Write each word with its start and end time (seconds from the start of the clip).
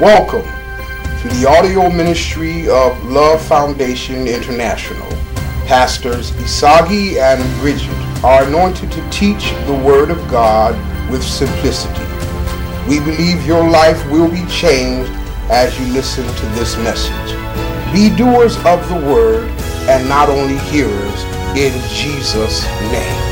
Welcome 0.00 0.42
to 1.22 1.28
the 1.36 1.46
audio 1.48 1.88
ministry 1.88 2.68
of 2.68 3.00
Love 3.04 3.40
Foundation 3.40 4.26
International. 4.26 5.08
Pastors 5.68 6.32
Isagi 6.32 7.18
and 7.18 7.40
Bridget 7.60 7.94
are 8.24 8.42
anointed 8.42 8.90
to 8.90 9.10
teach 9.10 9.52
the 9.66 9.82
Word 9.86 10.10
of 10.10 10.18
God 10.28 10.74
with 11.12 11.22
simplicity. 11.22 12.02
We 12.88 12.98
believe 12.98 13.46
your 13.46 13.70
life 13.70 14.04
will 14.10 14.28
be 14.28 14.44
changed 14.46 15.12
as 15.48 15.78
you 15.78 15.86
listen 15.92 16.26
to 16.26 16.46
this 16.58 16.76
message. 16.78 17.30
Be 17.92 18.10
doers 18.16 18.56
of 18.66 18.82
the 18.88 18.98
Word 19.06 19.48
and 19.88 20.08
not 20.08 20.28
only 20.28 20.58
hearers 20.70 21.22
in 21.54 21.72
Jesus' 21.90 22.64
name. 22.90 23.22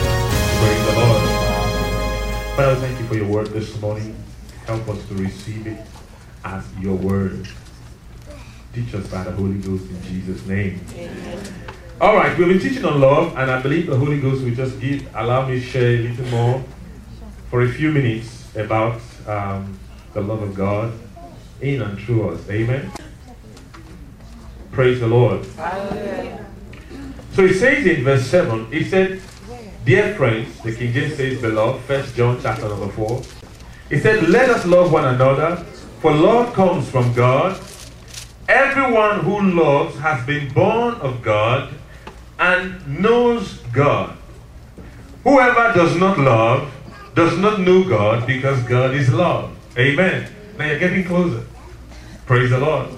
Praise 0.61 0.87
the 0.87 0.95
Lord. 0.95 1.23
Father, 2.55 2.77
thank 2.77 3.01
you 3.01 3.07
for 3.09 3.17
your 3.17 3.27
word 3.27 3.49
this 3.49 3.81
morning. 3.81 4.15
Help 4.67 4.89
us 4.91 5.05
to 5.09 5.15
receive 5.17 5.67
it 5.67 5.92
as 6.45 6.65
your 6.81 6.97
word. 6.97 7.49
Teach 8.75 8.95
us 8.95 9.07
by 9.09 9.25
the 9.25 9.33
Holy 9.33 9.59
Ghost 9.59 9.85
in 9.91 10.03
Jesus' 10.03 10.47
name. 10.47 10.81
All 12.01 12.17
right, 12.17 12.37
we've 12.37 12.49
been 12.49 12.59
teaching 12.59 12.85
on 12.85 13.01
love, 13.01 13.37
and 13.37 13.51
I 13.51 13.61
believe 13.61 13.87
the 13.87 13.97
Holy 13.97 14.21
Ghost 14.21 14.43
will 14.43 14.55
just 14.55 14.81
give, 14.81 15.07
allow 15.15 15.47
me 15.47 15.61
to 15.61 15.61
share 15.61 15.91
a 15.91 15.99
little 15.99 16.27
more 16.27 16.65
for 17.51 17.63
a 17.63 17.69
few 17.69 17.93
minutes 17.93 18.49
about 18.57 19.01
um, 19.27 19.79
the 20.15 20.21
love 20.21 20.43
of 20.43 20.55
God 20.55 20.93
in 21.61 21.83
and 21.83 21.99
through 21.99 22.31
us. 22.31 22.49
Amen. 22.51 22.91
Praise 24.73 25.01
the 25.01 25.07
Lord. 25.07 25.45
So 27.35 27.45
it 27.45 27.55
says 27.55 27.87
in 27.87 28.05
verse 28.05 28.27
7, 28.27 28.69
it 28.73 28.87
said, 28.87 29.21
Dear 29.85 30.15
friends, 30.15 30.61
the 30.63 30.75
King 30.75 30.93
James 30.93 31.17
says, 31.17 31.41
beloved, 31.41 31.85
First 31.85 32.15
John 32.15 32.39
chapter 32.41 32.69
number 32.69 32.89
4. 32.89 33.23
It 33.91 34.01
said, 34.01 34.29
Let 34.29 34.49
us 34.49 34.65
love 34.65 34.93
one 34.93 35.05
another, 35.05 35.65
for 36.03 36.13
love 36.13 36.53
comes 36.53 36.91
from 36.91 37.15
God. 37.15 37.57
Everyone 38.49 39.21
who 39.21 39.41
loves 39.41 39.97
has 40.01 40.27
been 40.27 40.53
born 40.53 40.95
of 40.95 41.23
God 41.23 41.73
and 42.41 43.01
knows 43.01 43.59
God. 43.73 44.17
Whoever 45.23 45.73
does 45.73 45.97
not 45.97 46.19
love 46.19 46.69
does 47.15 47.39
not 47.39 47.61
know 47.61 47.85
God 47.89 48.27
because 48.27 48.61
God 48.65 48.97
is 48.97 49.13
love. 49.13 49.57
Amen. 49.79 50.29
Now 50.59 50.67
you're 50.67 50.81
getting 50.81 51.05
closer. 51.05 51.47
Praise 52.27 52.51
the 52.51 52.59
Lord. 52.59 52.89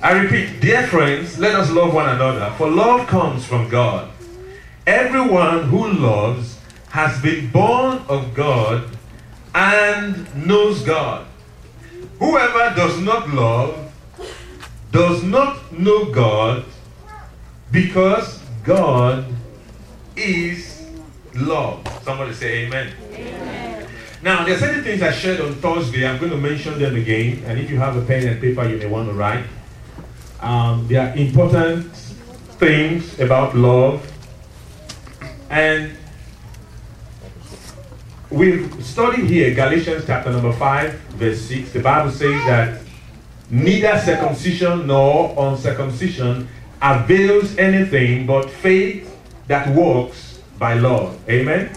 I 0.00 0.12
repeat, 0.12 0.60
dear 0.60 0.86
friends, 0.86 1.36
let 1.40 1.56
us 1.56 1.68
love 1.72 1.92
one 1.92 2.08
another, 2.08 2.54
for 2.56 2.70
love 2.70 3.08
comes 3.08 3.44
from 3.44 3.68
God. 3.68 4.08
Everyone 4.86 5.64
who 5.64 5.88
loves 5.88 6.60
has 6.90 7.20
been 7.20 7.50
born 7.50 7.98
of 8.08 8.34
God 8.34 8.88
and 9.54 10.46
knows 10.46 10.82
God. 10.82 11.26
Whoever 12.18 12.74
does 12.74 13.00
not 13.00 13.28
love 13.30 13.92
does 14.90 15.22
not 15.22 15.72
know 15.72 16.06
God 16.06 16.64
because 17.70 18.40
God 18.64 19.24
is 20.16 20.84
love. 21.34 21.86
Somebody 22.02 22.34
say 22.34 22.66
amen. 22.66 22.92
Now, 24.20 24.44
there 24.44 24.56
are 24.56 24.58
certain 24.58 24.82
things 24.82 25.00
I 25.00 25.12
shared 25.12 25.40
on 25.40 25.54
Thursday. 25.54 26.06
I'm 26.06 26.18
going 26.18 26.32
to 26.32 26.36
mention 26.36 26.78
them 26.78 26.96
again. 26.96 27.42
And 27.46 27.58
if 27.58 27.70
you 27.70 27.78
have 27.78 27.96
a 27.96 28.02
pen 28.04 28.26
and 28.26 28.40
paper, 28.40 28.68
you 28.68 28.76
may 28.76 28.86
want 28.86 29.08
to 29.08 29.14
write. 29.14 29.44
Um, 30.40 30.88
there 30.88 31.08
are 31.08 31.16
important 31.16 31.92
things 32.58 33.18
about 33.20 33.56
love. 33.56 34.12
And 35.50 35.96
we've 38.30 38.84
studied 38.84 39.28
here 39.28 39.54
Galatians 39.54 40.04
chapter 40.06 40.30
number 40.30 40.52
5, 40.52 40.92
verse 41.16 41.40
6. 41.42 41.72
The 41.72 41.80
Bible 41.80 42.10
says 42.10 42.44
that 42.46 42.82
neither 43.50 43.98
circumcision 43.98 44.86
nor 44.86 45.34
uncircumcision 45.38 46.48
avails 46.82 47.56
anything 47.56 48.26
but 48.26 48.50
faith 48.50 49.16
that 49.46 49.74
works 49.74 50.40
by 50.58 50.74
love. 50.74 51.18
Amen? 51.28 51.68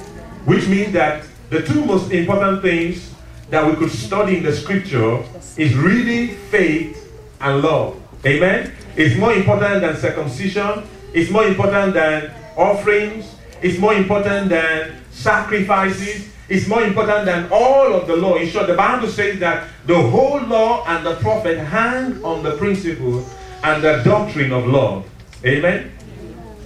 Which 0.46 0.68
means 0.68 0.92
that 0.94 1.24
the 1.50 1.62
two 1.62 1.86
most 1.86 2.12
important 2.12 2.62
things 2.62 3.14
that 3.50 3.66
we 3.66 3.76
could 3.76 3.92
study 3.92 4.38
in 4.38 4.44
the 4.44 4.54
scripture 4.54 5.24
is 5.58 5.74
really 5.76 6.28
faith 6.28 7.12
and 7.40 7.62
love. 7.62 8.02
Amen? 8.26 8.74
It's 8.96 9.18
more 9.18 9.34
important 9.34 9.82
than 9.82 9.96
circumcision. 9.96 10.84
It's 11.14 11.32
more 11.32 11.46
important 11.46 11.94
than 11.94 12.32
offerings. 12.58 13.36
It's 13.62 13.78
more 13.78 13.94
important 13.94 14.50
than 14.50 15.02
sacrifices. 15.12 16.32
It's 16.52 16.68
more 16.68 16.84
important 16.84 17.24
than 17.24 17.48
all 17.50 17.94
of 17.94 18.08
the 18.08 18.18
law. 18.18 18.36
In 18.36 18.46
short, 18.46 18.68
the 18.68 18.74
Bible 18.74 19.08
says 19.08 19.40
that 19.40 19.70
the 19.86 19.96
whole 19.96 20.42
law 20.42 20.84
and 20.86 21.06
the 21.06 21.16
prophet 21.16 21.58
hang 21.58 22.22
on 22.26 22.44
the 22.44 22.58
principle 22.58 23.26
and 23.64 23.82
the 23.82 24.02
doctrine 24.04 24.52
of 24.52 24.68
love. 24.68 25.10
Amen? 25.46 25.94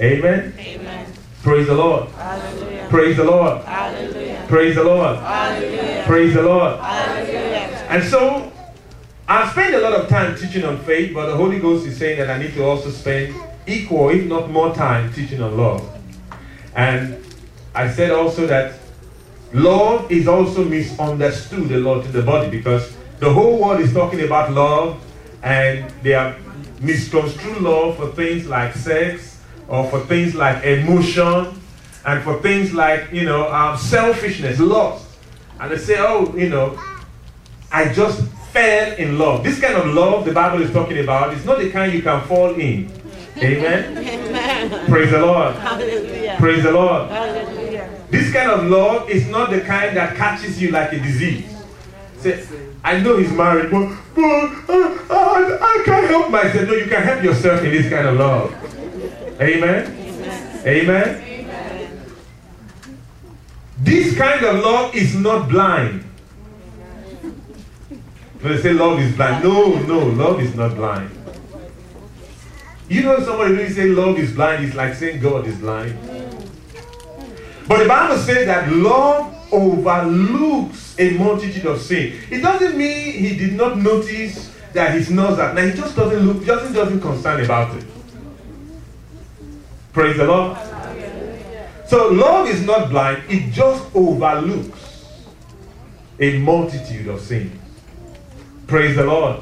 Amen? 0.02 0.56
Amen. 0.58 1.14
Praise 1.44 1.68
the 1.68 1.76
Lord. 1.76 2.10
Hallelujah. 2.10 2.88
Praise 2.90 3.18
the 3.18 3.26
Lord. 3.26 3.64
Hallelujah. 3.64 4.46
Praise 4.48 4.74
the 4.74 4.84
Lord. 4.84 5.18
Hallelujah. 5.20 6.04
Praise 6.08 6.34
the 6.34 6.42
Lord. 6.42 6.80
Hallelujah. 6.80 7.86
And 7.88 8.04
so, 8.04 8.52
I 9.28 9.52
spend 9.52 9.76
a 9.76 9.82
lot 9.82 9.94
of 9.94 10.10
time 10.10 10.36
teaching 10.36 10.66
on 10.66 10.80
faith, 10.80 11.14
but 11.14 11.28
the 11.28 11.36
Holy 11.38 11.60
Ghost 11.60 11.86
is 11.86 11.96
saying 11.96 12.18
that 12.18 12.32
I 12.32 12.40
need 12.40 12.56
to 12.56 12.64
also 12.64 12.90
spend 12.90 13.36
equal, 13.68 14.10
if 14.10 14.26
not 14.26 14.50
more 14.50 14.74
time, 14.74 15.14
teaching 15.14 15.44
on 15.44 15.56
love. 15.56 15.88
And 16.76 17.24
I 17.76 17.92
said 17.92 18.10
also 18.10 18.48
that 18.48 18.80
love 19.56 20.12
is 20.12 20.28
also 20.28 20.66
misunderstood 20.66 21.72
a 21.72 21.78
lot 21.78 22.06
in 22.06 22.12
the 22.12 22.22
body 22.22 22.50
because 22.50 22.96
the 23.20 23.32
whole 23.32 23.62
world 23.62 23.80
is 23.80 23.94
talking 23.94 24.22
about 24.22 24.52
love 24.52 25.02
and 25.44 25.90
they 26.04 26.14
are 26.14 26.36
misconstrued 26.82 27.62
love 27.62 27.96
for 27.96 28.08
things 28.12 28.48
like 28.48 28.74
sex 28.76 29.42
or 29.70 29.90
for 29.90 30.02
things 30.02 30.36
like 30.36 30.64
emotion 30.66 31.60
and 32.06 32.24
for 32.24 32.42
things 32.42 32.74
like, 32.74 33.12
you 33.14 33.24
know, 33.24 33.52
um, 33.52 33.78
selfishness, 33.78 34.60
lust. 34.60 35.08
And 35.60 35.72
they 35.72 35.78
say, 35.78 35.96
oh, 36.00 36.36
you 36.36 36.50
know, 36.50 36.78
I 37.72 37.94
just 37.94 38.28
fell 38.52 38.94
in 38.98 39.18
love. 39.18 39.44
This 39.44 39.60
kind 39.60 39.76
of 39.76 39.88
love 39.88 40.26
the 40.26 40.34
Bible 40.34 40.62
is 40.62 40.72
talking 40.72 41.00
about 41.00 41.34
is 41.34 41.46
not 41.46 41.60
the 41.60 41.72
kind 41.72 41.94
you 41.94 42.02
can 42.02 42.22
fall 42.28 42.54
in. 42.56 42.92
Amen. 43.38 43.98
Amen. 43.98 44.90
Praise 44.90 45.12
the 45.12 45.20
Lord. 45.20 45.56
Hallelujah. 45.56 46.36
Praise 46.40 46.64
the 46.64 46.72
Lord. 46.72 47.10
Hallelujah. 47.10 47.65
This 48.16 48.32
kind 48.32 48.50
of 48.50 48.68
love 48.68 49.10
is 49.10 49.28
not 49.28 49.50
the 49.50 49.60
kind 49.60 49.98
that 49.98 50.16
catches 50.16 50.62
you 50.62 50.72
like 50.72 50.94
a 50.94 51.00
disease. 51.00 51.54
Say, 52.20 52.46
I 52.82 53.02
know 53.02 53.18
he's 53.18 53.32
married, 53.34 53.70
but, 53.70 53.94
but 54.16 54.24
uh, 54.24 54.98
uh, 55.10 55.58
I 55.62 55.82
can't 55.84 56.08
help 56.08 56.32
myself. 56.32 56.66
No, 56.66 56.76
you 56.76 56.86
can 56.86 57.04
help 57.04 57.22
yourself 57.22 57.62
in 57.62 57.72
this 57.72 57.90
kind 57.90 58.08
of 58.08 58.16
love. 58.16 58.54
Amen. 59.42 60.62
Amen. 60.66 61.22
This 63.80 64.18
kind 64.18 64.46
of 64.46 64.64
love 64.64 64.96
is 64.96 65.14
not 65.16 65.50
blind. 65.50 66.04
When 68.40 68.56
they 68.56 68.62
say 68.62 68.72
love 68.72 68.98
is 69.02 69.14
blind, 69.14 69.44
no, 69.44 69.74
no, 69.80 70.00
love 70.00 70.40
is 70.40 70.56
not 70.56 70.74
blind. 70.76 71.12
You 72.88 73.04
know, 73.04 73.20
somebody 73.20 73.56
really 73.56 73.74
say 73.74 73.88
love 73.88 74.18
is 74.18 74.32
blind, 74.32 74.64
it's 74.64 74.76
like 74.76 74.94
saying 74.94 75.20
God 75.20 75.46
is 75.48 75.58
blind. 75.58 76.00
But 77.68 77.80
the 77.80 77.88
Bible 77.88 78.18
says 78.18 78.46
that 78.46 78.72
love 78.72 79.34
overlooks 79.52 80.96
a 81.00 81.12
multitude 81.18 81.66
of 81.66 81.82
sin. 81.82 82.20
It 82.30 82.42
doesn't 82.42 82.78
mean 82.78 83.14
he 83.14 83.36
did 83.36 83.54
not 83.54 83.78
notice 83.78 84.54
that 84.74 85.00
he 85.00 85.14
knows 85.14 85.38
that. 85.38 85.56
Now 85.56 85.66
he 85.66 85.74
just 85.74 85.96
doesn't 85.96 86.20
look, 86.20 86.46
just 86.46 86.74
doesn't 86.74 87.02
concern 87.02 87.44
about 87.44 87.76
it. 87.78 87.86
Praise 89.94 90.18
the 90.18 90.26
Lord. 90.26 90.58
So 91.88 92.10
love 92.10 92.48
is 92.48 92.66
not 92.66 92.90
blind, 92.90 93.24
it 93.30 93.52
just 93.52 93.84
overlooks 93.96 95.16
a 96.20 96.40
multitude 96.40 97.08
of 97.08 97.22
sins. 97.22 97.62
Praise 98.68 98.96
the 98.96 99.04
Lord. 99.04 99.42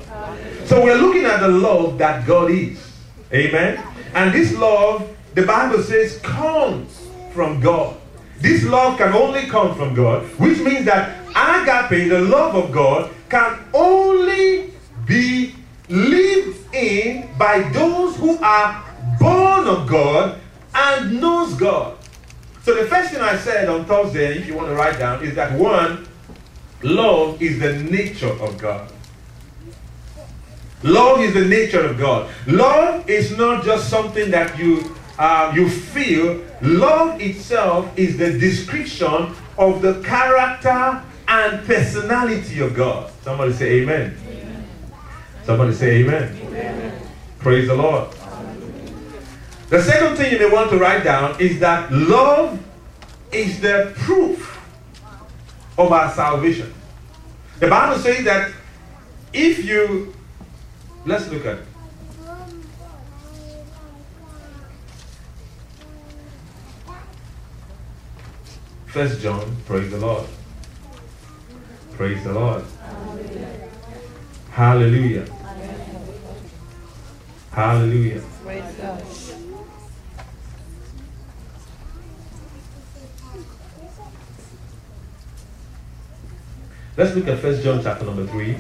So 0.66 0.84
we're 0.84 0.98
looking 0.98 1.26
at 1.26 1.40
the 1.40 1.48
love 1.48 1.98
that 1.98 2.28
God 2.28 2.52
is. 2.52 2.92
Amen. 3.34 3.82
And 4.14 4.34
this 4.34 4.54
love, 4.56 5.10
the 5.34 5.44
Bible 5.46 5.82
says, 5.82 6.20
comes 6.20 7.08
from 7.34 7.60
God. 7.60 7.98
This 8.44 8.66
love 8.66 8.98
can 8.98 9.14
only 9.14 9.44
come 9.44 9.74
from 9.74 9.94
God, 9.96 10.26
which 10.38 10.60
means 10.60 10.84
that 10.84 11.18
agape, 11.30 12.10
the 12.10 12.20
love 12.20 12.56
of 12.56 12.74
God, 12.74 13.10
can 13.30 13.58
only 13.74 14.74
be 15.08 15.56
lived 15.88 16.60
in 16.76 17.30
by 17.38 17.62
those 17.70 18.18
who 18.18 18.38
are 18.40 18.84
born 19.18 19.66
of 19.66 19.88
God 19.88 20.42
and 20.76 21.22
knows 21.22 21.54
God. 21.54 21.98
So 22.64 22.76
the 22.76 22.86
first 22.90 23.12
thing 23.14 23.22
I 23.22 23.38
said 23.38 23.70
on 23.70 23.86
Thursday, 23.86 24.38
if 24.38 24.46
you 24.46 24.56
want 24.56 24.68
to 24.68 24.76
write 24.76 25.00
down, 25.00 25.24
is 25.24 25.36
that 25.36 25.58
one, 25.58 26.06
love 26.82 27.42
is 27.42 27.62
the 27.62 27.78
nature 27.78 28.34
of 28.42 28.58
God. 28.58 28.92
Love 30.84 31.22
is 31.22 31.34
the 31.34 31.46
nature 31.46 31.86
of 31.86 31.98
God. 31.98 32.30
Love 32.46 33.10
is 33.10 33.38
not 33.38 33.64
just 33.64 33.90
something 33.90 34.30
that 34.32 34.60
you 34.60 34.94
uh, 35.18 35.52
you 35.56 35.70
feel. 35.70 36.44
Love 36.62 37.22
itself 37.22 37.92
is 37.98 38.18
the 38.18 38.38
description 38.38 39.36
of 39.58 39.82
the 39.82 40.02
character 40.02 41.04
and 41.28 41.66
personality 41.66 42.60
of 42.60 42.74
God. 42.74 43.12
Somebody 43.22 43.54
say 43.54 43.82
amen. 43.82 44.18
Somebody 45.46 45.74
say 45.74 46.04
amen. 46.04 47.00
Praise 47.40 47.68
the 47.68 47.76
Lord. 47.76 48.10
The 49.70 49.82
second 49.82 50.18
thing 50.18 50.32
you 50.32 50.40
may 50.40 50.54
want 50.54 50.70
to 50.72 50.78
write 50.78 51.04
down 51.04 51.40
is 51.40 51.60
that 51.60 51.92
love 51.92 52.60
is 53.32 53.60
the 53.60 53.92
proof 53.96 54.60
of 55.78 55.92
our 55.92 56.12
salvation. 56.12 56.74
The 57.60 57.68
Bible 57.68 58.00
says 58.02 58.24
that 58.26 58.52
if 59.32 59.66
you, 59.66 60.14
let's 61.06 61.28
look 61.30 61.46
at 61.46 61.60
First 68.94 69.22
John, 69.22 69.56
praise 69.66 69.90
the 69.90 69.98
Lord. 69.98 70.28
Praise 71.94 72.24
the 72.24 72.32
Lord. 72.32 72.64
Hallelujah. 74.52 75.26
Hallelujah. 77.52 78.22
Praise 78.44 78.80
Let's 86.96 87.16
look 87.16 87.28
at 87.30 87.40
First 87.40 87.64
John 87.64 87.82
chapter 87.82 88.06
number 88.06 88.28
3. 88.28 88.58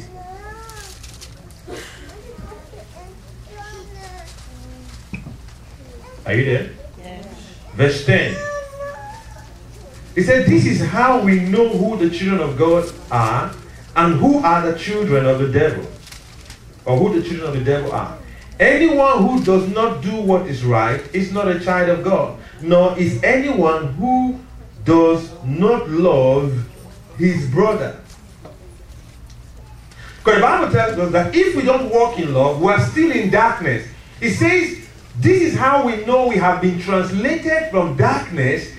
Are 6.26 6.34
you 6.34 6.46
there? 6.46 6.72
Yes. 6.98 7.26
Verse 7.76 8.04
10. 8.08 8.53
He 10.16 10.22
said, 10.22 10.46
This 10.48 10.66
is 10.66 10.82
how 10.82 11.22
we 11.22 11.40
know 11.40 11.70
who 11.70 11.98
the 11.98 12.16
children 12.16 12.42
of 12.42 12.58
God 12.58 12.92
are 13.12 13.54
and 13.96 14.16
who 14.16 14.40
are 14.40 14.72
the 14.72 14.78
children 14.78 15.26
of 15.26 15.40
the 15.40 15.48
devil. 15.48 15.86
Or 16.86 16.98
who 16.98 17.20
the 17.20 17.28
children 17.28 17.50
of 17.50 17.58
the 17.58 17.64
devil 17.64 17.92
are. 17.92 18.18
Anyone 18.60 19.28
who 19.28 19.44
does 19.44 19.68
not 19.70 20.02
do 20.02 20.22
what 20.22 20.48
is 20.48 20.64
right 20.64 21.02
is 21.14 21.32
not 21.32 21.48
a 21.48 21.60
child 21.60 21.90
of 21.90 22.04
God, 22.04 22.40
nor 22.62 22.98
is 22.98 23.22
anyone 23.24 23.94
who 23.94 24.40
does 24.86 25.32
not 25.44 25.90
love 25.90 26.68
his 27.18 27.50
brother. 27.50 28.00
Because 30.20 30.36
the 30.36 30.42
Bible 30.42 30.72
tells 30.72 31.00
us 31.00 31.12
that 31.12 31.36
if 31.36 31.56
we 31.56 31.64
don't 31.64 31.90
walk 31.90 32.20
in 32.20 32.34
love, 32.34 32.62
we 32.62 32.72
are 32.72 32.80
still 32.80 33.12
in 33.12 33.30
darkness. 33.30 33.88
It 34.22 34.36
says, 34.36 34.88
This 35.18 35.42
is 35.42 35.56
how 35.56 35.86
we 35.86 36.06
know 36.06 36.28
we 36.28 36.38
have 36.38 36.62
been 36.62 36.80
translated 36.80 37.72
from 37.72 37.98
darkness 37.98 38.73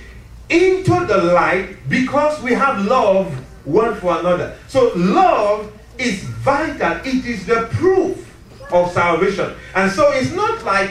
into 0.48 1.06
the 1.06 1.18
light 1.32 1.76
because 1.88 2.40
we 2.42 2.52
have 2.52 2.84
love 2.84 3.32
one 3.64 3.94
for 3.96 4.18
another. 4.18 4.56
So, 4.68 4.92
love 4.94 5.72
is 5.98 6.22
vital, 6.24 6.98
it 7.04 7.24
is 7.24 7.46
the 7.46 7.68
proof 7.72 8.30
of 8.72 8.90
salvation. 8.92 9.54
And 9.74 9.90
so, 9.90 10.10
it's 10.12 10.32
not 10.32 10.64
like 10.64 10.90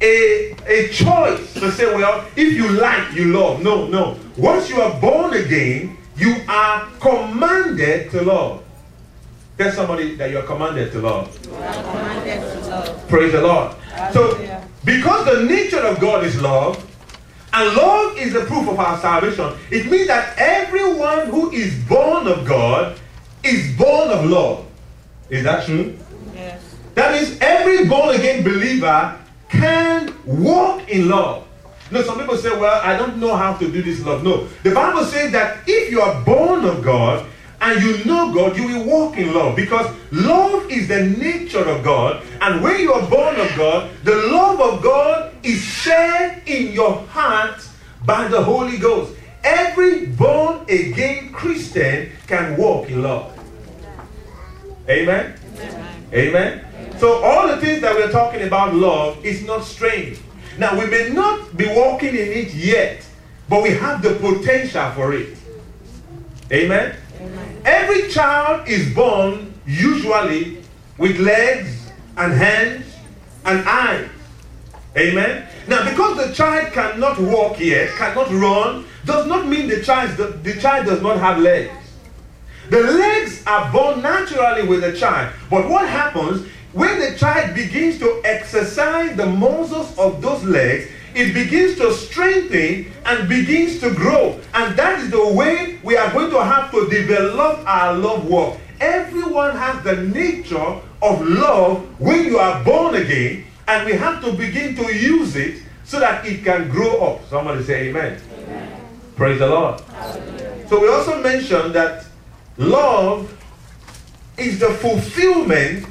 a, 0.00 0.54
a 0.66 0.88
choice 0.88 1.54
to 1.54 1.70
say, 1.72 1.86
well, 1.94 2.24
if 2.36 2.52
you 2.52 2.68
like, 2.70 3.14
you 3.14 3.32
love. 3.32 3.62
No, 3.62 3.86
no. 3.86 4.18
Once 4.36 4.68
you 4.68 4.80
are 4.80 5.00
born 5.00 5.34
again, 5.34 5.96
you 6.16 6.36
are 6.48 6.88
commanded 7.00 8.10
to 8.10 8.22
love. 8.22 8.64
Tell 9.56 9.72
somebody 9.72 10.14
that 10.16 10.30
you 10.30 10.38
are 10.38 10.44
commanded 10.46 10.92
to 10.92 11.00
love. 11.00 11.36
Commanded 11.42 12.40
to 12.40 12.70
love. 12.70 13.08
Praise 13.08 13.32
the 13.32 13.40
Lord. 13.40 13.74
So, 14.12 14.38
because 14.84 15.24
the 15.26 15.44
nature 15.44 15.80
of 15.80 15.98
God 15.98 16.24
is 16.24 16.40
love, 16.40 16.84
and 17.58 17.76
love 17.76 18.16
is 18.16 18.32
the 18.32 18.44
proof 18.44 18.68
of 18.68 18.78
our 18.78 18.96
salvation, 19.00 19.52
it 19.72 19.90
means 19.90 20.06
that 20.06 20.38
everyone 20.38 21.26
who 21.26 21.50
is 21.50 21.74
born 21.88 22.28
of 22.28 22.46
God 22.46 22.96
is 23.42 23.76
born 23.76 24.10
of 24.10 24.26
love. 24.26 24.64
Is 25.28 25.42
that 25.42 25.66
true? 25.66 25.98
Yes. 26.36 26.62
That 26.94 27.12
means 27.12 27.36
every 27.40 27.88
born 27.88 28.14
again 28.14 28.44
believer 28.44 29.18
can 29.48 30.14
walk 30.24 30.88
in 30.88 31.08
love. 31.08 31.48
You 31.90 31.98
know, 31.98 32.04
some 32.04 32.20
people 32.20 32.36
say, 32.36 32.56
Well, 32.56 32.80
I 32.80 32.96
don't 32.96 33.16
know 33.16 33.34
how 33.34 33.56
to 33.56 33.72
do 33.72 33.82
this 33.82 34.04
love. 34.06 34.22
No. 34.22 34.46
The 34.62 34.72
Bible 34.72 35.04
says 35.04 35.32
that 35.32 35.64
if 35.66 35.90
you 35.90 36.00
are 36.00 36.22
born 36.24 36.64
of 36.64 36.84
God 36.84 37.26
and 37.60 37.82
you 37.82 38.04
know 38.04 38.32
God, 38.32 38.56
you 38.56 38.68
will 38.68 38.84
walk 38.84 39.18
in 39.18 39.34
love 39.34 39.56
because 39.56 39.92
love 40.12 40.70
is 40.70 40.86
the 40.86 41.06
nature 41.06 41.68
of 41.68 41.82
God. 41.82 42.24
And 42.40 42.62
when 42.62 42.80
you 42.80 42.92
are 42.92 43.10
born 43.10 43.34
of 43.40 43.48
God, 43.56 43.90
the 44.04 44.14
love 44.14 44.60
of 44.60 44.80
God 44.80 45.27
is 45.42 45.60
shared 45.60 46.42
in 46.46 46.72
your 46.72 46.94
heart 47.06 47.66
by 48.04 48.28
the 48.28 48.42
Holy 48.42 48.78
Ghost. 48.78 49.14
Every 49.44 50.06
born 50.06 50.62
again 50.68 51.32
Christian 51.32 52.10
can 52.26 52.56
walk 52.56 52.90
in 52.90 53.02
love. 53.02 53.32
Amen. 54.88 55.38
Amen. 56.12 56.64
So 56.98 57.22
all 57.22 57.48
the 57.48 57.58
things 57.58 57.80
that 57.82 57.94
we're 57.94 58.10
talking 58.10 58.42
about 58.42 58.74
love 58.74 59.24
is 59.24 59.44
not 59.44 59.64
strange. 59.64 60.18
Now 60.58 60.78
we 60.78 60.86
may 60.86 61.10
not 61.10 61.56
be 61.56 61.66
walking 61.68 62.10
in 62.10 62.32
it 62.32 62.52
yet, 62.54 63.06
but 63.48 63.62
we 63.62 63.70
have 63.70 64.02
the 64.02 64.14
potential 64.14 64.90
for 64.92 65.12
it. 65.12 65.36
Amen. 66.50 66.96
Every 67.64 68.08
child 68.08 68.66
is 68.66 68.92
born 68.94 69.54
usually 69.66 70.62
with 70.96 71.18
legs 71.20 71.90
and 72.16 72.32
hands 72.32 72.86
and 73.44 73.68
eyes. 73.68 74.08
Amen. 74.96 75.46
Now, 75.66 75.88
because 75.88 76.28
the 76.28 76.34
child 76.34 76.72
cannot 76.72 77.20
walk 77.20 77.60
yet, 77.60 77.90
cannot 77.90 78.30
run, 78.30 78.84
does 79.04 79.26
not 79.26 79.46
mean 79.46 79.68
the 79.68 79.82
child, 79.82 80.16
the, 80.16 80.28
the 80.28 80.60
child 80.60 80.86
does 80.86 81.02
not 81.02 81.18
have 81.18 81.38
legs. 81.38 81.72
The 82.70 82.80
legs 82.80 83.42
are 83.46 83.72
born 83.72 84.02
naturally 84.02 84.66
with 84.66 84.82
the 84.82 84.96
child. 84.96 85.32
But 85.50 85.68
what 85.68 85.88
happens 85.88 86.46
when 86.72 86.98
the 86.98 87.16
child 87.16 87.54
begins 87.54 87.98
to 87.98 88.20
exercise 88.24 89.16
the 89.16 89.26
muscles 89.26 89.96
of 89.98 90.20
those 90.20 90.44
legs? 90.44 90.90
It 91.14 91.32
begins 91.32 91.76
to 91.78 91.92
strengthen 91.94 92.92
and 93.06 93.28
begins 93.28 93.80
to 93.80 93.90
grow. 93.90 94.38
And 94.54 94.76
that 94.76 95.00
is 95.00 95.10
the 95.10 95.32
way 95.32 95.78
we 95.82 95.96
are 95.96 96.12
going 96.12 96.30
to 96.30 96.44
have 96.44 96.70
to 96.72 96.88
develop 96.88 97.66
our 97.66 97.94
love 97.94 98.26
walk. 98.26 98.58
Everyone 98.80 99.56
has 99.56 99.82
the 99.82 99.96
nature 99.96 100.80
of 101.02 101.26
love 101.26 101.82
when 101.98 102.26
you 102.26 102.38
are 102.38 102.62
born 102.62 102.94
again, 102.96 103.44
and 103.68 103.86
we 103.86 103.92
have 103.92 104.22
to 104.24 104.32
begin 104.32 104.74
to 104.74 104.94
use 104.94 105.36
it 105.36 105.62
so 105.84 106.00
that 106.00 106.24
it 106.26 106.42
can 106.42 106.68
grow 106.68 107.00
up. 107.00 107.28
Somebody 107.28 107.62
say 107.62 107.88
amen. 107.88 108.20
Praise 109.14 109.38
the 109.38 109.46
Lord. 109.46 109.80
So 110.68 110.80
we 110.80 110.88
also 110.88 111.22
mentioned 111.22 111.74
that 111.74 112.06
love 112.56 113.34
is 114.38 114.58
the 114.58 114.70
fulfillment 114.70 115.84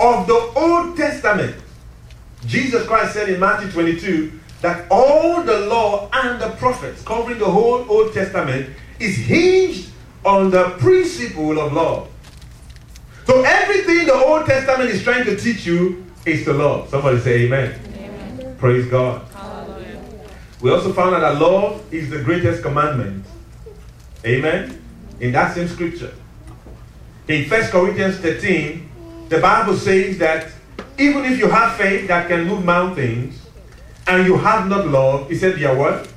of 0.00 0.26
the 0.26 0.52
Old 0.56 0.96
Testament. 0.96 1.56
Jesus 2.46 2.86
Christ 2.86 3.14
said 3.14 3.28
in 3.28 3.40
Matthew 3.40 3.70
22 3.70 4.32
that 4.60 4.86
all 4.90 5.42
the 5.42 5.60
law 5.60 6.10
and 6.12 6.40
the 6.40 6.50
prophets, 6.56 7.02
covering 7.02 7.38
the 7.38 7.50
whole 7.50 7.88
Old 7.90 8.12
Testament, 8.12 8.68
is 8.98 9.16
hinged 9.16 9.90
on 10.24 10.50
the 10.50 10.70
principle 10.78 11.58
of 11.58 11.72
love. 11.72 12.08
So 13.26 13.42
everything 13.42 14.06
the 14.06 14.14
Old 14.14 14.46
Testament 14.46 14.90
is 14.90 15.02
trying 15.02 15.24
to 15.24 15.36
teach 15.36 15.64
you 15.64 16.07
is 16.28 16.44
the 16.44 16.52
love. 16.52 16.88
Somebody 16.88 17.18
say 17.20 17.44
amen. 17.44 18.56
Praise 18.58 18.86
God. 18.86 19.24
We 20.60 20.70
also 20.70 20.92
found 20.92 21.14
out 21.14 21.20
that 21.20 21.40
love 21.40 21.82
is 21.92 22.10
the 22.10 22.22
greatest 22.22 22.62
commandment. 22.62 23.24
Amen. 24.24 24.82
In 25.20 25.32
that 25.32 25.54
same 25.54 25.68
scripture. 25.68 26.14
In 27.28 27.48
1 27.48 27.62
Corinthians 27.70 28.16
13, 28.18 28.88
the 29.28 29.38
Bible 29.38 29.76
says 29.76 30.18
that 30.18 30.48
even 30.98 31.24
if 31.24 31.38
you 31.38 31.48
have 31.48 31.76
faith 31.76 32.08
that 32.08 32.26
can 32.28 32.46
move 32.46 32.64
mountains 32.64 33.46
and 34.06 34.26
you 34.26 34.36
have 34.36 34.68
not 34.68 34.88
love, 34.88 35.28
he 35.28 35.36
said, 35.36 35.58
You're 35.58 35.76
what? 35.76 36.08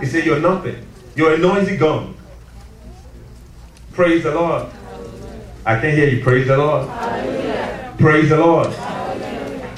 He 0.00 0.06
said, 0.06 0.24
You're 0.24 0.40
nothing. 0.40 0.86
You're 1.14 1.34
a 1.34 1.38
noisy 1.38 1.76
gong. 1.76 2.16
Praise 3.92 4.22
the 4.22 4.34
Lord. 4.34 4.70
I 5.66 5.78
can 5.80 5.94
hear 5.94 6.08
you. 6.08 6.22
Praise 6.22 6.46
the 6.46 6.56
Lord. 6.56 6.88
Praise 7.98 8.28
the 8.28 8.38
Lord. 8.38 8.72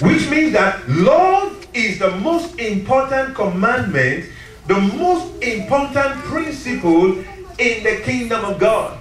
Which 0.01 0.31
means 0.31 0.53
that 0.53 0.89
love 0.89 1.67
is 1.75 1.99
the 1.99 2.11
most 2.17 2.59
important 2.59 3.35
commandment, 3.35 4.31
the 4.67 4.81
most 4.81 5.43
important 5.43 6.15
principle 6.25 7.19
in 7.59 7.83
the 7.83 8.01
kingdom 8.03 8.45
of 8.45 8.59
God. 8.59 8.99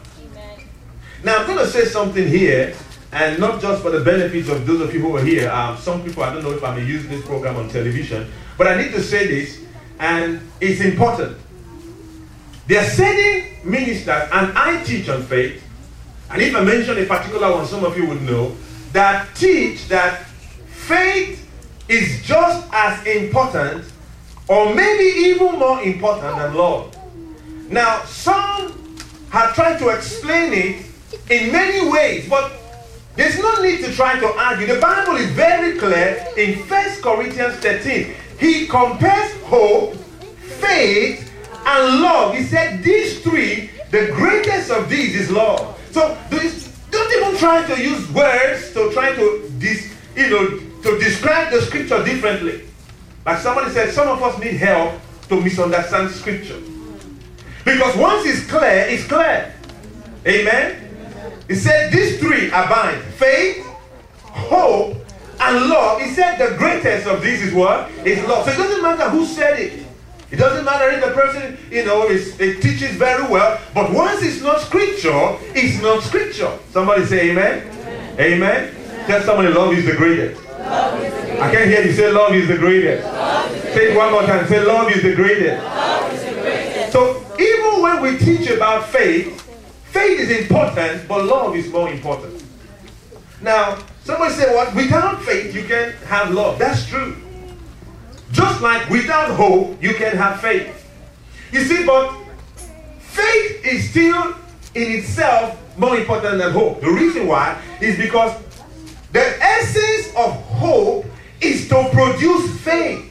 Now, 1.23 1.39
I'm 1.39 1.47
going 1.47 1.59
to 1.59 1.67
say 1.67 1.85
something 1.85 2.27
here, 2.27 2.75
and 3.11 3.39
not 3.39 3.61
just 3.61 3.81
for 3.81 3.91
the 3.91 4.01
benefits 4.01 4.49
of 4.49 4.65
those 4.65 4.81
of 4.81 4.93
you 4.93 5.01
who 5.01 5.15
are 5.15 5.23
here. 5.23 5.49
Um, 5.49 5.77
some 5.77 6.03
people, 6.03 6.23
I 6.23 6.33
don't 6.33 6.43
know 6.43 6.51
if 6.51 6.63
I 6.63 6.75
may 6.75 6.85
use 6.85 7.07
this 7.07 7.25
program 7.25 7.55
on 7.57 7.69
television, 7.69 8.29
but 8.57 8.67
I 8.67 8.81
need 8.81 8.91
to 8.91 9.01
say 9.01 9.27
this, 9.27 9.61
and 9.99 10.41
it's 10.61 10.81
important. 10.81 11.37
There 12.67 12.81
are 12.81 12.89
certain 12.89 13.57
ministers, 13.69 14.29
and 14.31 14.57
I 14.57 14.83
teach 14.83 15.09
on 15.09 15.23
faith, 15.23 15.63
and 16.29 16.41
if 16.41 16.55
I 16.55 16.63
mention 16.63 16.97
a 16.97 17.05
particular 17.05 17.51
one, 17.51 17.65
some 17.65 17.83
of 17.83 17.97
you 17.97 18.05
would 18.05 18.21
know, 18.21 18.55
that 18.93 19.35
teach 19.35 19.87
that 19.87 20.28
faith 20.89 21.47
is 21.87 22.23
just 22.23 22.67
as 22.73 23.05
important, 23.05 23.85
or 24.47 24.73
maybe 24.73 25.29
even 25.29 25.59
more 25.59 25.79
important 25.83 26.35
than 26.35 26.55
love. 26.55 26.97
Now, 27.69 28.03
some 28.05 28.73
have 29.29 29.53
tried 29.53 29.77
to 29.77 29.89
explain 29.89 30.51
it 30.51 30.85
in 31.29 31.51
many 31.51 31.87
ways, 31.91 32.27
but 32.27 32.51
there's 33.15 33.37
no 33.37 33.61
need 33.61 33.85
to 33.85 33.93
try 33.93 34.19
to 34.19 34.27
argue. 34.33 34.65
The 34.65 34.81
Bible 34.81 35.17
is 35.17 35.29
very 35.31 35.77
clear 35.77 36.25
in 36.35 36.57
1 36.57 37.01
Corinthians 37.01 37.55
13. 37.57 38.15
He 38.39 38.65
compares 38.65 39.31
hope, 39.43 39.93
faith, 40.57 41.31
and 41.65 42.01
love. 42.01 42.35
He 42.35 42.43
said 42.45 42.83
these 42.83 43.21
three, 43.21 43.69
the 43.91 44.07
greatest 44.13 44.71
of 44.71 44.89
these 44.89 45.15
is 45.15 45.29
love. 45.29 45.77
So 45.91 46.17
don't 46.31 47.13
even 47.13 47.37
try 47.37 47.63
to 47.67 47.79
use 47.79 48.09
words 48.11 48.73
to 48.73 48.91
try 48.91 49.13
to 49.13 49.51
dis, 49.59 49.93
you 50.15 50.29
know 50.29 50.68
to 50.83 50.99
describe 50.99 51.51
the 51.51 51.61
scripture 51.61 52.03
differently. 52.03 52.61
Like 53.25 53.39
somebody 53.39 53.71
said, 53.71 53.91
some 53.91 54.07
of 54.07 54.21
us 54.23 54.39
need 54.39 54.55
help 54.55 54.99
to 55.27 55.41
misunderstand 55.41 56.11
scripture. 56.11 56.59
Because 57.65 57.95
once 57.97 58.25
it's 58.25 58.45
clear, 58.47 58.85
it's 58.87 59.05
clear. 59.05 59.53
Amen. 60.25 60.89
He 61.47 61.55
said 61.55 61.91
these 61.91 62.19
three 62.19 62.47
abide 62.47 63.01
faith, 63.17 63.65
hope, 64.21 64.97
and 65.39 65.69
love. 65.69 66.01
He 66.01 66.09
said 66.09 66.37
the 66.37 66.55
greatest 66.57 67.07
of 67.07 67.21
these 67.21 67.41
is 67.41 67.53
what? 67.53 67.89
Is 68.05 68.23
love. 68.27 68.45
So 68.45 68.51
it 68.51 68.57
doesn't 68.57 68.81
matter 68.81 69.09
who 69.09 69.25
said 69.25 69.59
it. 69.59 69.85
It 70.31 70.35
doesn't 70.35 70.63
matter 70.63 70.89
if 70.91 71.03
the 71.03 71.11
person, 71.11 71.57
you 71.71 71.85
know, 71.85 72.07
is, 72.07 72.39
it 72.39 72.61
teaches 72.61 72.91
very 72.91 73.23
well. 73.23 73.59
But 73.73 73.91
once 73.91 74.21
it's 74.21 74.41
not 74.41 74.61
scripture, 74.61 75.37
it's 75.55 75.81
not 75.81 76.03
scripture. 76.03 76.57
Somebody 76.69 77.05
say 77.05 77.31
amen. 77.31 77.67
Amen. 77.67 78.19
amen. 78.19 78.73
amen. 78.73 79.05
Tell 79.07 79.21
somebody 79.21 79.51
love 79.51 79.73
is 79.73 79.85
the 79.85 79.95
greatest. 79.95 80.48
I 80.69 81.51
can't 81.51 81.69
hear 81.69 81.83
you 81.83 81.93
say 81.93 82.11
love 82.11 82.33
is 82.33 82.47
the 82.47 82.57
greatest. 82.57 83.05
Is 83.07 83.63
the 83.63 83.73
say 83.73 83.91
it 83.91 83.97
one 83.97 84.11
more 84.11 84.23
time. 84.23 84.47
Say 84.47 84.63
love 84.63 84.91
is 84.91 85.01
the 85.03 85.15
greatest. 85.15 85.63
Is 86.13 86.23
the 86.23 86.41
greatest. 86.41 86.91
So 86.93 87.25
even 87.39 87.81
when 87.81 88.01
we 88.01 88.17
teach 88.17 88.49
about 88.49 88.87
faith, 88.87 89.39
Faith 89.89 90.19
is 90.19 90.29
important, 90.41 91.07
but 91.07 91.25
love 91.25 91.55
is 91.55 91.67
more 91.71 91.89
important. 91.89 92.43
Now, 93.41 93.79
somebody 94.03 94.35
say, 94.35 94.53
what? 94.53 94.75
Without 94.75 95.23
faith, 95.23 95.55
you 95.55 95.63
can't 95.63 95.95
have 96.05 96.31
love. 96.31 96.59
That's 96.59 96.85
true. 96.85 97.15
Just 98.31 98.61
like 98.61 98.87
without 98.87 99.31
hope, 99.31 99.81
you 99.81 99.95
can 99.95 100.15
have 100.15 100.41
faith. 100.41 100.87
You 101.51 101.63
see, 101.63 101.85
but 101.87 102.13
faith 102.99 103.65
is 103.65 103.89
still 103.89 104.35
in 104.75 104.99
itself 104.99 105.57
more 105.75 105.97
important 105.97 106.37
than 106.37 106.51
hope. 106.51 106.81
The 106.81 106.91
reason 106.91 107.25
why 107.25 107.59
is 107.81 107.97
because 107.97 108.31
the 109.11 109.43
essence 109.43 110.13
of 110.15 110.33
hope 110.45 111.05
is 111.41 111.67
to 111.69 111.89
produce 111.91 112.59
faith. 112.61 113.05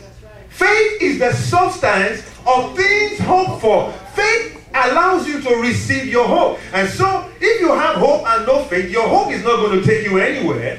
Faith 0.49 1.03
is 1.03 1.19
the 1.19 1.33
substance 1.33 2.21
of 2.47 2.77
things 2.77 3.19
hoped 3.21 3.61
for. 3.61 3.93
Faith 4.15 4.69
allows 4.75 5.27
you 5.27 5.41
to 5.41 5.57
receive 5.57 6.07
your 6.07 6.27
hope. 6.27 6.59
And 6.73 6.89
so, 6.89 7.29
if 7.41 7.61
you 7.61 7.69
have 7.69 7.97
hope 7.97 8.27
and 8.27 8.47
no 8.47 8.65
faith, 8.65 8.91
your 8.91 9.09
hope 9.09 9.31
is 9.33 9.43
not 9.43 9.57
going 9.57 9.81
to 9.81 9.87
take 9.87 10.05
you 10.05 10.19
anywhere. 10.19 10.79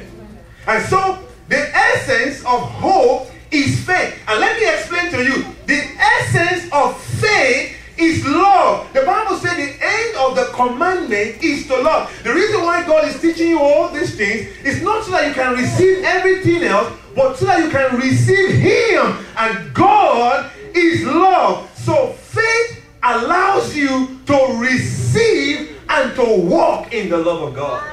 And 0.68 0.86
so, 0.86 1.20
the 1.48 1.76
essence 1.76 2.40
of 2.40 2.62
hope 2.62 3.30
is 3.52 3.84
faith. 3.84 4.18
And 4.28 4.40
let 4.40 4.60
me 4.60 4.70
explain 4.70 5.12
to 5.12 5.24
you 5.24 5.46
the 5.66 5.82
essence 5.98 6.72
of 6.72 7.02
faith 7.02 7.79
is 8.00 8.26
love. 8.26 8.92
The 8.94 9.02
Bible 9.02 9.38
said 9.38 9.56
the 9.58 9.76
end 9.82 10.16
of 10.18 10.36
the 10.36 10.46
commandment 10.54 11.44
is 11.44 11.68
to 11.68 11.82
love. 11.82 12.12
The 12.24 12.34
reason 12.34 12.62
why 12.62 12.86
God 12.86 13.08
is 13.08 13.20
teaching 13.20 13.50
you 13.50 13.60
all 13.60 13.90
these 13.90 14.16
things 14.16 14.48
is 14.64 14.82
not 14.82 15.04
so 15.04 15.12
that 15.12 15.28
you 15.28 15.34
can 15.34 15.54
receive 15.54 16.04
everything 16.04 16.64
else, 16.64 16.94
but 17.16 17.38
so 17.38 17.46
that 17.46 17.64
you 17.64 17.70
can 17.70 17.98
receive 17.98 18.52
Him. 18.52 19.26
And 19.38 19.74
God 19.74 20.52
is 20.74 21.06
love. 21.06 21.70
So 21.76 22.14
faith 22.14 22.84
allows 23.04 23.76
you 23.76 24.20
to 24.26 24.58
receive 24.60 25.78
and 25.90 26.16
to 26.16 26.24
walk 26.24 26.94
in 26.94 27.10
the 27.10 27.18
love 27.18 27.50
of 27.50 27.56
God. 27.56 27.84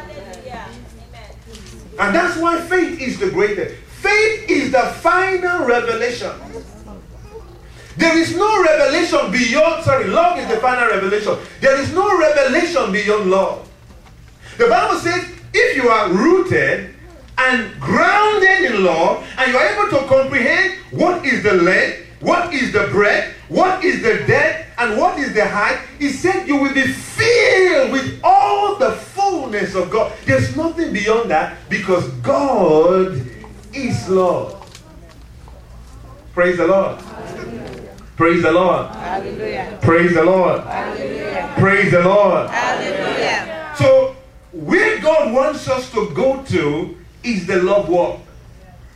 And 1.99 2.15
that's 2.15 2.37
why 2.39 2.61
faith 2.61 3.01
is 3.01 3.19
the 3.19 3.31
greatest. 3.31 3.75
Faith 4.01 4.51
is 4.51 4.71
the 4.71 4.83
final 5.01 5.65
revelation. 5.65 6.31
There 7.97 8.19
is 8.19 8.37
no 8.37 8.63
revelation 8.63 9.33
beyond, 9.33 9.85
sorry, 9.85 10.09
love 10.09 10.39
is 10.39 10.49
the 10.49 10.57
final 10.59 10.89
revelation. 10.89 11.37
There 11.61 11.81
is 11.81 11.93
no 11.93 12.19
revelation 12.19 12.93
beyond 12.93 13.31
love. 13.31 13.69
The 14.59 14.67
Bible 14.67 14.99
says 15.01 15.27
if 15.55 15.77
you 15.77 15.89
are 15.89 16.13
rooted 16.13 16.95
and 17.39 17.81
grounded 17.81 18.71
in 18.71 18.85
love 18.85 19.27
and 19.39 19.51
you 19.51 19.59
are 19.59 19.67
able 19.67 19.99
to 19.99 20.07
comprehend 20.07 20.79
what 20.91 21.25
is 21.25 21.43
the 21.43 21.55
length, 21.55 22.07
what 22.21 22.53
is 22.53 22.73
the 22.73 22.89
breadth, 22.89 23.35
what 23.49 23.85
is 23.85 24.03
the 24.03 24.25
depth, 24.27 24.67
and 24.79 24.99
what 24.99 25.19
is 25.19 25.33
the 25.33 25.47
height? 25.47 25.79
He 25.99 26.11
said 26.11 26.47
you 26.47 26.57
will 26.57 26.75
be 26.75 26.87
filled 26.87 27.93
with 27.93 28.21
all 28.23 28.77
the 28.77 28.93
fullness 28.93 29.75
of 29.75 29.91
God. 29.91 30.13
There's 30.25 30.55
nothing 30.57 30.93
beyond 30.93 31.31
that 31.31 31.57
because 31.69 32.09
God 32.23 33.27
is 33.73 34.09
love. 34.09 34.63
Praise 36.35 36.59
the 36.59 36.67
Lord. 36.67 36.99
Praise 38.17 38.43
the 38.43 38.53
Lord. 38.53 38.87
Hallelujah. 38.87 39.79
Praise 39.83 40.15
the 40.15 40.25
Lord. 40.25 40.63
Hallelujah. 40.63 41.53
Praise 41.59 41.91
the 41.91 42.03
Lord. 42.03 42.49
Hallelujah. 42.49 43.75
So, 43.77 44.17
where 44.53 44.99
God 45.03 45.35
wants 45.35 45.69
us 45.69 45.91
to 45.93 46.11
go 46.15 46.43
to 46.45 46.97
is 47.23 47.47
the 47.47 47.63
love 47.63 47.91
walk. 47.91 48.21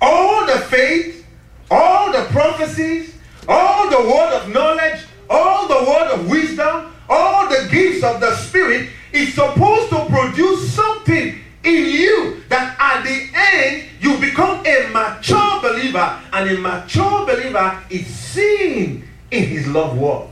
All 0.01 0.47
the 0.47 0.59
faith, 0.59 1.27
all 1.71 2.11
the 2.11 2.25
prophecies, 2.31 3.15
all 3.47 3.91
the 3.91 4.09
word 4.09 4.33
of 4.41 4.49
knowledge, 4.49 5.05
all 5.29 5.69
the 5.69 5.91
word 5.91 6.11
of 6.13 6.31
wisdom, 6.31 6.91
all 7.07 7.47
the 7.47 7.69
gifts 7.71 8.03
of 8.03 8.21
the 8.21 8.35
Spirit 8.37 8.89
is 9.13 9.35
supposed 9.35 9.91
to 9.91 10.07
produce 10.07 10.73
something 10.73 11.39
in 11.63 11.85
you 11.85 12.43
that 12.49 12.75
at 12.81 13.03
the 13.05 13.29
end 13.35 13.85
you 14.01 14.19
become 14.19 14.65
a 14.65 14.89
mature 14.89 15.61
believer 15.61 16.19
and 16.33 16.51
a 16.51 16.59
mature 16.59 17.27
believer 17.27 17.85
is 17.91 18.07
seen 18.07 19.07
in 19.31 19.45
his 19.45 19.67
love 19.69 19.97
walk. 19.97 20.29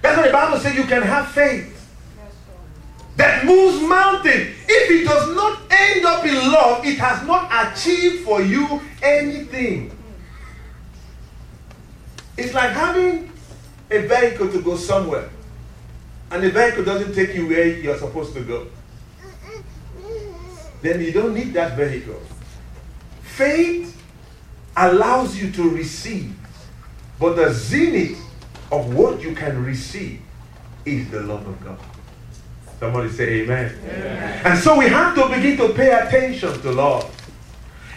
That's 0.00 0.16
what 0.16 0.26
the 0.26 0.32
Bible 0.32 0.58
says 0.58 0.74
you 0.74 0.84
can 0.84 1.02
have 1.02 1.30
faith 1.30 1.68
that 3.16 3.44
moves 3.44 3.80
mountain. 3.86 4.54
If 4.68 4.90
it 4.90 5.04
does 5.04 5.34
not 5.34 5.60
end 5.70 6.04
up 6.04 6.24
in 6.24 6.34
love, 6.34 6.84
it 6.84 6.98
has 6.98 7.26
not 7.26 7.50
achieved 7.52 8.24
for 8.24 8.42
you 8.42 8.80
anything. 9.02 9.96
It's 12.36 12.54
like 12.54 12.70
having 12.70 13.30
a 13.90 14.06
vehicle 14.06 14.50
to 14.50 14.62
go 14.62 14.76
somewhere, 14.76 15.28
and 16.30 16.42
the 16.42 16.50
vehicle 16.50 16.84
doesn't 16.84 17.14
take 17.14 17.34
you 17.34 17.46
where 17.46 17.66
you're 17.66 17.98
supposed 17.98 18.34
to 18.34 18.40
go. 18.40 18.66
Then 20.80 21.00
you 21.00 21.12
don't 21.12 21.34
need 21.34 21.52
that 21.52 21.76
vehicle. 21.76 22.20
Faith 23.22 24.02
allows 24.76 25.40
you 25.40 25.52
to 25.52 25.70
receive, 25.70 26.34
but 27.22 27.36
the 27.36 27.52
zenith 27.54 28.18
of 28.72 28.92
what 28.94 29.22
you 29.22 29.32
can 29.32 29.64
receive 29.64 30.20
is 30.84 31.08
the 31.08 31.20
love 31.20 31.46
of 31.46 31.64
God. 31.64 31.78
Somebody 32.80 33.10
say 33.10 33.42
amen. 33.42 33.78
amen. 33.84 34.42
And 34.44 34.58
so 34.58 34.76
we 34.76 34.88
have 34.88 35.14
to 35.14 35.28
begin 35.28 35.56
to 35.58 35.72
pay 35.72 35.92
attention 35.92 36.60
to 36.62 36.72
love. 36.72 37.08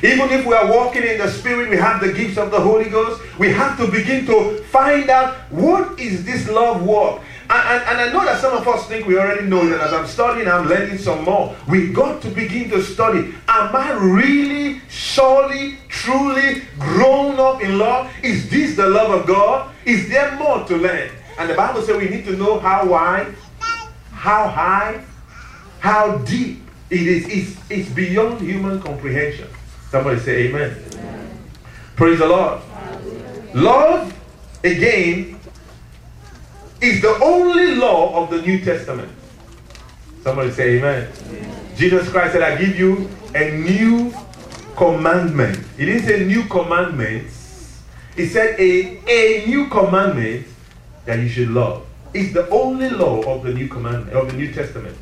Even 0.03 0.29
if 0.29 0.45
we 0.45 0.53
are 0.53 0.71
walking 0.71 1.01
in 1.01 1.17
the 1.17 1.27
Spirit, 1.31 1.71
we 1.71 1.77
have 1.77 2.01
the 2.01 2.13
gifts 2.13 2.37
of 2.37 2.51
the 2.51 2.59
Holy 2.59 2.87
Ghost, 2.87 3.19
we 3.39 3.51
have 3.51 3.75
to 3.79 3.89
begin 3.89 4.27
to 4.27 4.61
find 4.65 5.09
out 5.09 5.35
what 5.49 5.99
is 5.99 6.23
this 6.23 6.47
love 6.47 6.83
walk. 6.83 7.23
And, 7.47 7.83
and, 7.83 8.01
I 8.01 8.11
know 8.11 8.25
that 8.25 8.41
some 8.41 8.57
of 8.57 8.67
us 8.67 8.87
think 8.87 9.05
we 9.05 9.17
already 9.17 9.45
know 9.45 9.67
that 9.69 9.79
as 9.79 9.93
I'm 9.93 10.07
studying, 10.07 10.47
I'm 10.47 10.67
learning 10.67 10.97
some 10.97 11.23
more. 11.23 11.55
We 11.67 11.93
got 11.93 12.21
to 12.23 12.29
begin 12.29 12.69
to 12.71 12.81
study. 12.81 13.35
Am 13.47 13.75
I 13.75 13.91
really, 13.91 14.81
surely, 14.89 15.77
truly 15.87 16.63
grown 16.79 17.39
up 17.39 17.61
in 17.61 17.77
love? 17.77 18.11
Is 18.23 18.49
this 18.49 18.75
the 18.75 18.87
love 18.87 19.11
of 19.11 19.27
God? 19.27 19.71
Is 19.85 20.09
there 20.09 20.35
more 20.37 20.65
to 20.65 20.77
learn? 20.77 21.11
And 21.37 21.49
the 21.49 21.53
Bible 21.53 21.81
says 21.81 21.97
we 21.97 22.09
need 22.09 22.25
to 22.25 22.35
know 22.35 22.59
how 22.59 22.87
wide, 22.87 23.35
how 24.11 24.47
high, 24.47 25.03
how 25.79 26.17
deep 26.19 26.61
it 26.89 27.01
is. 27.01 27.27
It's, 27.27 27.71
it's 27.71 27.89
beyond 27.89 28.41
human 28.41 28.81
comprehension. 28.81 29.49
Somebody 29.91 30.19
say 30.19 30.47
amen. 30.47 30.75
amen. 30.93 31.39
Praise 31.95 32.19
the 32.19 32.27
Lord. 32.27 32.61
Love, 33.53 34.13
again, 34.63 35.34
is 36.81 37.01
the 37.01 37.17
only 37.23 37.75
law 37.75 38.23
of 38.23 38.29
the 38.29 38.41
New 38.41 38.63
Testament. 38.63 39.11
Somebody 40.23 40.51
say 40.51 40.77
amen. 40.77 41.07
amen. 41.27 41.75
Jesus 41.75 42.09
Christ 42.09 42.33
said, 42.33 42.41
I 42.41 42.57
give 42.57 42.77
you 42.77 43.09
a 43.35 43.57
new 43.57 44.13
commandment. 44.75 45.59
He 45.77 45.85
didn't 45.85 46.03
say 46.03 46.25
new 46.25 46.43
commandments. 46.45 47.81
He 48.15 48.27
said 48.27 48.59
a, 48.59 49.01
a 49.09 49.45
new 49.45 49.67
commandment 49.67 50.47
that 51.05 51.19
you 51.19 51.29
should 51.29 51.49
love. 51.49 51.85
It's 52.13 52.33
the 52.33 52.49
only 52.49 52.89
law 52.89 53.21
of 53.23 53.43
the 53.43 53.53
new 53.53 53.67
commandment 53.67 54.15
of 54.15 54.31
the 54.31 54.37
New 54.37 54.53
Testament. 54.53 54.97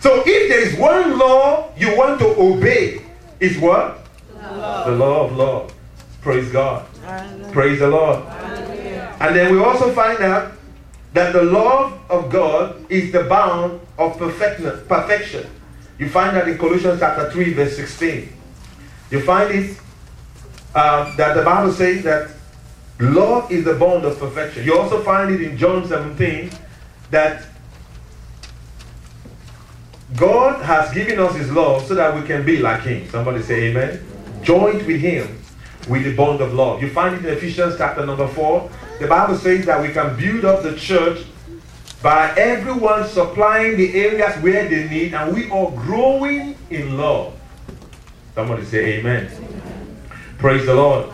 So 0.00 0.22
if 0.26 0.48
there 0.48 0.60
is 0.60 0.76
one 0.78 1.18
law 1.18 1.72
you 1.76 1.96
want 1.96 2.18
to 2.20 2.26
obey, 2.38 3.02
it's 3.40 3.56
what? 3.58 4.04
The 4.34 4.92
law 4.92 5.26
of 5.26 5.36
love. 5.36 5.72
Praise 6.20 6.50
God. 6.50 6.86
Hallelujah. 7.02 7.52
Praise 7.52 7.78
the 7.78 7.88
Lord. 7.88 8.24
Hallelujah. 8.24 9.16
And 9.20 9.36
then 9.36 9.52
we 9.52 9.62
also 9.62 9.92
find 9.92 10.20
out 10.20 10.55
that 11.16 11.32
the 11.32 11.42
love 11.42 11.98
of 12.10 12.30
God 12.30 12.84
is 12.90 13.10
the 13.10 13.24
bound 13.24 13.80
of 13.96 14.18
perfection. 14.18 15.46
You 15.98 16.10
find 16.10 16.36
that 16.36 16.46
in 16.46 16.58
Colossians 16.58 17.00
chapter 17.00 17.30
3, 17.30 17.54
verse 17.54 17.74
16. 17.74 18.30
You 19.10 19.22
find 19.22 19.50
it 19.50 19.78
um, 20.74 21.16
that 21.16 21.32
the 21.34 21.42
Bible 21.42 21.72
says 21.72 22.04
that 22.04 22.28
love 23.00 23.50
is 23.50 23.64
the 23.64 23.72
bond 23.72 24.04
of 24.04 24.18
perfection. 24.18 24.62
You 24.66 24.78
also 24.78 25.02
find 25.02 25.34
it 25.34 25.40
in 25.40 25.56
John 25.56 25.88
17 25.88 26.50
that 27.10 27.46
God 30.16 30.62
has 30.66 30.92
given 30.92 31.18
us 31.18 31.34
His 31.34 31.50
love 31.50 31.86
so 31.86 31.94
that 31.94 32.14
we 32.14 32.26
can 32.26 32.44
be 32.44 32.58
like 32.58 32.82
Him. 32.82 33.08
Somebody 33.08 33.40
say 33.40 33.70
Amen. 33.70 34.06
Joined 34.42 34.86
with 34.86 35.00
Him 35.00 35.38
with 35.88 36.04
the 36.04 36.14
bond 36.14 36.42
of 36.42 36.52
love. 36.52 36.82
You 36.82 36.90
find 36.90 37.14
it 37.14 37.24
in 37.24 37.34
Ephesians 37.34 37.76
chapter 37.78 38.04
number 38.04 38.28
4. 38.28 38.70
The 38.98 39.06
Bible 39.06 39.36
says 39.36 39.66
that 39.66 39.80
we 39.82 39.92
can 39.92 40.16
build 40.16 40.44
up 40.44 40.62
the 40.62 40.74
church 40.74 41.24
by 42.02 42.30
everyone 42.36 43.06
supplying 43.08 43.76
the 43.76 43.94
areas 43.94 44.34
where 44.42 44.68
they 44.68 44.88
need, 44.88 45.14
and 45.14 45.34
we 45.34 45.50
are 45.50 45.70
growing 45.72 46.56
in 46.70 46.96
love. 46.96 47.34
Somebody 48.34 48.64
say 48.64 48.98
Amen. 48.98 49.28
Praise 50.38 50.66
the 50.66 50.74
Lord. 50.74 51.10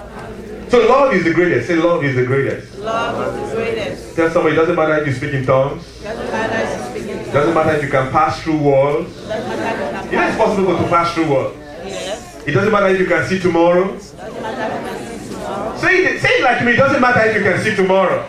So 0.69 0.79
love 0.89 1.13
is 1.13 1.25
the 1.25 1.35
greatest. 1.35 1.67
Say 1.67 1.77
love 1.77 2.03
is 2.05 2.17
the 2.17 2.25
greatest. 2.25 2.79
Love 2.79 3.37
is 3.37 3.51
the 3.51 3.57
greatest. 3.57 4.17
Tell 4.17 4.31
somebody 4.31 4.55
it 4.55 4.59
doesn't 4.59 4.75
matter 4.75 4.97
if 4.99 5.07
you 5.07 5.13
speak 5.13 5.35
in 5.35 5.45
tongues. 5.45 5.85
Doesn't 6.03 6.31
matter 6.31 6.57
if 6.57 6.95
you 6.95 7.01
speak 7.01 7.11
in 7.11 7.19
tongues. 7.19 7.33
Doesn't 7.33 7.55
matter 7.55 7.77
if 7.77 7.83
you 7.83 7.91
can 7.91 8.11
pass 8.11 8.43
through 8.43 8.59
walls. 8.59 9.07
It 9.09 10.15
is 10.15 10.37
possible 10.37 10.79
to 10.79 10.89
pass 10.89 11.15
through 11.15 11.29
walls. 11.29 11.57
Yes. 11.85 12.43
It 12.47 12.53
doesn't 12.53 12.73
matter 12.73 12.89
if 12.89 13.01
you 13.01 13.07
can 13.07 13.27
see 13.29 13.39
tomorrow. 13.39 13.93
Doesn't 13.93 14.43
matter 14.43 14.75
if 14.75 14.83
you 14.83 14.89
can 14.89 15.21
see 15.21 15.35
tomorrow. 15.35 15.72
Say 15.83 16.07
it, 16.07 16.21
say 16.23 16.29
it 16.39 16.45
like 16.45 16.65
me. 16.65 16.73
It 16.73 16.77
doesn't 16.77 17.01
matter 17.01 17.29
if 17.29 17.35
you 17.35 17.43
can 17.43 17.61
see 17.61 17.75
tomorrow. 17.75 18.25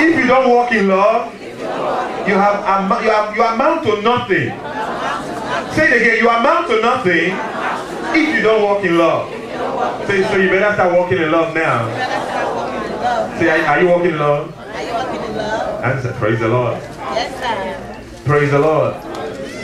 If 0.00 0.16
you 0.16 0.26
don't 0.26 0.48
walk 0.48 0.72
in 0.72 0.88
love, 0.88 1.30
you 2.26 2.34
have 2.40 3.04
you, 3.04 3.10
have, 3.10 3.36
you 3.36 3.42
amount 3.44 3.84
to 3.84 4.00
nothing. 4.00 4.48
Say 5.76 5.84
it 5.84 6.00
again. 6.00 6.18
You 6.24 6.30
amount 6.30 6.68
to 6.68 6.80
nothing 6.80 7.36
if 8.16 8.34
you 8.34 8.40
don't 8.40 8.62
walk 8.62 8.82
in 8.82 8.96
love. 8.96 9.28
Say 10.06 10.22
so. 10.22 10.36
You 10.36 10.48
better 10.48 10.72
start 10.72 10.94
walking 10.94 11.18
in 11.18 11.30
love 11.30 11.54
now. 11.54 11.86
Better 11.88 12.30
start 12.30 12.56
walking 12.56 12.90
in 12.90 13.00
love. 13.02 13.38
Say, 13.38 13.50
are, 13.50 13.66
are 13.66 13.80
you 13.82 13.88
walking 13.88 14.10
in 14.12 14.18
love? 14.18 14.56
Are 14.56 14.82
you 14.82 14.92
walking 14.94 15.22
in 15.22 15.36
love? 15.36 15.84
Answer. 15.84 16.12
Praise 16.14 16.40
the 16.40 16.48
Lord. 16.48 16.78
Yes, 16.80 17.28
sir. 17.38 18.24
Praise 18.24 18.50
the 18.50 18.58
Lord. 18.58 18.94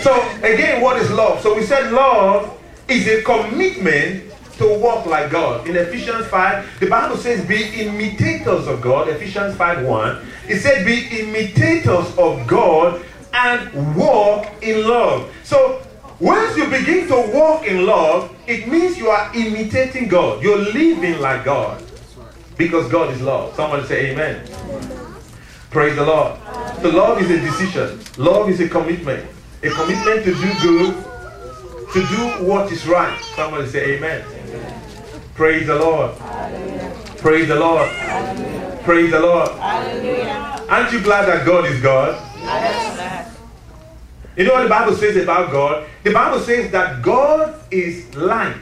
So 0.02 0.20
again, 0.44 0.82
what 0.82 0.98
is 0.98 1.10
love? 1.10 1.40
So 1.40 1.56
we 1.56 1.62
said 1.62 1.90
love 1.92 2.60
is 2.88 3.06
a 3.08 3.22
commitment 3.22 4.29
to 4.60 4.78
walk 4.78 5.06
like 5.06 5.30
God. 5.30 5.66
In 5.66 5.74
Ephesians 5.74 6.26
5, 6.26 6.80
the 6.80 6.86
Bible 6.86 7.16
says, 7.16 7.42
be 7.46 7.80
imitators 7.80 8.68
of 8.68 8.82
God. 8.82 9.08
Ephesians 9.08 9.56
5 9.56 9.86
1. 9.86 10.26
It 10.48 10.60
said, 10.60 10.84
be 10.84 11.08
imitators 11.18 12.14
of 12.18 12.46
God 12.46 13.02
and 13.32 13.96
walk 13.96 14.46
in 14.62 14.86
love. 14.86 15.32
So 15.44 15.82
once 16.18 16.58
you 16.58 16.68
begin 16.68 17.08
to 17.08 17.32
walk 17.32 17.64
in 17.64 17.86
love, 17.86 18.36
it 18.46 18.68
means 18.68 18.98
you 18.98 19.08
are 19.08 19.34
imitating 19.34 20.08
God. 20.08 20.42
You're 20.42 20.58
living 20.58 21.20
like 21.20 21.46
God. 21.46 21.82
Because 22.58 22.90
God 22.92 23.14
is 23.14 23.22
love. 23.22 23.54
Somebody 23.54 23.86
say 23.86 24.10
amen. 24.10 24.46
Praise 25.70 25.96
the 25.96 26.04
Lord. 26.04 26.38
So 26.82 26.90
love 26.90 27.22
is 27.22 27.30
a 27.30 27.40
decision. 27.40 27.98
Love 28.22 28.50
is 28.50 28.60
a 28.60 28.68
commitment. 28.68 29.26
A 29.62 29.70
commitment 29.70 30.24
to 30.24 30.34
do 30.34 30.52
good, 30.60 31.04
to 31.94 32.06
do 32.08 32.44
what 32.44 32.70
is 32.70 32.86
right. 32.86 33.18
Somebody 33.34 33.66
say 33.68 33.96
amen. 33.96 34.39
Praise 35.34 35.66
the 35.66 35.76
Lord. 35.76 36.16
Praise 37.18 37.48
the 37.48 37.56
Lord. 37.56 37.88
Praise 38.82 39.10
the 39.10 39.20
Lord. 39.20 39.50
Hallelujah. 39.58 40.66
Aren't 40.68 40.92
you 40.92 41.00
glad 41.00 41.26
that 41.26 41.44
God 41.46 41.66
is 41.66 41.80
God? 41.80 42.20
Yes. 42.38 43.36
You 44.36 44.44
know 44.44 44.54
what 44.54 44.62
the 44.62 44.68
Bible 44.68 44.94
says 44.94 45.16
about 45.16 45.50
God? 45.50 45.86
The 46.02 46.12
Bible 46.12 46.40
says 46.40 46.70
that 46.70 47.02
God 47.02 47.54
is 47.70 48.14
light, 48.14 48.56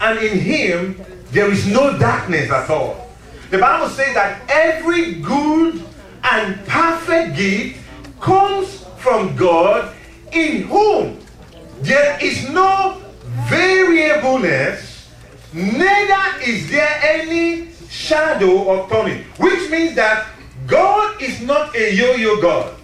and 0.00 0.18
in 0.18 0.38
Him 0.38 1.04
there 1.32 1.50
is 1.50 1.66
no 1.66 1.98
darkness 1.98 2.50
at 2.50 2.70
all. 2.70 3.10
The 3.50 3.58
Bible 3.58 3.88
says 3.88 4.14
that 4.14 4.42
every 4.48 5.16
good 5.16 5.84
and 6.22 6.64
perfect 6.66 7.36
gift 7.36 7.80
comes 8.20 8.84
from 8.96 9.36
God, 9.36 9.94
in 10.32 10.62
whom 10.62 11.18
there 11.80 12.18
is 12.22 12.48
no 12.48 13.02
variableness, 13.48 14.91
neither 15.52 16.42
is 16.42 16.70
there 16.70 16.98
any 17.02 17.68
shadow 17.88 18.70
of 18.72 18.90
turning. 18.90 19.24
Which 19.38 19.70
means 19.70 19.94
that 19.96 20.26
God 20.66 21.20
is 21.20 21.40
not 21.42 21.76
a 21.76 21.94
yo 21.94 22.14
yo 22.14 22.40
God. 22.40 22.74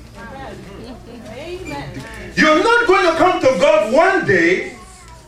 You're 2.36 2.62
not 2.62 2.86
going 2.86 3.06
to 3.06 3.18
come 3.18 3.40
to 3.40 3.58
God 3.58 3.92
one 3.92 4.26
day 4.26 4.76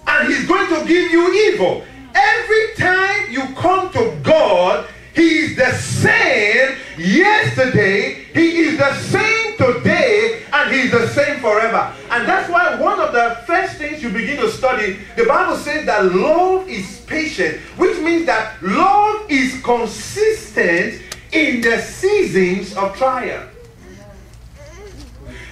and 0.06 0.28
He's 0.28 0.46
going 0.46 0.68
to 0.68 0.86
give 0.86 1.10
you 1.10 1.32
evil. 1.50 1.84
Every 2.14 2.74
time 2.76 3.30
you 3.30 3.42
come 3.54 3.90
to 3.92 4.16
God, 4.22 4.86
He 5.14 5.38
is 5.38 5.56
the 5.56 5.72
same 5.72 6.76
yesterday, 6.96 8.24
He 8.32 8.58
is 8.58 8.78
the 8.78 8.94
same 8.94 9.56
today, 9.56 10.42
and 10.52 10.72
He 10.72 10.80
is 10.82 10.92
the 10.92 11.08
same 11.08 11.40
forever. 11.40 11.92
And 12.10 12.26
that's 12.26 12.50
why 12.50 12.76
one 12.80 13.00
of 13.00 13.12
the 13.12 13.42
first 13.46 13.76
things 13.76 14.02
you 14.02 14.10
begin 14.10 14.36
to 14.38 14.50
study, 14.50 14.98
the 15.16 15.24
Bible 15.24 15.56
says 15.56 15.86
that 15.86 16.04
love 16.14 16.68
is 16.68 17.00
patient, 17.06 17.58
which 17.76 17.98
means 17.98 18.26
that 18.26 18.62
love 18.62 19.30
is 19.30 19.60
consistent 19.62 21.02
in 21.32 21.60
the 21.60 21.78
seasons 21.80 22.76
of 22.76 22.96
trial. 22.96 23.48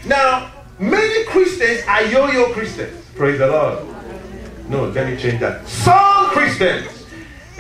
Now, 0.04 0.52
many 0.78 1.24
Christians 1.24 1.82
are 1.86 2.02
yo-yo 2.04 2.52
Christians. 2.52 3.04
Praise 3.14 3.38
the 3.38 3.48
Lord. 3.48 3.86
No, 4.68 4.86
let 4.86 5.08
me 5.08 5.16
change 5.20 5.40
that. 5.40 5.66
Some 5.66 6.26
Christians. 6.26 7.06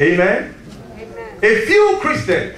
Amen. 0.00 0.54
A 1.42 1.66
few 1.66 1.98
Christians. 2.00 2.56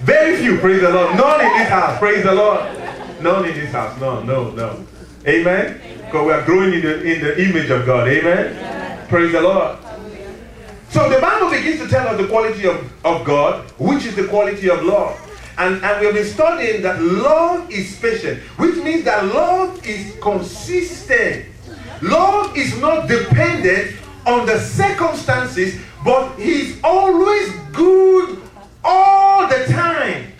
Very 0.00 0.36
few, 0.36 0.58
praise 0.58 0.80
the 0.80 0.90
Lord. 0.90 1.16
None 1.16 1.40
in 1.40 1.58
this 1.58 1.68
house, 1.68 1.98
praise 1.98 2.22
the 2.22 2.34
Lord. 2.34 2.60
None 3.20 3.44
in 3.44 3.54
this 3.54 3.72
house. 3.72 4.00
No, 4.00 4.22
no, 4.22 4.50
no. 4.50 4.86
Amen. 5.26 5.80
Because 6.04 6.26
we 6.26 6.32
are 6.32 6.42
growing 6.44 6.74
in 6.74 6.82
the 6.82 7.02
in 7.02 7.20
the 7.22 7.42
image 7.42 7.70
of 7.70 7.84
God. 7.84 8.08
Amen. 8.08 9.08
Praise 9.08 9.32
the 9.32 9.40
Lord. 9.40 9.78
So 10.90 11.08
the 11.10 11.20
Bible 11.20 11.50
begins 11.50 11.80
to 11.80 11.88
tell 11.88 12.08
us 12.08 12.18
the 12.18 12.28
quality 12.28 12.66
of, 12.66 12.90
of 13.04 13.24
God, 13.24 13.68
which 13.78 14.06
is 14.06 14.14
the 14.16 14.26
quality 14.28 14.70
of 14.70 14.82
love. 14.82 15.20
And, 15.58 15.82
and 15.84 16.00
we 16.00 16.06
have 16.06 16.14
been 16.14 16.26
studying 16.26 16.82
that 16.82 17.02
love 17.02 17.70
is 17.70 17.98
patient, 17.98 18.40
which 18.58 18.76
means 18.76 19.04
that 19.04 19.24
love 19.26 19.84
is 19.86 20.16
consistent. 20.20 21.46
Love 22.02 22.56
is 22.56 22.78
not 22.78 23.08
dependent 23.08 23.96
on 24.26 24.46
the 24.46 24.58
circumstances, 24.58 25.80
but 26.06 26.38
He's 26.38 26.80
always 26.84 27.52
good 27.72 28.40
all 28.84 29.48
the 29.48 29.66
time. 29.66 30.32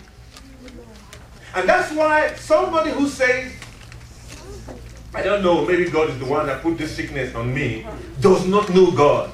And 1.57 1.69
that's 1.69 1.93
why 1.93 2.35
somebody 2.37 2.91
who 2.93 3.09
says, 3.09 3.53
I 5.13 5.23
don't 5.23 5.43
know, 5.43 5.67
maybe 5.67 5.91
God 5.91 6.11
is 6.11 6.19
the 6.19 6.27
one 6.27 6.47
that 6.47 6.63
put 6.63 6.79
this 6.79 6.95
sickness 6.95 7.35
on 7.35 7.53
me, 7.53 7.85
does 8.21 8.47
not 8.47 8.73
know 8.73 8.93
God. 8.93 9.33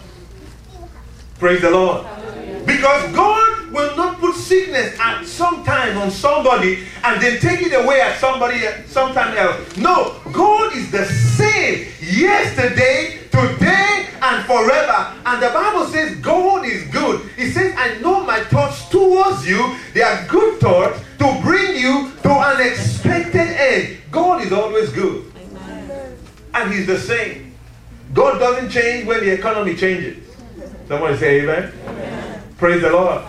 Praise 1.39 1.61
the 1.61 1.71
Lord. 1.71 2.07
Because 2.65 3.13
God 3.13 3.71
will 3.71 3.95
not 3.97 4.12
put 4.33 4.41
sickness 4.41 4.99
at 4.99 5.25
some 5.25 5.65
time 5.65 5.97
on 5.99 6.11
somebody 6.11 6.85
and 7.05 7.21
then 7.21 7.39
take 7.41 7.63
it 7.63 7.73
away 7.73 8.01
at 8.01 8.19
somebody 8.19 8.61
sometime 8.87 9.37
else. 9.37 9.77
No, 9.77 10.21
God 10.33 10.75
is 10.75 10.91
the 10.91 11.05
same 11.05 11.89
yesterday, 12.01 13.21
today, 13.31 14.09
and 14.23 14.45
forever. 14.47 15.15
And 15.27 15.43
the 15.43 15.49
Bible 15.49 15.87
says 15.87 16.17
God 16.17 16.65
is 16.65 16.85
good. 16.89 17.29
He 17.37 17.51
says, 17.51 17.75
I 17.77 17.99
know 17.99 18.25
my 18.25 18.41
thoughts 18.45 18.89
towards 18.89 19.47
you. 19.47 19.77
They 19.95 20.03
are 20.03 20.27
good 20.29 20.61
thoughts 20.61 21.01
to 21.19 21.41
bring 21.43 21.77
you 21.77 22.13
to 22.23 22.31
an 22.31 22.61
expected 22.61 23.49
end. 23.49 23.99
God 24.11 24.43
is 24.43 24.53
always 24.53 24.91
good. 24.93 25.31
And 26.55 26.73
He's 26.73 26.87
the 26.87 26.99
same. 26.99 27.55
God 28.13 28.39
doesn't 28.39 28.71
change 28.71 29.07
when 29.07 29.21
the 29.21 29.33
economy 29.33 29.75
changes. 29.75 30.19
Somebody 30.87 31.17
say 31.17 31.41
amen. 31.41 31.73
Praise 32.59 32.83
the 32.83 32.91
Lord. 32.91 33.23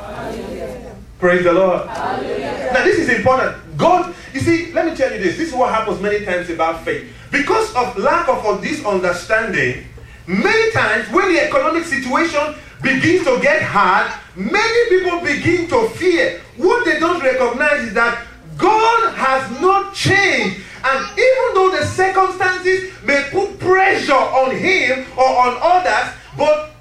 Praise 1.23 1.45
the 1.45 1.53
Lord. 1.53 1.87
Now, 1.87 2.83
this 2.83 2.99
is 2.99 3.07
important. 3.07 3.55
God, 3.77 4.13
you 4.33 4.41
see, 4.41 4.73
let 4.73 4.85
me 4.85 4.93
tell 4.93 5.09
you 5.09 5.19
this. 5.19 5.37
This 5.37 5.47
is 5.47 5.53
what 5.53 5.73
happens 5.73 6.01
many 6.01 6.25
times 6.25 6.49
about 6.49 6.83
faith. 6.83 7.09
Because 7.31 7.73
of 7.75 7.97
lack 7.97 8.27
of 8.27 8.61
this 8.61 8.85
understanding, 8.85 9.85
many 10.27 10.71
times 10.73 11.09
when 11.11 11.31
the 11.31 11.39
economic 11.39 11.85
situation 11.85 12.55
begins 12.81 13.23
to 13.23 13.39
get 13.41 13.61
hard, 13.61 14.11
many 14.35 14.89
people 14.89 15.21
begin 15.21 15.69
to 15.69 15.87
fear. 15.91 16.41
What 16.57 16.83
they 16.83 16.99
don't 16.99 17.23
recognize 17.23 17.87
is 17.87 17.93
that 17.93 18.27
God 18.57 19.13
has 19.15 19.49
not 19.61 19.93
changed. 19.93 20.59
And 20.83 21.09
even 21.17 21.53
though 21.53 21.71
the 21.71 21.85
circumstances 21.85 22.91
may 23.01 23.29
put 23.31 23.57
pressure 23.61 24.11
on 24.11 24.53
him 24.57 25.05
or 25.17 25.25
on 25.25 25.57
others, 25.61 26.13
but 26.37 26.72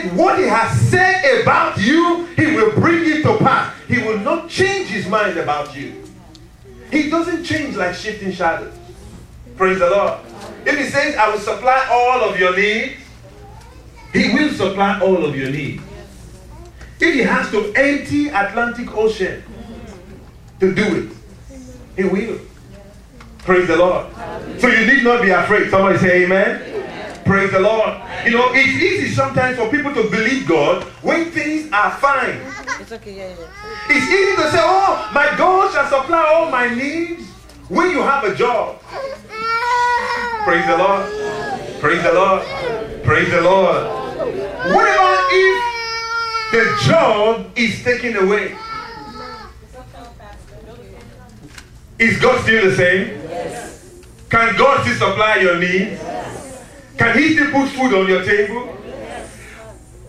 said 0.00 0.16
what 0.16 0.38
he 0.38 0.44
has 0.44 0.78
said 0.90 1.42
about 1.42 1.78
you, 1.78 2.26
he 2.36 2.46
will 2.56 2.72
bring 2.72 3.04
it 3.04 3.22
to 3.22 3.36
pass. 3.38 3.74
He 3.88 3.98
will 3.98 4.18
not 4.18 4.48
change 4.48 4.88
his 4.88 5.06
mind 5.06 5.38
about 5.38 5.76
you. 5.76 6.02
He 6.90 7.10
doesn't 7.10 7.44
change 7.44 7.76
like 7.76 7.94
shifting 7.94 8.32
shadows. 8.32 8.74
Praise 9.56 9.78
the 9.78 9.90
Lord. 9.90 10.20
If 10.66 10.78
he 10.78 10.84
says, 10.86 11.16
I 11.16 11.30
will 11.30 11.38
supply 11.38 11.86
all 11.90 12.28
of 12.28 12.38
your 12.38 12.56
needs, 12.56 13.00
he 14.12 14.32
will 14.32 14.50
supply 14.52 15.00
all 15.00 15.24
of 15.24 15.36
your 15.36 15.50
needs. 15.50 15.82
If 17.00 17.14
he 17.14 17.20
has 17.20 17.50
to 17.50 17.72
empty 17.74 18.28
Atlantic 18.28 18.96
Ocean 18.96 19.42
to 20.60 20.74
do 20.74 20.82
it, 20.82 21.62
he 21.96 22.04
will. 22.04 22.40
Praise 23.38 23.66
the 23.68 23.76
Lord. 23.76 24.06
So 24.58 24.68
you 24.68 24.86
need 24.86 25.04
not 25.04 25.20
be 25.20 25.30
afraid. 25.30 25.70
Somebody 25.70 25.98
say 25.98 26.24
amen. 26.24 26.73
Praise 27.24 27.52
the 27.52 27.60
Lord. 27.60 27.94
You 28.24 28.32
know, 28.32 28.52
it's 28.52 28.82
easy 28.82 29.14
sometimes 29.14 29.56
for 29.56 29.70
people 29.70 29.94
to 29.94 30.10
believe 30.10 30.46
God 30.46 30.84
when 31.02 31.30
things 31.30 31.70
are 31.72 31.90
fine. 31.92 32.40
It's 32.80 32.92
okay, 32.92 33.16
yeah, 33.16 33.28
yeah. 33.28 33.46
It's 33.88 34.06
easy 34.06 34.36
to 34.36 34.50
say, 34.50 34.60
Oh, 34.60 35.10
my 35.14 35.34
God 35.36 35.72
shall 35.72 35.88
supply 36.02 36.22
all 36.34 36.50
my 36.50 36.68
needs 36.68 37.26
when 37.68 37.90
you 37.90 38.02
have 38.02 38.24
a 38.24 38.34
job. 38.34 38.80
Praise 40.44 40.66
the 40.66 40.76
Lord. 40.76 41.80
Praise 41.80 42.02
the 42.02 42.12
Lord. 42.12 42.42
Praise 43.02 43.30
the 43.30 43.40
Lord. 43.40 43.86
What 44.26 44.88
about 44.88 45.28
if 45.32 45.64
the 46.52 46.84
job 46.86 47.50
is 47.56 47.82
taken 47.82 48.16
away? 48.16 48.56
Is 51.98 52.20
God 52.20 52.42
still 52.42 52.70
the 52.70 52.76
same? 52.76 53.06
Yes. 53.28 54.02
Can 54.28 54.56
God 54.56 54.82
still 54.82 55.10
supply 55.10 55.36
your 55.36 55.58
needs? 55.58 55.92
Yes. 55.92 56.43
Can 56.98 57.18
He 57.18 57.34
still 57.34 57.50
put 57.50 57.68
food 57.70 57.94
on 57.94 58.08
your 58.08 58.24
table? 58.24 58.76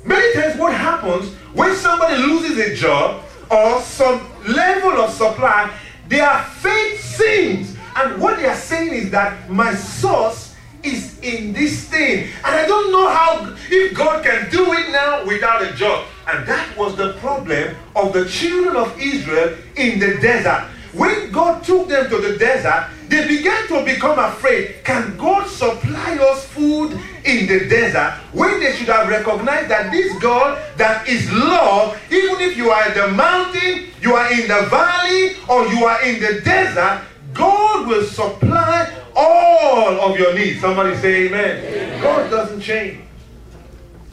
Many 0.03 0.33
times, 0.33 0.59
what 0.59 0.73
happens 0.73 1.33
when 1.53 1.75
somebody 1.75 2.17
loses 2.17 2.57
a 2.57 2.75
job 2.75 3.23
or 3.49 3.81
some 3.81 4.21
level 4.47 5.01
of 5.01 5.11
supply, 5.11 5.71
their 6.07 6.43
faith 6.59 7.01
sinks. 7.03 7.75
And 7.95 8.21
what 8.21 8.37
they 8.37 8.45
are 8.45 8.55
saying 8.55 8.93
is 8.93 9.11
that 9.11 9.49
my 9.49 9.73
source 9.73 10.53
is 10.83 11.17
in 11.19 11.53
this 11.53 11.85
thing. 11.85 12.29
And 12.43 12.55
I 12.55 12.65
don't 12.67 12.91
know 12.91 13.09
how, 13.09 13.55
if 13.69 13.95
God 13.95 14.23
can 14.23 14.49
do 14.51 14.73
it 14.73 14.91
now 14.91 15.25
without 15.25 15.63
a 15.63 15.73
job. 15.73 16.05
And 16.27 16.45
that 16.47 16.77
was 16.77 16.95
the 16.95 17.13
problem 17.13 17.75
of 17.95 18.13
the 18.13 18.27
children 18.27 18.75
of 18.75 18.99
Israel 18.99 19.57
in 19.75 19.99
the 19.99 20.17
desert. 20.19 20.69
When 20.95 21.29
God 21.31 21.61
took 21.63 21.89
them 21.89 22.09
to 22.09 22.17
the 22.17 22.37
desert, 22.37 22.89
they 23.09 23.27
began 23.27 23.67
to 23.67 23.83
become 23.83 24.17
afraid. 24.17 24.75
Can 24.85 25.17
God 25.17 25.47
supply 25.47 26.17
us 26.17 26.45
food 26.47 26.93
in 27.25 27.47
the 27.47 27.67
desert 27.67 28.13
when 28.31 28.61
they 28.61 28.73
should 28.73 28.87
have 28.87 29.09
recognized 29.09 29.69
that 29.69 29.91
this 29.91 30.17
God 30.19 30.57
that 30.77 31.05
is 31.07 31.29
love, 31.33 31.99
even 32.09 32.39
if 32.39 32.55
you 32.55 32.71
are 32.71 32.81
at 32.81 32.95
the 32.95 33.09
mountain, 33.09 33.87
you 34.01 34.13
are 34.13 34.31
in 34.31 34.47
the 34.47 34.67
valley, 34.69 35.35
or 35.49 35.67
you 35.67 35.85
are 35.85 36.01
in 36.03 36.21
the 36.21 36.39
desert, 36.41 37.01
God 37.33 37.87
will 37.87 38.05
supply 38.05 38.89
all 39.15 39.99
of 39.99 40.17
your 40.17 40.33
needs. 40.33 40.61
Somebody 40.61 40.95
say 40.95 41.27
amen. 41.27 41.57
amen. 41.65 42.01
God 42.01 42.29
doesn't 42.29 42.61
change. 42.61 43.03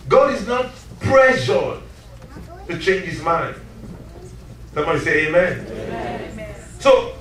God 0.09 0.35
is 0.35 0.47
not 0.49 0.71
pressured 0.99 1.81
to 2.67 2.79
change 2.79 3.05
his 3.05 3.23
mind. 3.23 3.55
Somebody 4.75 4.99
say 4.99 5.29
amen. 5.29 5.67
amen. 5.71 6.12
So, 6.83 7.15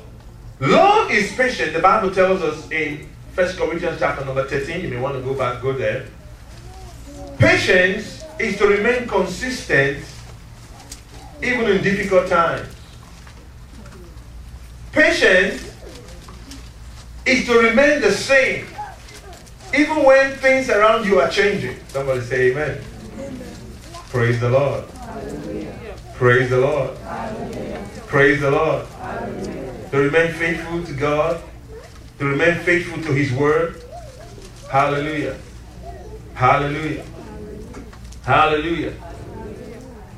love 0.60 1.12
is 1.12 1.34
patient. 1.34 1.74
The 1.74 1.82
Bible 1.82 2.10
tells 2.10 2.42
us 2.42 2.72
in 2.72 3.08
First 3.34 3.60
Corinthians 3.60 4.00
chapter 4.00 4.26
number 4.26 4.48
13. 4.48 4.82
You 4.82 4.88
may 4.88 5.00
want 5.00 5.14
to 5.14 5.22
go 5.22 5.36
back, 5.36 5.62
go 5.62 5.72
there. 5.72 6.08
Patience 7.38 8.26
is 8.40 8.58
to 8.58 8.66
remain 8.66 9.08
consistent 9.08 10.04
even 11.44 11.68
in 11.68 11.84
difficult 11.84 12.28
times. 12.28 12.68
Patience 14.94 15.72
is 17.28 17.46
to 17.46 17.60
remain 17.60 18.02
the 18.02 18.12
same 18.12 18.66
even 19.78 20.04
when 20.04 20.36
things 20.38 20.72
around 20.72 21.06
you 21.06 21.20
are 21.20 21.30
changing. 21.30 21.78
Somebody 21.90 22.22
say 22.22 22.50
amen. 22.50 22.82
amen. 23.14 23.40
Praise 24.10 24.40
the 24.40 24.50
Lord. 24.50 24.90
Hallelujah. 24.90 25.78
Praise 26.16 26.50
the 26.50 26.58
Lord. 26.58 26.98
Hallelujah. 26.98 27.62
Praise 28.12 28.42
the 28.42 28.52
Lord. 28.52 28.86
Hallelujah. 28.88 29.90
To 29.92 29.98
remain 29.98 30.34
faithful 30.34 30.84
to 30.84 30.94
God, 30.94 31.42
to 32.20 32.26
remain 32.26 32.60
faithful 32.60 33.02
to 33.04 33.14
His 33.14 33.32
Word. 33.32 33.82
Hallelujah. 34.70 35.38
Hallelujah. 36.34 37.06
Hallelujah. 38.26 38.94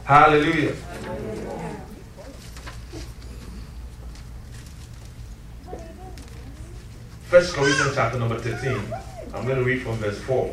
Hallelujah. 0.05 0.73
First 7.25 7.53
Corinthians 7.53 7.93
chapter 7.93 8.17
number 8.17 8.39
13. 8.39 8.91
I'm 9.35 9.45
going 9.45 9.59
to 9.59 9.63
read 9.63 9.83
from 9.83 9.97
verse 9.97 10.19
4. 10.21 10.51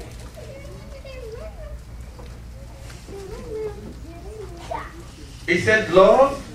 He 5.46 5.58
said, 5.58 5.90
Love, 5.90 6.46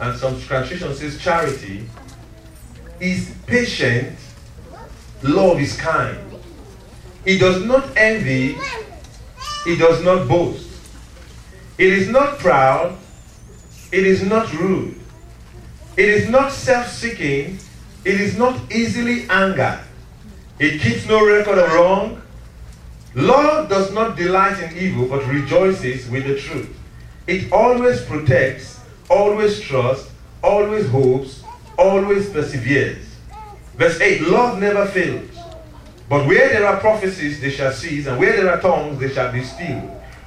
and 0.00 0.16
some 0.18 0.40
translation 0.40 0.94
says 0.94 1.20
charity, 1.20 1.88
is 3.00 3.34
patient, 3.46 4.16
love 5.22 5.60
is 5.60 5.76
kind. 5.76 6.18
It 7.24 7.38
does 7.38 7.64
not 7.64 7.96
envy, 7.96 8.56
it 9.66 9.78
does 9.78 10.02
not 10.04 10.28
boast. 10.28 10.66
It 11.76 11.92
is 11.92 12.08
not 12.08 12.38
proud, 12.38 12.96
it 13.92 14.06
is 14.06 14.22
not 14.22 14.52
rude, 14.54 14.98
it 15.96 16.08
is 16.08 16.28
not 16.28 16.52
self 16.52 16.88
seeking, 16.88 17.58
it 18.04 18.20
is 18.20 18.36
not 18.36 18.72
easily 18.72 19.28
angered. 19.28 19.80
It 20.58 20.80
keeps 20.80 21.06
no 21.06 21.24
record 21.24 21.58
of 21.58 21.72
wrong. 21.72 22.22
Love 23.14 23.68
does 23.68 23.92
not 23.92 24.16
delight 24.16 24.60
in 24.60 24.76
evil, 24.76 25.06
but 25.06 25.26
rejoices 25.26 26.08
with 26.08 26.26
the 26.26 26.38
truth. 26.38 26.76
It 27.26 27.52
always 27.52 28.02
protects, 28.02 28.77
always 29.08 29.60
trusts, 29.60 30.10
always 30.42 30.88
hopes, 30.88 31.42
always 31.78 32.28
perseveres. 32.30 33.04
Verse 33.76 34.00
8 34.00 34.22
Love 34.22 34.58
never 34.58 34.86
fails. 34.86 35.30
But 36.08 36.26
where 36.26 36.48
there 36.48 36.66
are 36.66 36.80
prophecies, 36.80 37.40
they 37.40 37.50
shall 37.50 37.72
cease, 37.72 38.06
and 38.06 38.18
where 38.18 38.36
there 38.36 38.50
are 38.50 38.60
tongues, 38.60 38.98
they 38.98 39.10
shall 39.10 39.30
be 39.30 39.44
still. 39.44 39.80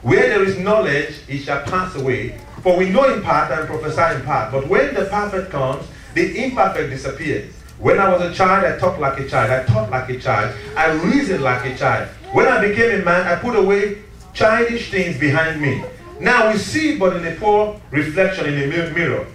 Where 0.04 0.30
there 0.30 0.44
is 0.44 0.58
knowledge, 0.58 1.16
it 1.28 1.40
shall 1.40 1.62
pass 1.64 1.96
away. 1.96 2.40
For 2.62 2.78
we 2.78 2.90
know 2.90 3.12
in 3.12 3.22
part 3.24 3.52
and 3.52 3.68
prophesy 3.68 4.16
in 4.16 4.22
part. 4.24 4.52
But 4.52 4.68
when 4.68 4.94
the 4.94 5.06
perfect 5.06 5.52
comes, 5.52 5.86
the 6.14 6.44
imperfect 6.44 6.90
disappears. 6.90 7.54
When 7.80 8.00
I 8.00 8.10
was 8.10 8.22
a 8.22 8.34
child, 8.34 8.66
I 8.66 8.78
talked 8.78 9.00
like 9.00 9.20
a 9.20 9.28
child. 9.28 9.50
I 9.50 9.64
thought 9.64 9.90
like 9.90 10.10
a 10.10 10.20
child. 10.20 10.56
I 10.78 10.92
reasoned 10.92 11.44
like 11.44 11.66
a 11.66 11.76
child. 11.76 12.10
When 12.32 12.48
I 12.48 12.66
became 12.68 13.02
a 13.02 13.04
man, 13.04 13.28
I 13.28 13.36
put 13.36 13.56
away 13.56 14.04
childish 14.34 14.92
things 14.92 15.18
behind 15.20 15.60
me. 15.60 15.84
Now 16.22 16.52
we 16.52 16.60
see 16.60 16.98
but 16.98 17.18
in 17.18 17.26
a 17.26 17.36
poor 17.36 17.82
reflection 17.90 18.46
in 18.46 18.72
a 18.72 18.94
mirror. 18.94 19.26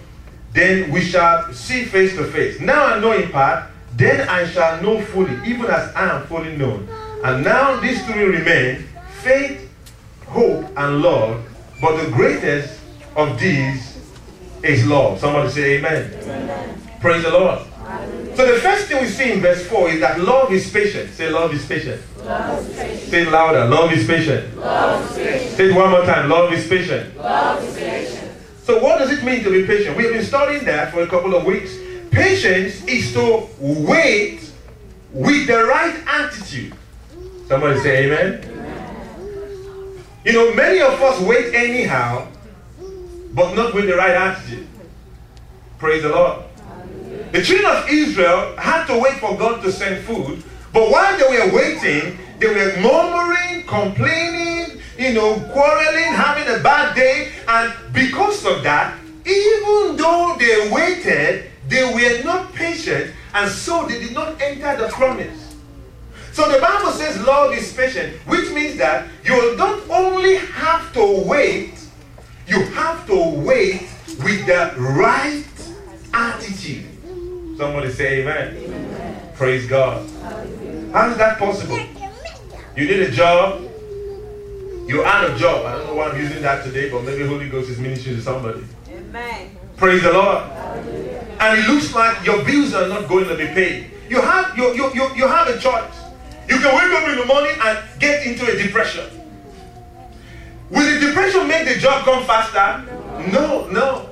Then 0.53 0.89
we 0.89 1.01
shall 1.01 1.51
see 1.51 1.83
face 1.83 2.15
to 2.15 2.23
face. 2.23 2.61
Now 2.61 2.85
I 2.85 2.99
know 2.99 3.11
in 3.11 3.29
part, 3.29 3.65
then 3.95 4.27
I 4.29 4.47
shall 4.47 4.81
know 4.81 5.01
fully, 5.01 5.37
even 5.45 5.65
as 5.65 5.93
I 5.93 6.15
am 6.15 6.25
fully 6.27 6.55
known. 6.55 6.87
And 7.25 7.43
now 7.43 7.77
these 7.81 8.03
three 8.05 8.23
remain 8.23 8.85
faith, 9.21 9.69
hope, 10.27 10.65
and 10.77 11.01
love. 11.01 11.43
But 11.81 12.01
the 12.03 12.09
greatest 12.11 12.79
of 13.17 13.37
these 13.37 13.97
is 14.63 14.87
love. 14.87 15.19
Somebody 15.19 15.49
say 15.49 15.77
amen. 15.77 16.11
amen. 16.23 16.81
Praise 17.01 17.23
the 17.23 17.31
Lord. 17.31 17.67
So 18.35 18.45
the 18.45 18.59
first 18.59 18.87
thing 18.87 19.01
we 19.01 19.07
see 19.07 19.31
in 19.31 19.41
verse 19.41 19.65
4 19.67 19.89
is 19.89 19.99
that 20.01 20.19
love 20.19 20.51
is 20.51 20.69
patient. 20.71 21.09
Say 21.11 21.29
love 21.29 21.53
is 21.53 21.65
patient. 21.65 22.01
Love 22.23 22.69
is 22.69 22.75
patient. 22.75 23.09
Say 23.09 23.21
it 23.21 23.31
louder. 23.31 23.65
Love 23.65 23.91
is 23.93 24.05
patient. 24.05 24.57
Love 24.57 25.09
is 25.09 25.17
patient. 25.17 25.51
Say 25.55 25.69
it 25.69 25.75
one 25.75 25.89
more 25.91 26.05
time. 26.05 26.29
Love 26.29 26.51
is 26.51 26.67
patient. 26.67 27.17
Love 27.17 27.63
is 27.63 27.75
patient. 27.75 28.31
So 28.63 28.83
what 28.83 28.99
does 28.99 29.11
it 29.11 29.23
mean 29.23 29.43
to 29.43 29.49
be 29.49 29.65
patient? 29.65 29.95
We 29.95 30.03
have 30.03 30.13
been 30.13 30.25
studying 30.25 30.65
that 30.65 30.91
for 30.91 31.01
a 31.01 31.07
couple 31.07 31.33
of 31.33 31.45
weeks. 31.45 31.73
Patience 32.11 32.83
is 32.85 33.13
to 33.13 33.47
wait 33.59 34.51
with 35.13 35.47
the 35.47 35.63
right 35.63 35.95
attitude. 36.05 36.73
Somebody 37.47 37.79
say 37.79 38.05
amen. 38.05 38.43
amen. 38.43 40.03
You 40.25 40.33
know, 40.33 40.53
many 40.53 40.81
of 40.81 41.01
us 41.01 41.21
wait 41.21 41.55
anyhow, 41.55 42.27
but 43.33 43.55
not 43.55 43.73
with 43.73 43.87
the 43.87 43.95
right 43.95 44.11
attitude. 44.11 44.67
Praise 45.79 46.03
the 46.03 46.09
Lord. 46.09 46.46
The 47.31 47.41
children 47.41 47.75
of 47.75 47.89
Israel 47.89 48.55
had 48.57 48.85
to 48.87 48.99
wait 48.99 49.15
for 49.15 49.35
God 49.37 49.61
to 49.63 49.71
send 49.71 50.05
food, 50.05 50.43
but 50.71 50.89
while 50.91 51.17
they 51.17 51.25
were 51.25 51.55
waiting, 51.55 52.17
they 52.39 52.47
were 52.47 52.79
murmuring, 52.79 53.65
complaining, 53.65 54.79
you 54.97 55.13
know, 55.13 55.39
quarreling, 55.51 56.13
having 56.13 56.47
a 56.53 56.59
bad 56.61 56.95
day, 56.95 57.31
and 57.47 57.73
because 57.93 58.45
of 58.45 58.63
that, 58.63 58.97
even 59.25 59.97
though 59.97 60.35
they 60.39 60.69
waited, 60.71 61.49
they 61.67 61.83
were 61.93 62.23
not 62.23 62.53
patient, 62.53 63.13
and 63.33 63.51
so 63.51 63.85
they 63.87 63.99
did 63.99 64.13
not 64.13 64.39
enter 64.41 64.77
the 64.77 64.87
promise. 64.89 65.55
So 66.33 66.51
the 66.51 66.59
Bible 66.59 66.91
says 66.91 67.19
love 67.25 67.51
is 67.53 67.73
patient, 67.73 68.15
which 68.27 68.51
means 68.51 68.77
that 68.77 69.07
you 69.25 69.57
don't 69.57 69.89
only 69.89 70.35
have 70.35 70.93
to 70.93 71.23
wait, 71.25 71.73
you 72.47 72.61
have 72.67 73.05
to 73.07 73.41
wait 73.41 73.89
with 74.23 74.45
the 74.45 74.73
right 74.77 75.43
attitude. 76.13 76.86
Somebody 77.57 77.91
say 77.91 78.21
amen. 78.21 78.55
amen. 78.55 79.31
Praise 79.33 79.65
God. 79.65 80.07
How 80.93 81.09
is 81.09 81.17
that 81.17 81.39
possible? 81.39 81.79
You 82.75 82.85
did 82.85 83.09
a 83.09 83.11
job, 83.11 83.63
you're 84.87 85.03
out 85.03 85.27
of 85.27 85.39
job. 85.39 85.65
I 85.65 85.71
don't 85.71 85.87
know 85.87 85.95
why 85.95 86.09
I'm 86.09 86.21
using 86.21 86.43
that 86.43 86.63
today, 86.63 86.91
but 86.91 87.03
maybe 87.03 87.25
Holy 87.25 87.49
Ghost 87.49 87.71
is 87.71 87.79
ministering 87.79 88.17
to 88.17 88.21
somebody. 88.21 88.63
Amen. 88.91 89.57
Praise 89.75 90.03
the 90.03 90.13
Lord. 90.13 90.43
And 91.39 91.59
it 91.59 91.67
looks 91.67 91.95
like 91.95 92.23
your 92.23 92.45
bills 92.45 92.75
are 92.75 92.87
not 92.87 93.09
going 93.09 93.27
to 93.27 93.35
be 93.35 93.47
paid. 93.47 93.89
You 94.07 94.21
have 94.21 94.55
you, 94.55 94.75
you, 94.75 94.93
you, 94.93 95.15
you 95.15 95.27
have 95.27 95.47
a 95.47 95.59
choice. 95.59 95.95
You 96.47 96.59
can 96.59 96.75
wake 96.75 97.01
up 97.01 97.09
in 97.09 97.17
the 97.17 97.25
morning 97.25 97.55
and 97.59 97.79
get 97.99 98.27
into 98.27 98.45
a 98.45 98.55
depression. 98.55 99.05
Will 100.69 100.99
the 100.99 101.07
depression 101.07 101.47
make 101.47 101.67
the 101.67 101.79
job 101.79 102.05
come 102.05 102.23
faster? 102.25 102.85
No, 103.31 103.67
no. 103.69 104.09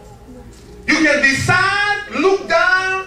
You 0.88 0.96
can 0.96 1.22
be 1.22 1.36
sad, 1.36 2.10
look 2.20 2.48
down, 2.48 3.05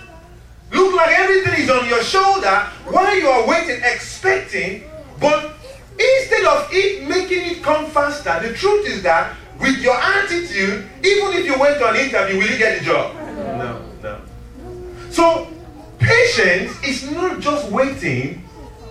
look 0.73 0.95
like 0.95 1.19
everything 1.19 1.63
is 1.63 1.71
on 1.71 1.89
your 1.89 2.03
shoulder 2.03 2.69
while 2.87 3.17
you 3.17 3.29
are 3.29 3.47
waiting, 3.47 3.81
expecting, 3.85 4.85
but 5.21 5.53
instead 5.99 6.45
of 6.45 6.69
it 6.73 7.09
making 7.09 7.45
it 7.51 7.63
come 7.63 7.87
faster, 7.87 8.41
the 8.47 8.55
truth 8.55 8.87
is 8.87 9.03
that 9.03 9.37
with 9.61 9.79
your 9.79 9.97
attitude, 9.97 10.89
even 11.03 11.33
if 11.33 11.47
you 11.47 11.59
went 11.59 11.79
to 11.79 11.89
an 11.89 11.97
interview, 11.97 12.39
will 12.39 12.49
you 12.49 12.59
get 12.59 12.79
the 12.79 12.85
job? 12.85 13.15
No, 13.17 13.83
no. 14.03 14.21
So 15.11 15.49
patience 15.99 16.73
is 16.85 17.11
not 17.11 17.41
just 17.41 17.71
waiting, 17.71 18.45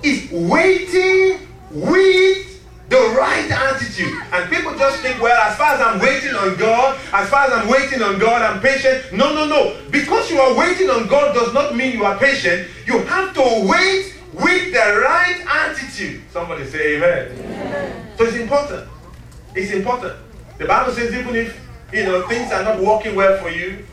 it's 0.03 0.31
waiting 0.31 1.47
with 1.71 2.57
the 2.89 2.97
right 3.17 3.50
attitude. 3.52 4.13
And 4.32 4.50
people 4.50 4.78
just 4.78 5.02
think, 5.02 5.21
well, 5.21 5.38
as 5.41 5.58
far 5.58 5.73
as 5.73 5.82
I'm 5.82 6.00
waiting 6.00 6.34
on 6.36 6.56
God, 6.56 7.00
as 7.13 7.30
far 7.30 7.45
as 7.45 7.54
I'm 7.54 7.67
waiting 7.67 8.02
on 8.02 8.17
God, 8.17 8.41
I'm 8.41 8.62
patient. 8.62 9.12
No, 9.12 9.34
no, 9.34 9.45
no. 9.45 9.78
Because 9.89 10.32
you 10.32 10.39
are 10.39 10.58
waiting 10.58 10.89
on 10.89 11.08
God 11.08 11.34
does 11.34 11.54
not 11.54 11.76
mean 11.76 11.93
you 11.93 12.06
are 12.06 12.17
patient. 12.17 12.69
You 12.86 13.00
have 13.00 13.34
to 13.34 13.67
wait 13.67 14.15
with 14.34 14.71
the 14.71 15.02
right 15.04 15.43
attitude. 15.47 16.21
Somebody 16.32 16.65
say 16.65 16.97
amen. 16.97 17.32
amen. 17.32 18.08
So 18.17 18.26
it's 18.26 18.38
important. 18.38 18.89
It's 19.56 19.71
important. 19.71 20.15
The 20.58 20.65
Bible 20.65 20.93
says 20.93 21.13
even 21.13 21.36
if 21.36 21.60
you 21.91 22.04
know 22.04 22.28
things 22.28 22.52
are 22.52 22.63
not 22.63 22.80
working 22.80 23.15
well 23.15 23.41
for 23.41 23.50
you, 23.50 23.86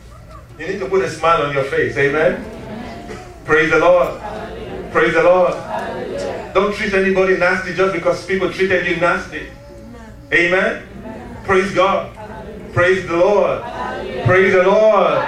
you 0.59 0.69
need 0.69 0.79
to 0.79 0.89
put 0.89 1.03
a 1.03 1.11
smile 1.11 1.43
on 1.43 1.55
your 1.55 1.65
face. 1.65 1.97
Amen. 1.97 2.45
amen. 2.45 3.19
Praise 3.45 3.71
the 3.71 3.79
Lord. 3.79 4.21
Praise 4.95 5.15
the 5.15 5.25
Lord. 5.25 5.55
Don't 6.55 6.73
treat 6.73 6.95
anybody 6.95 7.37
nasty 7.37 7.75
just 7.75 7.93
because 7.93 8.25
people 8.27 8.53
treated 8.53 8.87
you 8.87 8.95
nasty. 8.99 9.49
Amen. 10.33 10.87
Praise 11.43 11.75
God. 11.75 12.17
Praise 12.73 13.05
the 13.05 13.17
Lord. 13.17 13.61
Praise 14.25 14.53
the 14.53 14.63
Lord. 14.63 15.19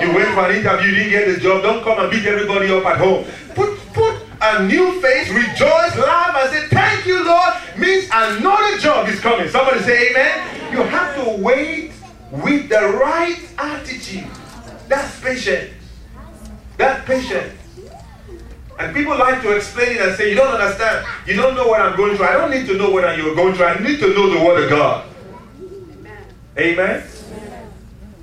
You 0.00 0.14
went 0.14 0.32
for 0.34 0.48
an 0.48 0.54
interview, 0.54 0.90
you 0.90 0.94
didn't 0.94 1.10
get 1.10 1.34
the 1.34 1.40
job. 1.40 1.64
Don't 1.64 1.82
come 1.82 1.98
and 1.98 2.12
beat 2.12 2.26
everybody 2.26 2.70
up 2.70 2.86
at 2.86 2.98
home. 2.98 3.24
Put 3.56 3.76
put 3.92 4.22
a 4.40 4.62
new 4.68 5.00
face, 5.00 5.28
rejoice, 5.30 5.96
laugh, 5.98 6.36
and 6.38 6.50
say, 6.50 6.68
Thank 6.68 7.04
you, 7.04 7.24
Lord. 7.24 7.54
Means 7.76 8.08
another 8.12 8.78
job 8.78 9.08
is 9.08 9.18
coming. 9.18 9.48
Somebody 9.48 9.80
say 9.80 10.10
amen. 10.10 10.70
You 10.70 10.82
have 10.84 11.16
to 11.16 11.42
wait 11.42 11.90
with 12.30 12.68
the 12.68 12.96
right 13.02 13.40
attitude. 13.58 14.28
That's 14.86 15.20
patience. 15.20 15.74
That's 16.76 17.04
patience. 17.04 17.57
And 18.78 18.94
people 18.94 19.18
like 19.18 19.42
to 19.42 19.56
explain 19.56 19.96
it 19.96 20.00
and 20.00 20.16
say, 20.16 20.30
You 20.30 20.36
don't 20.36 20.54
understand. 20.54 21.06
You 21.26 21.34
don't 21.34 21.54
know 21.54 21.66
what 21.66 21.80
I'm 21.80 21.96
going 21.96 22.16
through. 22.16 22.26
I 22.26 22.32
don't 22.34 22.50
need 22.50 22.66
to 22.66 22.74
know 22.74 22.90
what 22.90 23.16
you're 23.16 23.34
going 23.34 23.54
through. 23.54 23.66
I 23.66 23.78
need 23.80 23.98
to 23.98 24.14
know 24.14 24.30
the 24.30 24.44
Word 24.44 24.64
of 24.64 24.70
God. 24.70 25.06
Amen? 25.60 26.26
Amen? 26.58 27.08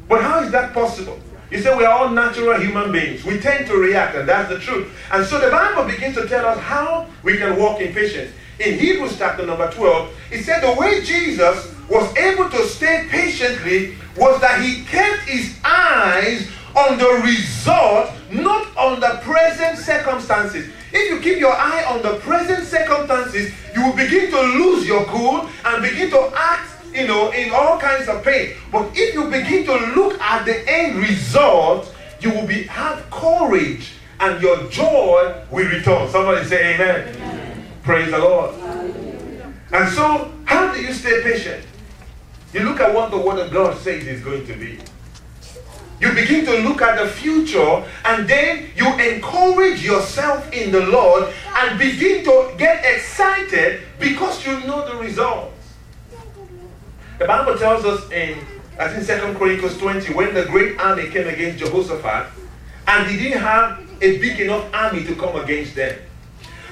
But 0.08 0.22
how 0.22 0.42
is 0.44 0.52
that 0.52 0.74
possible? 0.74 1.20
You 1.52 1.62
say 1.62 1.76
we 1.76 1.86
are 1.86 1.94
all 1.94 2.10
natural 2.10 2.60
human 2.60 2.92
beings. 2.92 3.24
We 3.24 3.40
tend 3.40 3.68
to 3.68 3.76
react, 3.76 4.16
and 4.16 4.28
that's 4.28 4.50
the 4.50 4.60
truth. 4.60 4.92
And 5.12 5.26
so 5.26 5.40
the 5.40 5.52
Bible 5.52 5.86
begins 5.86 6.16
to 6.16 6.28
tell 6.28 6.46
us 6.46 6.60
how 6.60 7.08
we 7.24 7.38
can 7.38 7.58
walk 7.58 7.82
in 7.82 7.94
patience. 7.94 8.32
In 8.60 8.80
Hebrews 8.80 9.18
chapter 9.18 9.46
number 9.46 9.70
12, 9.72 10.14
it 10.32 10.44
said 10.44 10.62
the 10.62 10.80
way 10.80 11.04
Jesus 11.04 11.74
was 11.90 12.16
able 12.18 12.50
to 12.50 12.66
stay 12.68 13.06
patiently 13.10 13.96
was 14.18 14.40
that 14.42 14.62
he 14.62 14.84
kept 14.86 15.28
his 15.28 15.58
eyes 15.64 16.50
on 16.76 16.98
the 16.98 17.22
result, 17.24 18.12
not 18.32 18.76
on 18.76 19.00
the 19.00 19.20
present 19.24 19.78
circumstances. 19.78 20.70
If 20.92 21.10
you 21.10 21.20
keep 21.20 21.40
your 21.40 21.54
eye 21.54 21.84
on 21.86 22.02
the 22.02 22.20
present 22.20 22.68
circumstances, 22.68 23.54
you 23.74 23.86
will 23.86 23.96
begin 23.96 24.30
to 24.32 24.42
lose 24.42 24.86
your 24.86 25.06
cool 25.06 25.50
and 25.66 25.82
begin 25.82 26.10
to 26.12 26.32
act, 26.36 26.70
you 26.94 27.08
know, 27.08 27.32
in 27.32 27.52
all 27.52 27.80
kinds 27.80 28.08
of 28.10 28.24
pain. 28.24 28.56
But 28.72 28.92
if 28.94 29.14
you 29.14 29.26
begin 29.30 29.66
to 29.66 29.74
look 29.96 30.20
at 30.20 30.46
the 30.46 30.70
end 30.70 30.98
result, 30.98 31.94
you 32.20 32.32
will 32.32 32.48
be 32.48 32.64
have 32.64 33.10
courage 33.10 33.94
and 34.20 34.42
your 34.42 34.68
joy 34.70 35.36
will 35.52 35.70
return. 35.70 36.10
Somebody 36.10 36.46
say 36.46 36.76
amen. 36.76 37.16
amen. 37.16 37.66
Praise 37.84 38.12
the 38.12 38.20
Lord. 38.20 38.56
And 39.72 39.94
so, 39.94 40.32
how 40.46 40.74
do 40.74 40.82
you 40.82 40.94
stay 40.94 41.22
patient? 41.22 41.66
You 42.54 42.62
look 42.62 42.80
at 42.80 42.94
what 42.94 43.12
the 43.12 43.18
Word 43.18 43.40
of 43.40 43.52
God 43.52 43.78
says 43.78 44.08
is 44.08 44.24
going 44.24 44.46
to 44.48 44.54
be. 44.54 44.80
You 46.00 46.14
begin 46.14 46.46
to 46.46 46.58
look 46.60 46.82
at 46.82 47.00
the 47.00 47.08
future 47.10 47.84
and 48.04 48.28
then 48.28 48.70
you 48.76 48.88
encourage 49.00 49.84
yourself 49.84 50.52
in 50.52 50.72
the 50.72 50.86
Lord 50.88 51.34
and 51.56 51.80
begin 51.80 52.24
to 52.26 52.54
get 52.58 52.84
excited 52.84 53.82
because 54.00 54.46
you 54.46 54.60
know 54.62 54.86
the 54.88 54.96
results. 54.98 55.54
The 57.18 57.26
Bible 57.26 57.58
tells 57.58 57.86
us 57.86 58.12
in, 58.12 58.38
I 58.78 58.90
think, 58.90 59.04
Second 59.04 59.38
Chronicles 59.38 59.78
20, 59.78 60.14
when 60.14 60.34
the 60.34 60.44
great 60.46 60.78
army 60.80 61.10
came 61.10 61.28
against 61.28 61.60
Jehoshaphat, 61.60 62.28
and 62.88 63.10
he 63.10 63.18
didn't 63.18 63.42
have 63.42 63.80
a 64.02 64.18
big 64.18 64.40
enough 64.42 64.70
army 64.74 65.06
to 65.06 65.16
come 65.16 65.36
against 65.38 65.76
them. 65.76 65.98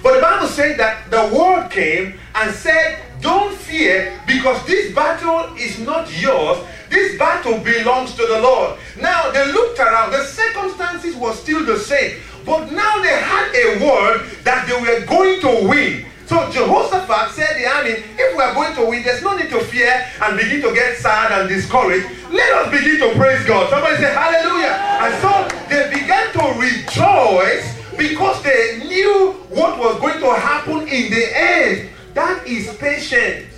But 0.03 0.15
the 0.15 0.21
Bible 0.21 0.47
said 0.47 0.77
that 0.79 1.09
the 1.09 1.33
word 1.33 1.69
came 1.69 2.19
and 2.35 2.53
said, 2.53 3.01
Don't 3.21 3.55
fear, 3.55 4.19
because 4.27 4.63
this 4.65 4.93
battle 4.93 5.55
is 5.55 5.79
not 5.79 6.11
yours, 6.21 6.59
this 6.93 7.17
battle 7.17 7.57
belongs 7.59 8.13
to 8.13 8.25
the 8.25 8.39
Lord. 8.39 8.77
Now 9.01 9.31
they 9.31 9.51
looked 9.51 9.79
around. 9.79 10.11
The 10.11 10.23
circumstances 10.25 11.15
were 11.15 11.33
still 11.33 11.65
the 11.65 11.79
same. 11.79 12.21
But 12.45 12.71
now 12.71 13.01
they 13.01 13.17
had 13.17 13.49
a 13.55 13.83
word 13.83 14.29
that 14.43 14.67
they 14.67 14.79
were 14.79 15.05
going 15.05 15.41
to 15.41 15.67
win. 15.67 16.05
So 16.27 16.49
Jehoshaphat 16.51 17.31
said 17.31 17.57
the 17.57 17.67
army, 17.67 18.03
if 18.17 18.37
we 18.37 18.43
are 18.43 18.53
going 18.53 18.75
to 18.75 18.85
win, 18.85 19.03
there's 19.03 19.23
no 19.23 19.35
need 19.35 19.49
to 19.49 19.59
fear 19.61 20.05
and 20.21 20.37
begin 20.37 20.61
to 20.61 20.73
get 20.73 20.97
sad 20.97 21.31
and 21.31 21.49
discouraged. 21.49 22.05
Let 22.31 22.53
us 22.53 22.71
begin 22.71 22.99
to 22.99 23.15
praise 23.15 23.43
God. 23.45 23.69
Somebody 23.69 23.97
say 23.97 24.13
hallelujah. 24.13 24.77
And 25.01 25.13
so 25.21 25.31
they 25.69 25.89
began 25.99 26.31
to 26.33 26.59
rejoice 26.59 27.73
because 27.97 28.41
they 28.43 28.83
knew 28.87 29.33
what 29.49 29.79
was 29.79 29.99
going 29.99 30.19
to 30.19 30.33
happen 30.33 30.87
in 30.87 31.11
the 31.11 31.25
end. 31.33 31.89
That 32.13 32.45
is 32.45 32.75
patience. 32.77 33.49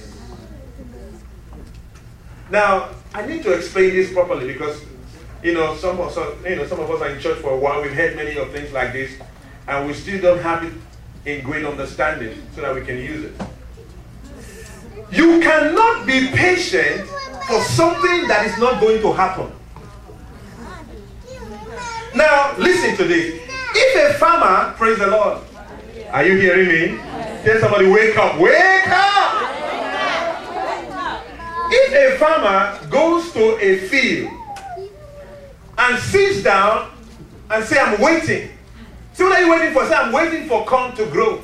Now, 2.49 2.94
I 3.15 3.25
need 3.25 3.43
to 3.43 3.53
explain 3.53 3.91
this 3.91 4.11
properly 4.11 4.51
because 4.51 4.83
you 5.41 5.53
know 5.53 5.73
some 5.77 5.97
of 6.01 6.17
us, 6.17 6.43
you 6.43 6.57
know 6.57 6.67
some 6.67 6.81
of 6.81 6.91
us 6.91 7.01
are 7.01 7.09
in 7.11 7.21
church 7.21 7.37
for 7.37 7.51
a 7.51 7.57
while. 7.57 7.81
We've 7.81 7.93
heard 7.93 8.13
many 8.17 8.37
of 8.37 8.51
things 8.51 8.73
like 8.73 8.91
this, 8.91 9.13
and 9.69 9.87
we 9.87 9.93
still 9.93 10.21
don't 10.21 10.41
have 10.41 10.65
it 10.65 10.73
in 11.25 11.41
great 11.41 11.63
understanding 11.63 12.45
so 12.53 12.59
that 12.59 12.75
we 12.75 12.81
can 12.81 12.97
use 12.97 13.23
it. 13.23 13.41
You 15.11 15.39
cannot 15.39 16.05
be 16.05 16.27
patient 16.27 17.07
for 17.47 17.61
something 17.61 18.27
that 18.27 18.47
is 18.47 18.57
not 18.59 18.81
going 18.81 19.01
to 19.01 19.13
happen. 19.13 19.49
Now, 22.13 22.53
listen 22.57 22.97
to 22.97 23.05
this. 23.05 23.41
If 23.75 24.15
a 24.15 24.19
farmer, 24.19 24.73
praise 24.73 24.99
the 24.99 25.07
Lord, 25.07 25.41
are 26.11 26.25
you 26.25 26.35
hearing 26.35 26.67
me? 26.67 26.97
Tell 27.45 27.61
somebody, 27.61 27.87
wake 27.87 28.17
up, 28.17 28.37
wake 28.41 28.89
up. 28.89 29.14
A 31.95 32.17
farmer 32.17 32.77
goes 32.89 33.31
to 33.31 33.57
a 33.57 33.87
field 33.87 34.29
and 35.77 35.97
sits 35.99 36.43
down 36.43 36.91
and 37.49 37.63
say, 37.63 37.79
I'm 37.79 38.01
waiting. 38.01 38.49
See 39.13 39.23
what 39.23 39.31
are 39.31 39.41
you 39.41 39.49
waiting 39.49 39.73
for? 39.73 39.85
Say, 39.87 39.93
I'm 39.95 40.11
waiting 40.11 40.45
for 40.49 40.65
corn 40.65 40.93
to 40.97 41.05
grow. 41.05 41.41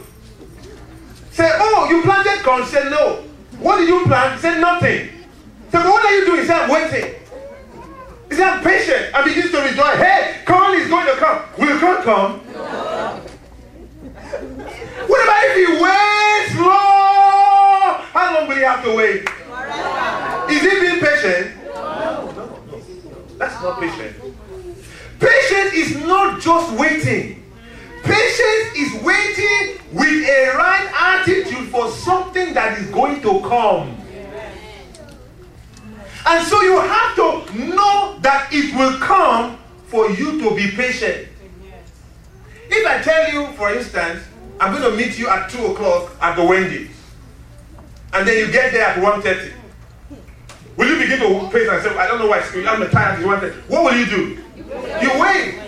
Say, 1.31 1.49
oh, 1.53 1.87
you 1.89 2.01
planted 2.01 2.43
corn. 2.43 2.65
Say, 2.65 2.83
no. 2.89 3.23
What 3.59 3.77
did 3.77 3.87
you 3.87 4.03
plant? 4.03 4.41
Say, 4.41 4.59
nothing. 4.59 5.09
Say, 5.71 5.77
what 5.77 6.03
are 6.03 6.17
you 6.17 6.25
doing? 6.25 6.45
Say, 6.45 6.53
I'm 6.53 6.69
waiting. 6.69 7.15
He 8.29 8.35
said, 8.35 8.47
I'm 8.47 8.61
patient. 8.63 9.15
And 9.15 9.23
begins 9.25 9.51
to 9.51 9.61
rejoice. 9.61 9.97
Hey, 9.97 10.41
corn 10.45 10.77
is 10.77 10.89
going 10.89 11.05
to 11.05 11.13
come. 11.13 11.43
Will 11.57 11.79
corn 11.79 12.03
come? 12.03 12.41
No. 12.51 13.21
what 15.07 15.23
about 15.23 15.43
if 15.45 15.55
he 15.55 15.65
waits 15.81 16.55
long? 16.59 18.01
How 18.11 18.35
long 18.35 18.49
will 18.49 18.55
he 18.57 18.63
have 18.63 18.83
to 18.83 18.95
wait? 18.95 19.29
Is 20.51 20.61
he 20.61 20.79
being 20.81 20.99
patient? 20.99 21.63
No, 21.63 22.31
no, 22.35 22.45
no. 22.69 22.81
That's 23.37 23.61
not 23.63 23.79
patient. 23.79 24.17
Patience 25.19 25.73
is 25.73 26.05
not 26.05 26.41
just 26.41 26.73
waiting. 26.77 27.43
Patience 28.03 28.75
is 28.75 29.01
waiting 29.01 29.79
with 29.93 30.27
a 30.27 30.51
right 30.57 30.91
attitude 30.99 31.69
for 31.69 31.89
something 31.89 32.53
that 32.53 32.77
is 32.79 32.89
going 32.89 33.21
to 33.21 33.39
come. 33.41 33.97
And 36.25 36.47
so 36.47 36.61
you 36.61 36.79
have 36.81 37.15
to 37.15 37.57
know 37.67 38.17
that 38.21 38.49
it 38.51 38.75
will 38.75 38.97
come 38.99 39.57
for 39.87 40.09
you 40.11 40.39
to 40.41 40.55
be 40.55 40.71
patient. 40.71 41.29
If 42.69 42.87
I 42.87 43.01
tell 43.01 43.31
you, 43.33 43.53
for 43.53 43.73
instance, 43.73 44.23
I'm 44.59 44.73
going 44.77 44.91
to 44.91 44.97
meet 44.97 45.17
you 45.17 45.29
at 45.29 45.49
2 45.49 45.67
o'clock 45.67 46.11
at 46.21 46.35
the 46.35 46.43
Wendy's. 46.43 46.89
And 48.13 48.27
then 48.27 48.37
you 48.37 48.51
get 48.51 48.73
there 48.73 48.85
at 48.85 48.97
1.30. 48.97 49.60
Will 50.77 50.87
you 50.87 50.99
begin 50.99 51.19
to 51.19 51.49
pace 51.51 51.69
and 51.69 51.83
say, 51.83 51.97
I 51.97 52.07
don't 52.07 52.19
know 52.19 52.27
why 52.27 52.39
I'm 52.39 52.89
tired, 52.89 53.19
it's 53.19 53.27
1.30. 53.27 53.69
What 53.69 53.83
will 53.83 53.99
you 53.99 54.05
do? 54.05 54.43
You 55.01 55.21
wait. 55.21 55.59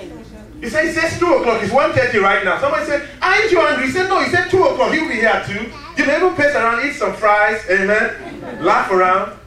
He 0.61 0.69
said, 0.69 0.85
it 0.85 0.95
says 0.95 1.19
2 1.19 1.25
o'clock, 1.25 1.61
it's 1.61 1.73
1.30 1.73 2.21
right 2.21 2.45
now. 2.45 2.57
Somebody 2.59 2.85
said, 2.85 3.09
aren't 3.21 3.51
you 3.51 3.59
hungry? 3.59 3.87
He 3.87 3.91
said, 3.91 4.07
no, 4.07 4.23
he 4.23 4.29
said 4.29 4.49
2 4.49 4.63
o'clock, 4.63 4.93
he'll 4.93 5.09
be 5.09 5.15
here 5.15 5.43
too. 5.45 5.69
You 5.97 6.09
even 6.09 6.35
pace 6.35 6.55
around, 6.55 6.87
eat 6.87 6.93
some 6.93 7.13
fries, 7.13 7.61
amen. 7.69 8.63
Laugh 8.63 8.89
around, 8.89 9.37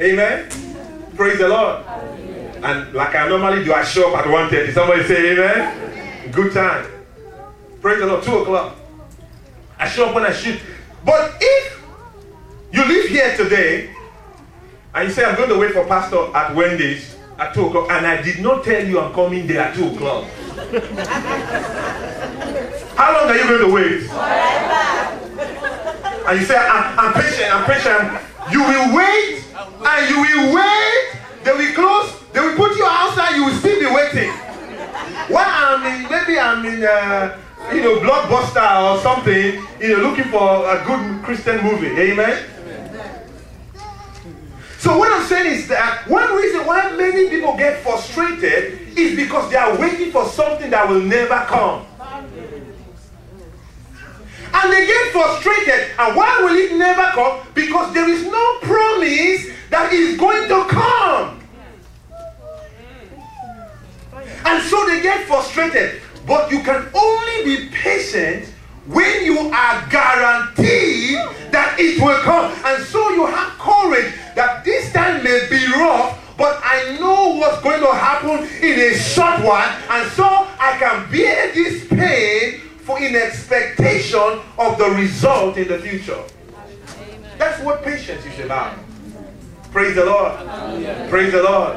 amen. 0.00 0.48
Praise 1.14 1.38
the 1.38 1.48
Lord. 1.48 1.84
And 2.64 2.92
like 2.92 3.14
I 3.14 3.28
normally 3.28 3.64
do, 3.64 3.72
I 3.72 3.84
show 3.84 4.12
up 4.12 4.18
at 4.18 4.24
1.30. 4.24 4.72
Somebody 4.74 5.04
say 5.04 5.32
amen. 5.32 6.32
Good 6.32 6.52
time. 6.52 6.90
Praise 7.80 8.00
the 8.00 8.06
Lord, 8.06 8.24
2 8.24 8.38
o'clock. 8.38 8.74
I 9.78 9.88
show 9.88 10.08
up 10.08 10.14
when 10.14 10.24
I 10.24 10.32
shoot. 10.32 10.60
But 11.04 11.36
if 11.40 11.84
you 12.72 12.84
live 12.84 13.08
here 13.08 13.36
today 13.36 13.93
and 14.94 15.08
you 15.08 15.14
say, 15.14 15.24
I'm 15.24 15.36
going 15.36 15.48
to 15.48 15.58
wait 15.58 15.72
for 15.72 15.84
Pastor 15.86 16.30
at 16.36 16.54
Wendy's 16.54 17.16
at 17.38 17.52
2 17.52 17.66
o'clock, 17.66 17.90
and 17.90 18.06
I 18.06 18.22
did 18.22 18.40
not 18.40 18.62
tell 18.64 18.86
you 18.86 19.00
I'm 19.00 19.12
coming 19.12 19.46
there 19.46 19.60
at 19.60 19.74
2 19.74 19.88
o'clock. 19.88 20.24
How 22.94 23.12
long 23.12 23.28
are 23.28 23.36
you 23.36 23.48
going 23.48 23.66
to 23.66 23.72
wait? 23.74 24.02
Forever. 24.06 25.24
And 26.28 26.40
you 26.40 26.46
say, 26.46 26.56
I'm, 26.56 26.98
I'm 26.98 27.12
patient, 27.12 27.52
I'm 27.52 27.64
patient. 27.66 28.20
You 28.52 28.60
will 28.62 28.96
wait, 28.96 29.44
and 29.56 30.10
you 30.10 30.20
will 30.20 30.54
wait. 30.54 31.18
They 31.42 31.52
will 31.52 31.74
close, 31.74 32.14
they 32.32 32.40
will 32.40 32.56
put 32.56 32.76
you 32.76 32.86
outside, 32.86 33.34
you 33.34 33.44
will 33.46 33.54
still 33.54 33.78
be 33.80 33.86
waiting. 33.86 34.30
While 35.28 35.44
I'm 35.44 35.82
in, 35.84 36.10
maybe 36.10 36.38
I'm 36.38 36.64
in, 36.64 36.84
uh, 36.84 37.36
you 37.72 37.82
know, 37.82 37.98
blockbuster 37.98 38.94
or 38.94 39.02
something, 39.02 39.60
you 39.80 39.88
know, 39.96 40.08
looking 40.08 40.30
for 40.30 40.64
a 40.70 40.84
good 40.86 41.22
Christian 41.24 41.62
movie. 41.64 41.88
Amen. 41.88 42.53
So 44.84 44.98
what 44.98 45.10
I'm 45.10 45.26
saying 45.26 45.50
is 45.50 45.66
that 45.68 46.06
one 46.06 46.36
reason 46.36 46.66
why 46.66 46.94
many 46.94 47.30
people 47.30 47.56
get 47.56 47.82
frustrated 47.82 48.86
is 48.94 49.16
because 49.16 49.50
they 49.50 49.56
are 49.56 49.74
waiting 49.78 50.12
for 50.12 50.26
something 50.26 50.68
that 50.68 50.86
will 50.86 51.00
never 51.00 51.38
come. 51.46 51.86
And 54.52 54.70
they 54.70 54.86
get 54.86 55.10
frustrated. 55.10 55.88
And 55.98 56.14
why 56.14 56.38
will 56.42 56.54
it 56.54 56.76
never 56.76 57.02
come? 57.12 57.46
Because 57.54 57.94
there 57.94 58.06
is 58.10 58.24
no 58.24 58.58
promise 58.60 59.48
that 59.70 59.90
is 59.94 60.18
going 60.18 60.50
to 60.50 60.66
come. 60.68 61.40
And 64.44 64.62
so 64.64 64.86
they 64.86 65.00
get 65.00 65.26
frustrated. 65.26 66.02
But 66.26 66.50
you 66.50 66.62
can 66.62 66.90
only 66.94 67.56
be 67.56 67.70
patient 67.70 68.52
when 68.86 69.24
you 69.24 69.38
are 69.50 69.86
guaranteed 69.88 71.16
that 71.50 71.76
it 71.78 72.00
will 72.00 72.18
come. 72.20 72.52
And 72.64 72.84
so 72.84 73.10
you 73.10 73.26
have 73.26 73.52
courage 73.58 74.12
that 74.34 74.64
this 74.64 74.92
time 74.92 75.22
may 75.24 75.46
be 75.48 75.66
rough, 75.72 76.20
but 76.36 76.60
I 76.62 76.96
know 76.98 77.36
what's 77.36 77.62
going 77.62 77.80
to 77.80 77.92
happen 77.92 78.40
in 78.62 78.78
a 78.78 78.94
short 78.94 79.40
while. 79.40 79.70
And 79.90 80.10
so 80.12 80.24
I 80.24 80.76
can 80.78 81.10
bear 81.10 81.52
this 81.52 81.86
pain 81.88 82.60
for 82.84 83.00
in 83.00 83.16
expectation 83.16 84.40
of 84.58 84.76
the 84.76 84.90
result 84.90 85.56
in 85.56 85.68
the 85.68 85.78
future. 85.78 86.22
That's 87.38 87.62
what 87.62 87.82
patience 87.82 88.24
is 88.26 88.40
about. 88.44 88.76
Praise 89.72 89.94
the 89.96 90.04
Lord. 90.04 90.38
Praise 91.08 91.32
the 91.32 91.42
Lord. 91.42 91.76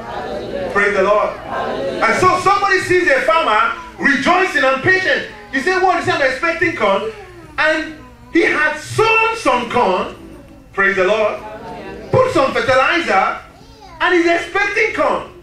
Praise 0.72 0.96
the 0.96 1.04
Lord. 1.04 1.36
And 1.38 2.20
so 2.20 2.40
somebody 2.42 2.80
sees 2.82 3.08
a 3.08 3.22
farmer 3.22 3.76
rejoicing 3.98 4.64
and 4.64 4.84
patient. 4.84 5.32
You 5.58 5.64
say, 5.64 5.84
What? 5.84 5.98
He 6.00 6.06
said, 6.06 6.22
I'm 6.22 6.32
expecting 6.32 6.76
corn. 6.76 7.12
And 7.58 7.96
he 8.32 8.44
had 8.44 8.78
sown 8.78 9.36
some 9.38 9.72
corn. 9.72 10.16
Praise 10.72 10.96
the 10.96 11.06
Lord. 11.06 11.42
Put 12.12 12.32
some 12.32 12.54
fertilizer. 12.54 13.42
And 14.00 14.14
he's 14.14 14.28
expecting 14.28 14.94
corn. 14.94 15.34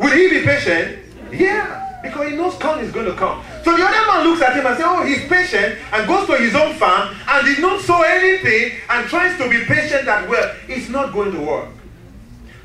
Will 0.00 0.10
he 0.10 0.30
be 0.30 0.42
patient? 0.42 0.98
Yeah. 1.30 2.00
Because 2.02 2.30
he 2.30 2.36
knows 2.36 2.54
corn 2.54 2.80
is 2.80 2.90
going 2.90 3.06
to 3.06 3.14
come. 3.14 3.40
So 3.62 3.76
the 3.76 3.84
other 3.84 4.06
man 4.10 4.26
looks 4.26 4.42
at 4.42 4.56
him 4.56 4.66
and 4.66 4.76
says, 4.76 4.86
Oh, 4.88 5.04
he's 5.04 5.24
patient 5.28 5.78
and 5.92 6.08
goes 6.08 6.26
to 6.26 6.36
his 6.36 6.56
own 6.56 6.74
farm 6.74 7.14
and 7.28 7.46
did 7.46 7.60
not 7.60 7.80
sow 7.82 8.02
anything 8.02 8.80
and 8.88 9.08
tries 9.08 9.38
to 9.38 9.48
be 9.48 9.64
patient 9.64 10.08
as 10.08 10.28
well. 10.28 10.56
It's 10.66 10.88
not 10.88 11.12
going 11.12 11.30
to 11.30 11.40
work. 11.40 11.68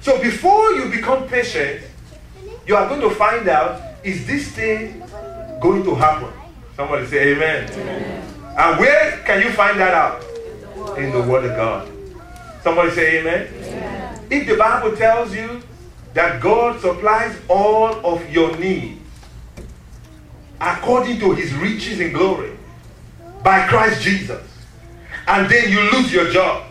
So 0.01 0.19
before 0.19 0.71
you 0.71 0.89
become 0.89 1.27
patient, 1.27 1.83
you 2.65 2.75
are 2.75 2.89
going 2.89 3.01
to 3.01 3.11
find 3.11 3.47
out 3.49 3.79
is 4.03 4.25
this 4.25 4.47
thing 4.47 5.03
going 5.61 5.83
to 5.83 5.93
happen? 5.93 6.44
Somebody 6.75 7.05
say 7.05 7.33
amen. 7.33 7.71
amen. 7.71 8.55
And 8.57 8.79
where 8.79 9.17
can 9.25 9.41
you 9.41 9.51
find 9.51 9.79
that 9.79 9.93
out? 9.93 10.23
In 10.97 11.11
the 11.11 11.21
Word 11.21 11.45
of 11.45 11.55
God. 11.55 11.89
Somebody 12.63 12.91
say 12.91 13.19
amen. 13.19 13.47
amen. 13.47 14.21
If 14.29 14.47
the 14.47 14.57
Bible 14.57 14.95
tells 14.97 15.33
you 15.33 15.61
that 16.13 16.41
God 16.41 16.81
supplies 16.81 17.37
all 17.47 17.93
of 18.05 18.29
your 18.29 18.57
needs 18.57 19.01
according 20.59 21.19
to 21.19 21.33
his 21.33 21.53
riches 21.53 21.99
in 21.99 22.11
glory 22.11 22.57
by 23.41 23.67
Christ 23.67 24.01
Jesus, 24.01 24.45
and 25.27 25.49
then 25.49 25.69
you 25.69 25.79
lose 25.91 26.11
your 26.11 26.29
job, 26.29 26.65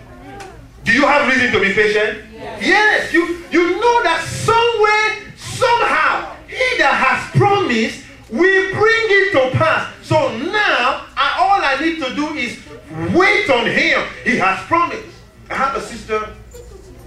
do 0.85 0.93
you 0.93 1.03
have 1.03 1.33
reason 1.33 1.51
to 1.53 1.61
be 1.61 1.73
patient? 1.73 2.25
Yes. 2.35 2.63
yes, 2.63 3.13
you, 3.13 3.43
you 3.51 3.81
know 3.81 4.03
that 4.03 4.23
somewhere, 4.27 5.33
somehow, 5.37 6.37
he 6.47 6.79
that 6.79 6.93
has 6.93 7.31
promised 7.39 8.05
will 8.31 8.75
bring 8.75 9.07
it 9.09 9.33
to 9.33 9.59
pass. 9.59 9.94
So 10.05 10.37
now, 10.37 11.07
I, 11.17 11.37
all 11.41 11.65
I 11.65 11.81
need 11.81 11.99
to 12.03 12.15
do 12.15 12.29
is 12.35 12.59
wait 13.15 13.49
on 13.49 13.65
him. 13.67 14.07
He 14.23 14.37
has 14.37 14.63
promised. 14.67 15.09
I 15.49 15.55
have 15.55 15.77
a 15.77 15.81
sister, 15.81 16.29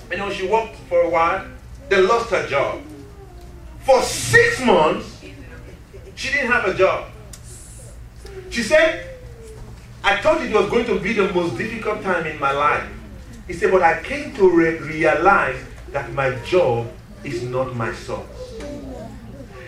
you 0.09 0.17
know, 0.17 0.31
she 0.31 0.47
worked 0.47 0.75
for 0.89 1.01
a 1.01 1.09
while, 1.09 1.45
they 1.89 2.01
lost 2.01 2.31
her 2.31 2.47
job. 2.47 2.81
For 3.81 4.01
six 4.01 4.59
months, 4.65 5.21
she 6.15 6.31
didn't 6.31 6.51
have 6.51 6.65
a 6.65 6.73
job. 6.73 7.05
She 8.49 8.63
said, 8.63 9.19
I 10.03 10.17
thought 10.21 10.41
it 10.41 10.51
was 10.51 10.67
going 10.69 10.85
to 10.85 10.99
be 10.99 11.13
the 11.13 11.31
most 11.33 11.55
difficult 11.55 12.01
time 12.01 12.25
in 12.25 12.39
my 12.39 12.51
life. 12.51 12.89
He 13.45 13.53
said, 13.53 13.71
but 13.71 13.83
I 13.83 14.01
came 14.01 14.33
to 14.35 14.49
re- 14.49 14.79
realize 14.79 15.63
that 15.91 16.11
my 16.13 16.31
job 16.45 16.87
is 17.23 17.43
not 17.43 17.75
my 17.75 17.93
source. 17.93 18.25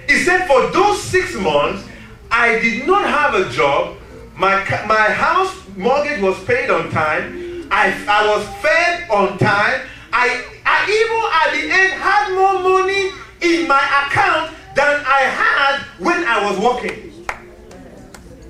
He 0.07 0.17
said, 0.23 0.47
for 0.47 0.71
those 0.71 1.01
six 1.03 1.35
months, 1.35 1.87
I 2.31 2.59
did 2.59 2.85
not 2.87 3.05
have 3.05 3.33
a 3.33 3.49
job. 3.49 3.97
My, 4.35 4.55
my 4.87 5.09
house 5.11 5.55
mortgage 5.75 6.21
was 6.21 6.41
paid 6.45 6.69
on 6.69 6.89
time. 6.91 7.67
I, 7.71 7.93
I 8.07 8.27
was 8.27 8.45
fed 8.61 9.09
on 9.09 9.37
time. 9.37 9.81
I, 10.13 10.43
I 10.65 10.85
even 10.89 11.23
at 11.33 11.51
the 11.53 11.61
end 11.71 11.93
had 12.01 12.33
more 12.35 12.61
money 12.63 13.11
in 13.41 13.67
my 13.67 13.81
account 14.05 14.51
than 14.75 15.03
I 15.05 15.21
had 15.21 15.81
when 15.99 16.23
I 16.23 16.49
was 16.49 16.59
working. 16.59 17.25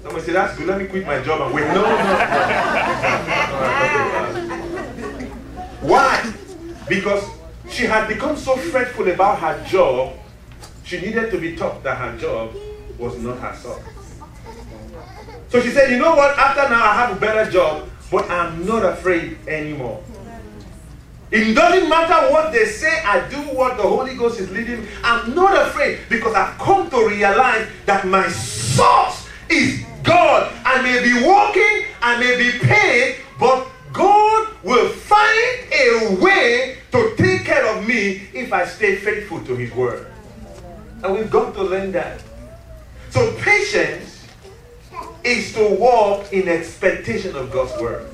Somebody 0.04 0.26
said, 0.26 0.36
that's 0.36 0.58
good, 0.58 0.68
let 0.68 0.80
me 0.80 0.88
quit 0.88 1.06
my 1.06 1.22
job 1.22 1.42
and 1.42 1.54
wait. 1.54 1.68
No, 1.68 1.82
no, 1.82 1.90
no. 1.90 2.16
Why? 5.82 6.34
Because 6.88 7.24
she 7.70 7.84
had 7.86 8.08
become 8.08 8.36
so 8.38 8.56
fretful 8.56 9.08
about 9.10 9.40
her 9.40 9.64
job, 9.66 10.18
she 10.84 11.00
needed 11.00 11.32
to 11.32 11.38
be 11.40 11.56
taught 11.56 11.84
that 11.84 11.98
her 11.98 12.18
job 12.18 12.54
was 13.00 13.18
not 13.18 13.40
her 13.40 13.56
source. 13.56 13.82
So 15.50 15.62
she 15.62 15.70
said, 15.72 15.90
you 15.90 15.98
know 15.98 16.16
what, 16.16 16.38
after 16.38 16.70
now 16.70 16.84
I 16.84 16.94
have 16.94 17.18
a 17.18 17.20
better 17.20 17.50
job, 17.50 17.90
but 18.12 18.30
I'm 18.30 18.66
not 18.66 18.86
afraid 18.86 19.38
anymore. 19.48 20.04
It 21.32 21.54
doesn't 21.54 21.88
matter 21.88 22.32
what 22.32 22.52
they 22.52 22.66
say, 22.66 23.02
I 23.04 23.28
do 23.30 23.38
what 23.56 23.78
the 23.78 23.84
Holy 23.84 24.16
Ghost 24.16 24.40
is 24.40 24.50
leading. 24.52 24.88
I'm 25.04 25.34
not 25.36 25.68
afraid 25.68 26.00
because 26.10 26.34
I've 26.34 26.58
come 26.58 26.90
to 26.90 27.08
realize 27.08 27.68
that 27.86 28.06
my 28.08 28.28
source 28.30 29.28
is 29.48 29.84
God. 30.04 30.52
I 30.66 30.82
may 30.82 31.04
be 31.04 31.26
walking, 31.26 31.86
I 32.02 32.20
may 32.20 32.38
be 32.38 32.58
paid, 32.60 33.18
but 33.40 33.68
God 33.94 34.48
will 34.64 34.90
find 34.90 35.74
a 35.74 36.18
way 36.20 36.78
to 36.92 37.16
take 37.16 37.46
care 37.46 37.66
of 37.76 37.88
me 37.88 38.28
if 38.34 38.52
I 38.52 38.66
stay 38.66 38.96
faithful 38.96 39.44
to 39.46 39.56
His 39.56 39.72
word. 39.74 40.08
And 41.04 41.14
we've 41.14 41.30
got 41.30 41.54
to 41.54 41.64
learn 41.64 41.92
that. 41.92 42.22
Patience 43.60 44.26
is 45.22 45.54
to 45.54 45.76
walk 45.76 46.32
in 46.32 46.48
expectation 46.48 47.36
of 47.36 47.52
God's 47.52 47.80
word. 47.82 48.10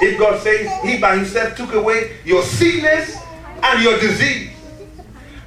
If 0.00 0.16
God 0.20 0.40
says 0.40 0.70
He 0.84 0.98
by 0.98 1.16
Himself 1.16 1.56
took 1.56 1.74
away 1.74 2.16
your 2.24 2.44
sickness 2.44 3.16
and 3.60 3.82
your 3.82 3.98
disease, 3.98 4.52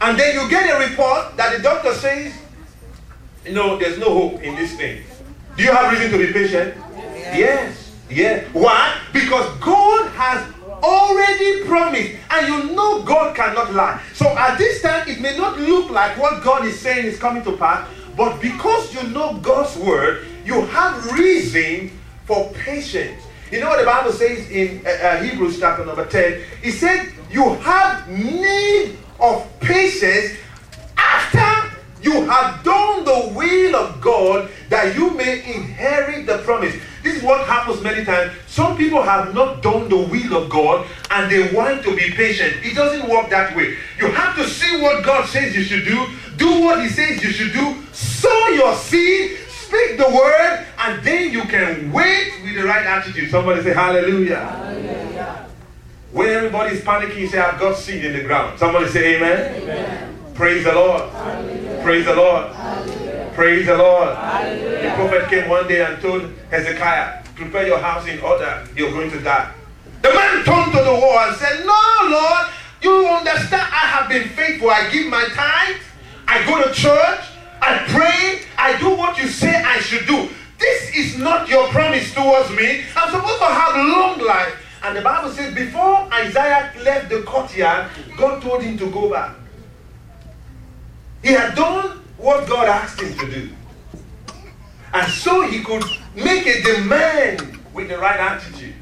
and 0.02 0.20
then 0.20 0.36
you 0.36 0.50
get 0.50 0.70
a 0.70 0.90
report 0.90 1.38
that 1.38 1.56
the 1.56 1.64
doctor 1.64 1.94
says, 1.94 2.34
know, 3.50 3.78
there's 3.78 3.98
no 3.98 4.14
hope 4.14 4.44
in 4.44 4.56
this 4.56 4.76
thing. 4.76 5.02
Do 5.56 5.64
you 5.64 5.72
have 5.72 5.94
reason 5.94 6.12
to 6.12 6.18
be 6.18 6.34
patient? 6.34 6.76
Yes. 7.16 7.96
Yes. 8.10 8.54
Why? 8.54 9.00
Because 9.14 9.48
God 9.60 10.12
has 10.12 10.46
already 10.84 11.64
promised, 11.64 12.16
and 12.32 12.48
you 12.48 12.76
know 12.76 13.04
God 13.04 13.34
cannot 13.34 13.74
lie. 13.74 14.02
So 14.14 14.28
at 14.28 14.58
this 14.58 14.82
time, 14.82 15.08
it 15.08 15.22
may 15.22 15.38
not 15.38 15.58
look 15.58 15.90
like 15.90 16.18
what 16.18 16.44
God 16.44 16.66
is 16.66 16.78
saying 16.78 17.06
is 17.06 17.18
coming 17.18 17.44
to 17.44 17.56
pass, 17.56 17.88
but 18.16 18.42
because 18.42 18.94
you 18.94 19.04
know 19.10 19.38
God's 19.38 19.76
word, 19.78 20.26
you 20.46 20.62
have 20.68 21.12
reason 21.14 21.92
for 22.26 22.50
patience. 22.54 23.22
You 23.52 23.60
know 23.60 23.70
what 23.70 23.80
the 23.80 23.86
Bible 23.86 24.12
says 24.14 24.50
in 24.50 24.86
uh, 24.86 24.90
uh, 24.90 25.24
Hebrews 25.24 25.60
chapter 25.60 25.86
number 25.86 26.06
10? 26.06 26.42
It 26.64 26.72
said, 26.72 27.12
You 27.30 27.56
have 27.56 28.08
need 28.08 28.98
of 29.20 29.48
patience 29.60 30.38
after 30.98 31.78
you 32.02 32.26
have 32.26 32.64
done 32.64 33.04
the 33.06 33.32
will 33.36 33.76
of 33.76 34.02
God 34.02 34.50
that 34.70 34.96
you 34.96 35.12
may 35.12 35.40
inherit 35.54 36.26
the 36.26 36.40
promise. 36.40 36.76
This 37.04 37.18
is 37.18 37.24
what 37.24 37.46
happens 37.46 37.82
many 37.82 38.06
times. 38.06 38.32
Some 38.48 38.78
people 38.78 39.02
have 39.02 39.34
not 39.34 39.62
done 39.62 39.90
the 39.90 39.98
will 39.98 40.44
of 40.44 40.50
God 40.50 40.88
and 41.10 41.32
they 41.32 41.54
want 41.54 41.84
to 41.84 41.96
be 41.96 42.12
patient. 42.12 42.56
It 42.64 42.76
doesn't 42.76 43.10
work 43.10 43.30
that 43.30 43.56
way. 43.56 43.76
You 44.00 44.08
have 44.12 44.36
to 44.38 44.48
see 44.48 44.82
what 44.82 45.04
God 45.04 45.28
says 45.28 45.56
you 45.56 45.64
should 45.64 45.86
do, 45.86 46.08
do 46.38 46.62
what 46.62 46.82
He 46.82 46.90
says 46.90 47.24
you 47.24 47.32
should 47.32 47.54
do, 47.54 47.84
sow 47.94 48.48
your 48.50 48.76
seed, 48.76 49.38
speak 49.50 49.98
the 49.98 50.10
word, 50.10 50.66
and 50.80 51.04
then 51.04 51.32
you 51.32 51.44
can 51.44 51.92
wait 51.92 52.34
with 52.44 52.56
the 52.56 52.64
right 52.64 52.86
attitude. 52.86 53.30
Somebody 53.30 53.64
say 53.64 53.74
hallelujah. 53.74 54.40
hallelujah. 54.40 55.48
When 56.12 56.28
everybody 56.28 56.76
is 56.76 56.82
panicking, 56.84 57.30
say, 57.30 57.40
I've 57.40 57.58
got 57.58 57.78
seed 57.78 58.04
in 58.04 58.14
the 58.14 58.24
ground. 58.24 58.60
Somebody 58.60 58.90
say 58.90 59.16
amen. 59.16 59.64
amen. 59.64 60.18
Praise 60.34 60.66
the 60.66 60.74
Lord. 60.74 61.10
Hallelujah. 61.10 61.82
Praise 61.84 62.06
the 62.06 62.16
Lord. 62.16 62.52
Hallelujah. 62.52 63.32
Praise 63.34 63.66
the 63.66 63.78
Lord. 63.78 64.16
Hallelujah. 64.18 64.82
The 64.82 64.96
prophet 64.96 65.30
came 65.30 65.50
one 65.50 65.68
day 65.70 65.86
and 65.86 66.02
told 66.02 66.34
Hezekiah, 66.50 67.24
prepare 67.36 67.68
your 67.68 67.80
house 67.80 68.06
in 68.08 68.20
order. 68.20 68.68
You're 68.76 68.92
going 68.92 69.10
to 69.12 69.22
die. 69.22 69.54
The 70.02 70.10
man 70.10 70.44
turned 70.44 70.74
to 70.74 70.84
the 70.84 70.94
wall 70.94 71.20
and 71.20 71.38
said, 71.38 71.66
No, 71.66 72.10
Lord, 72.10 72.48
you 72.82 73.08
understand. 73.08 73.62
I 73.72 73.86
have 73.96 74.10
been 74.10 74.28
faithful. 74.30 74.70
I 74.70 74.90
give 74.90 75.08
my 75.08 75.26
time. 75.30 75.76
I 76.32 76.46
go 76.46 76.64
to 76.64 76.74
church. 76.74 77.20
I 77.62 77.80
pray. 77.90 78.48
I 78.58 78.80
do 78.80 78.96
what 78.96 79.18
you 79.18 79.28
say 79.28 79.54
I 79.54 79.80
should 79.80 80.08
do. 80.08 80.30
This 80.58 80.96
is 80.96 81.18
not 81.18 81.50
your 81.50 81.68
promise 81.68 82.14
towards 82.14 82.50
me. 82.52 82.86
I'm 82.96 83.12
supposed 83.12 83.40
to 83.40 83.46
have 83.46 83.76
long 83.76 84.26
life. 84.26 84.56
And 84.82 84.96
the 84.96 85.02
Bible 85.02 85.30
says, 85.32 85.54
before 85.54 86.08
Isaiah 86.14 86.72
left 86.84 87.10
the 87.10 87.22
courtyard, 87.24 87.92
God 88.16 88.42
told 88.42 88.64
him 88.64 88.78
to 88.78 88.90
go 88.90 89.12
back. 89.12 89.36
He 91.22 91.34
had 91.34 91.54
done 91.54 92.00
what 92.18 92.48
God 92.48 92.68
asked 92.68 93.02
him 93.02 93.14
to 93.18 93.30
do. 93.30 93.50
And 94.94 95.12
so 95.12 95.42
he 95.42 95.62
could 95.64 95.84
make 96.16 96.48
a 96.48 96.62
demand 96.64 97.60
with 97.74 97.90
the 97.90 97.98
right 97.98 98.20
attitude 98.20 98.74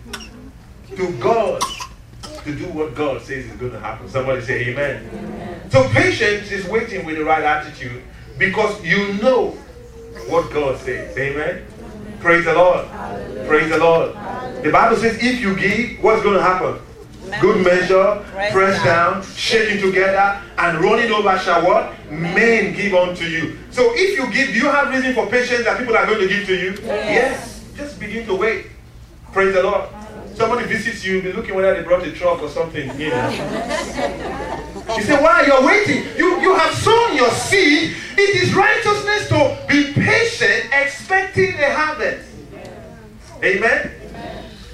to 0.96 1.12
God 1.18 1.64
to 2.44 2.56
do 2.56 2.66
what 2.66 2.94
God 2.94 3.22
says 3.22 3.46
is 3.46 3.52
going 3.54 3.72
to 3.72 3.80
happen. 3.80 4.08
Somebody 4.08 4.42
say 4.42 4.68
amen. 4.68 5.39
So 5.70 5.88
patience 5.90 6.52
is 6.52 6.66
waiting 6.68 7.06
with 7.06 7.18
the 7.18 7.24
right 7.24 7.44
attitude 7.44 8.04
because 8.38 8.84
you 8.84 9.14
know 9.22 9.52
what 10.28 10.52
God 10.52 10.80
says. 10.80 11.16
Amen. 11.18 11.66
Praise 12.20 12.46
the 12.46 12.54
Lord. 12.54 12.88
Hallelujah. 12.88 13.48
Praise 13.48 13.70
the 13.70 13.78
Lord. 13.78 14.16
Hallelujah. 14.16 14.64
The 14.64 14.72
Bible 14.72 14.98
says 14.98 15.24
if 15.24 15.40
you 15.40 15.56
give, 15.56 16.04
what's 16.04 16.24
going 16.24 16.36
to 16.36 16.42
happen? 16.42 16.80
Good 17.40 17.64
measure, 17.64 18.26
pressed 18.52 18.84
down, 18.84 19.24
shaking 19.36 19.82
together, 19.82 20.42
and 20.58 20.80
running 20.80 21.12
over 21.12 21.38
shall 21.38 21.64
what? 21.66 21.94
Men 22.10 22.74
give 22.74 22.96
unto 22.96 23.26
you. 23.26 23.60
So 23.70 23.92
if 23.94 24.18
you 24.18 24.26
give, 24.34 24.48
do 24.48 24.56
you 24.56 24.70
have 24.70 24.90
reason 24.90 25.14
for 25.14 25.28
patience 25.28 25.66
that 25.66 25.78
people 25.78 25.96
are 25.96 26.08
going 26.08 26.20
to 26.20 26.28
give 26.28 26.48
to 26.48 26.56
you? 26.56 26.72
Yes. 26.82 27.64
yes. 27.68 27.78
Just 27.78 28.00
begin 28.00 28.26
to 28.26 28.36
wait. 28.36 28.68
Praise 29.32 29.54
the 29.54 29.62
Lord. 29.62 29.88
Somebody 30.40 30.68
visits 30.68 31.04
you, 31.04 31.16
you'll 31.16 31.24
be 31.24 31.34
looking 31.34 31.54
whether 31.54 31.74
they 31.74 31.84
brought 31.84 32.08
a 32.08 32.14
truck 32.14 32.42
or 32.42 32.48
something. 32.48 32.88
You 32.98 33.10
know. 33.10 33.30
you 33.30 35.04
say, 35.04 35.22
Why 35.22 35.44
you're 35.46 35.66
waiting? 35.66 36.06
You 36.18 36.40
you 36.40 36.56
have 36.56 36.74
sown 36.76 37.18
your 37.18 37.30
seed. 37.32 37.94
It 38.18 38.42
is 38.42 38.54
righteousness 38.56 39.28
to 39.28 39.58
be 39.68 39.92
patient, 39.92 40.70
expecting 40.72 41.56
a 41.56 41.74
harvest. 41.74 42.30
Amen. 43.44 43.92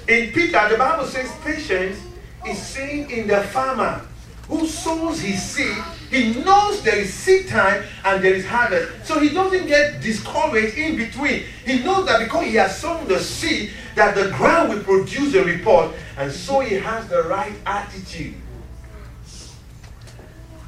In 0.06 0.32
Peter, 0.32 0.68
the 0.68 0.76
Bible 0.78 1.04
says 1.04 1.28
patience 1.42 1.98
is 2.46 2.58
seen 2.58 3.10
in 3.10 3.26
the 3.26 3.42
farmer 3.42 4.06
who 4.48 4.66
sows 4.68 5.20
his 5.20 5.42
seed. 5.42 5.82
He 6.10 6.44
knows 6.44 6.82
there 6.82 6.98
is 6.98 7.12
seed 7.12 7.48
time 7.48 7.82
and 8.04 8.22
there 8.22 8.34
is 8.34 8.46
harvest. 8.46 9.04
So 9.04 9.18
he 9.18 9.30
doesn't 9.30 9.66
get 9.66 10.00
discouraged 10.00 10.78
in 10.78 10.96
between. 10.96 11.42
He 11.64 11.82
knows 11.82 12.06
that 12.06 12.20
because 12.20 12.44
he 12.44 12.54
has 12.54 12.78
sown 12.78 13.08
the 13.08 13.18
seed, 13.18 13.72
that 13.96 14.14
the 14.14 14.28
ground 14.32 14.68
will 14.68 14.82
produce 14.84 15.34
a 15.34 15.42
report, 15.42 15.92
and 16.18 16.30
so 16.30 16.60
he 16.60 16.76
has 16.76 17.08
the 17.08 17.22
right 17.24 17.54
attitude. 17.64 18.34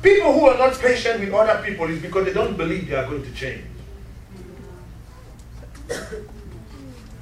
People 0.02 0.32
who 0.32 0.46
are 0.46 0.56
not 0.56 0.78
patient 0.78 1.20
with 1.20 1.32
other 1.34 1.62
people 1.62 1.86
is 1.90 2.00
because 2.00 2.24
they 2.24 2.32
don't 2.32 2.56
believe 2.56 2.88
they 2.88 2.96
are 2.96 3.06
going 3.06 3.22
to 3.22 3.32
change. 3.32 3.64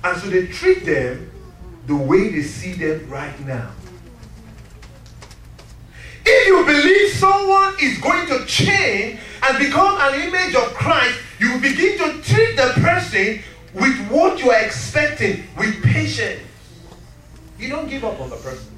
And 0.04 0.20
so 0.20 0.28
they 0.28 0.46
treat 0.46 0.84
them 0.84 1.30
the 1.86 1.96
way 1.96 2.30
they 2.30 2.42
see 2.42 2.74
them 2.74 3.11
right 3.11 3.38
now. 3.44 3.72
If 6.24 6.46
you 6.46 6.64
believe 6.64 7.11
someone 7.12 7.74
is 7.80 7.98
going 7.98 8.28
to 8.28 8.44
change 8.46 9.18
and 9.42 9.59
become 9.59 9.96
an 10.00 10.20
image 10.20 10.54
of 10.54 10.72
Christ, 10.74 11.18
you 11.40 11.59
begin 11.61 11.98
to 11.98 12.22
treat 12.22 12.57
the 12.57 12.72
person 12.76 13.40
with 13.76 14.08
what 14.08 14.42
you 14.42 14.50
are 14.50 14.64
expecting, 14.64 15.44
with 15.56 15.82
patience. 15.82 16.40
You 17.58 17.68
don't 17.68 17.88
give 17.88 18.04
up 18.04 18.18
on 18.20 18.30
the 18.30 18.36
person. 18.36 18.72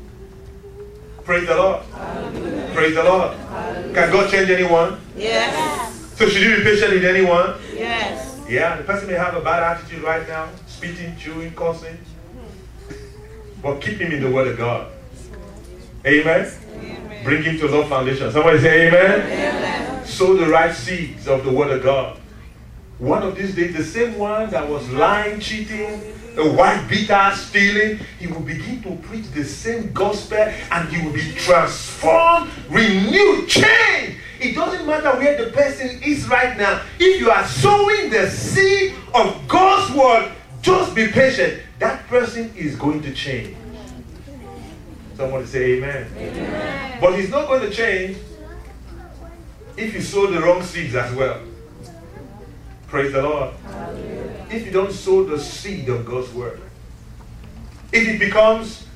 Praise 1.22 1.46
the 1.46 1.54
Lord. 1.54 1.84
Hallelujah. 1.84 2.70
Praise 2.74 2.94
the 2.94 3.04
Lord. 3.04 3.36
Hallelujah. 3.36 3.94
Can 3.94 4.12
God 4.12 4.30
change 4.30 4.50
anyone? 4.50 5.00
Yes. 5.16 5.94
So 6.16 6.28
should 6.28 6.42
you 6.42 6.56
be 6.56 6.62
patient 6.64 6.92
with 6.94 7.04
anyone? 7.04 7.54
Yes. 7.74 8.40
Yeah, 8.48 8.76
the 8.76 8.82
person 8.82 9.08
may 9.08 9.14
have 9.14 9.36
a 9.36 9.40
bad 9.40 9.62
attitude 9.62 10.02
right 10.02 10.26
now, 10.26 10.48
spitting, 10.66 11.16
chewing, 11.16 11.52
cursing. 11.52 11.98
But 13.62 13.80
keep 13.80 13.98
him 13.98 14.10
in 14.10 14.22
the 14.22 14.30
word 14.30 14.48
of 14.48 14.58
God. 14.58 14.90
Amen. 16.06 16.50
amen. 16.74 17.24
Bring 17.24 17.42
him 17.42 17.58
to 17.58 17.68
Love 17.68 17.88
Foundation. 17.88 18.32
Somebody 18.32 18.58
say 18.60 18.88
amen. 18.88 19.20
amen. 19.20 20.06
Sow 20.06 20.36
the 20.36 20.46
right 20.46 20.74
seeds 20.74 21.28
of 21.28 21.44
the 21.44 21.52
word 21.52 21.70
of 21.70 21.82
God. 21.82 22.18
One 22.98 23.22
of 23.22 23.36
these 23.36 23.54
days, 23.54 23.76
the 23.76 23.84
same 23.84 24.18
one 24.18 24.50
that 24.50 24.68
was 24.68 24.88
lying, 24.90 25.38
cheating, 25.38 26.02
a 26.36 26.50
white 26.52 26.86
beater, 26.88 27.30
stealing, 27.34 28.00
he 28.18 28.26
will 28.26 28.40
begin 28.40 28.82
to 28.82 28.96
preach 29.06 29.30
the 29.30 29.44
same 29.44 29.92
gospel 29.92 30.38
and 30.38 30.88
he 30.88 31.04
will 31.04 31.12
be 31.12 31.32
transformed, 31.34 32.50
renewed, 32.68 33.48
changed. 33.48 34.18
It 34.40 34.54
doesn't 34.54 34.86
matter 34.86 35.10
where 35.16 35.44
the 35.44 35.50
person 35.52 36.00
is 36.02 36.28
right 36.28 36.56
now. 36.56 36.82
If 36.98 37.20
you 37.20 37.30
are 37.30 37.46
sowing 37.46 38.10
the 38.10 38.30
seed 38.30 38.94
of 39.14 39.46
God's 39.46 39.94
word, 39.94 40.32
just 40.60 40.94
be 40.94 41.08
patient. 41.08 41.62
That 41.78 42.06
person 42.08 42.52
is 42.56 42.74
going 42.74 43.02
to 43.02 43.14
change. 43.14 43.56
Someone 45.16 45.46
say 45.46 45.74
amen. 45.74 46.08
amen. 46.16 46.98
But 47.00 47.18
he's 47.18 47.30
not 47.30 47.46
going 47.46 47.62
to 47.62 47.70
change 47.70 48.18
if 49.76 49.94
you 49.94 50.00
sow 50.00 50.26
the 50.26 50.40
wrong 50.40 50.62
seeds 50.62 50.94
as 50.94 51.14
well. 51.14 51.40
Praise 52.88 53.12
the 53.12 53.20
Lord. 53.20 53.54
Hallelujah. 53.64 54.46
If 54.50 54.64
you 54.64 54.72
don't 54.72 54.92
sow 54.92 55.22
the 55.24 55.38
seed 55.38 55.90
of 55.90 56.06
God's 56.06 56.32
word, 56.32 56.58
if 57.92 58.08
it 58.08 58.18
becomes, 58.18 58.86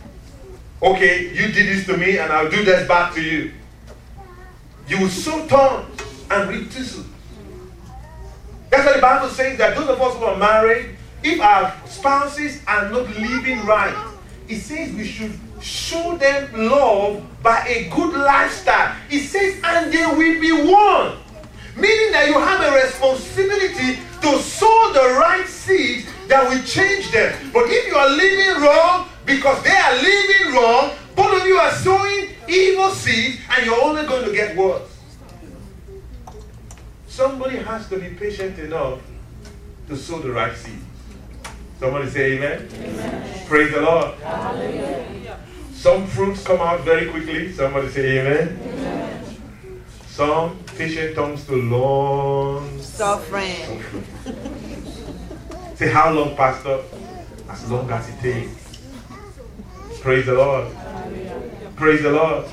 okay, 0.83 1.29
you 1.29 1.53
did 1.53 1.69
this 1.69 1.85
to 1.87 1.99
me 1.99 2.17
and 2.17 2.33
I'll 2.33 2.51
do 2.51 2.65
this 2.65 2.89
back 2.89 3.13
to 3.15 3.23
you, 3.23 3.53
you 4.89 4.99
will 4.99 5.11
sow 5.11 5.47
thorns 5.47 6.01
and 6.31 6.49
reap 6.49 6.71
thistles. 6.71 7.07
That's 8.71 8.87
why 8.87 8.95
the 8.95 9.03
Bible 9.03 9.29
says 9.29 9.59
that 9.59 9.77
those 9.77 9.91
of 9.91 10.01
us 10.01 10.17
who 10.17 10.25
are 10.25 10.39
married, 10.39 10.97
if 11.23 11.39
our 11.43 11.75
spouses 11.87 12.63
are 12.67 12.89
not 12.89 13.07
living 13.11 13.65
right, 13.67 14.15
it 14.49 14.61
says 14.61 14.91
we 14.95 15.05
should 15.05 15.39
show 15.61 16.17
them 16.17 16.51
love 16.71 17.23
by 17.43 17.63
a 17.67 17.91
good 17.91 18.15
lifestyle. 18.15 18.97
It 19.11 19.27
says, 19.27 19.61
and 19.63 19.93
they 19.93 20.07
will 20.07 20.41
be 20.41 20.73
one. 20.73 21.22
Meaning 21.77 22.13
that 22.13 22.27
you 22.29 22.35
have 22.35 22.61
a 22.61 22.85
responsibility 22.85 24.01
to 24.21 24.39
sow 24.39 24.93
the 24.93 25.17
right 25.19 25.47
seeds 25.47 26.09
that 26.29 26.49
will 26.49 26.63
change 26.65 27.11
them. 27.11 27.51
But 27.53 27.65
if 27.69 27.87
you 27.87 27.95
are 27.95 28.11
living 28.11 28.63
wrong 28.63 29.09
because 29.25 29.63
they 29.63 29.75
are 29.77 29.97
living 29.97 30.55
wrong, 30.55 30.91
both 31.17 31.41
of 31.41 31.47
you 31.47 31.57
are 31.57 31.73
sowing 31.73 32.31
evil 32.49 32.91
seeds 32.91 33.39
and 33.51 33.67
you're 33.67 33.83
only 33.83 34.07
going 34.07 34.25
to 34.25 34.33
get 34.33 34.57
worse. 34.57 34.89
Somebody 37.07 37.57
has 37.57 37.89
to 37.89 37.99
be 37.99 38.09
patient 38.11 38.59
enough 38.59 39.01
to 39.89 39.97
sow 39.97 40.19
the 40.21 40.31
right 40.31 40.57
seeds. 40.57 40.83
Somebody 41.79 42.09
say 42.09 42.33
amen. 42.33 42.69
amen. 42.73 43.47
Praise 43.47 43.73
the 43.73 43.81
Lord. 43.81 44.15
Hallelujah. 44.21 45.39
Some 45.75 46.07
fruits 46.07 46.45
come 46.45 46.61
out 46.61 46.83
very 46.83 47.11
quickly. 47.11 47.53
Somebody 47.53 47.89
say 47.89 48.21
amen. 48.21 48.59
amen. 48.63 49.37
Some 50.07 50.62
patient 50.77 51.15
tongues 51.15 51.45
to 51.47 51.57
long 51.57 52.81
suffering. 52.81 53.83
Say 55.75 55.91
how 55.91 56.13
long, 56.13 56.37
Pastor? 56.37 56.81
As 57.49 57.71
long 57.71 57.91
as 57.91 58.09
it 58.09 58.21
takes. 58.21 58.81
Praise 60.01 60.27
the 60.27 60.35
Lord. 60.35 60.75
Praise 61.77 62.03
the 62.03 62.13
Lord. 62.13 62.47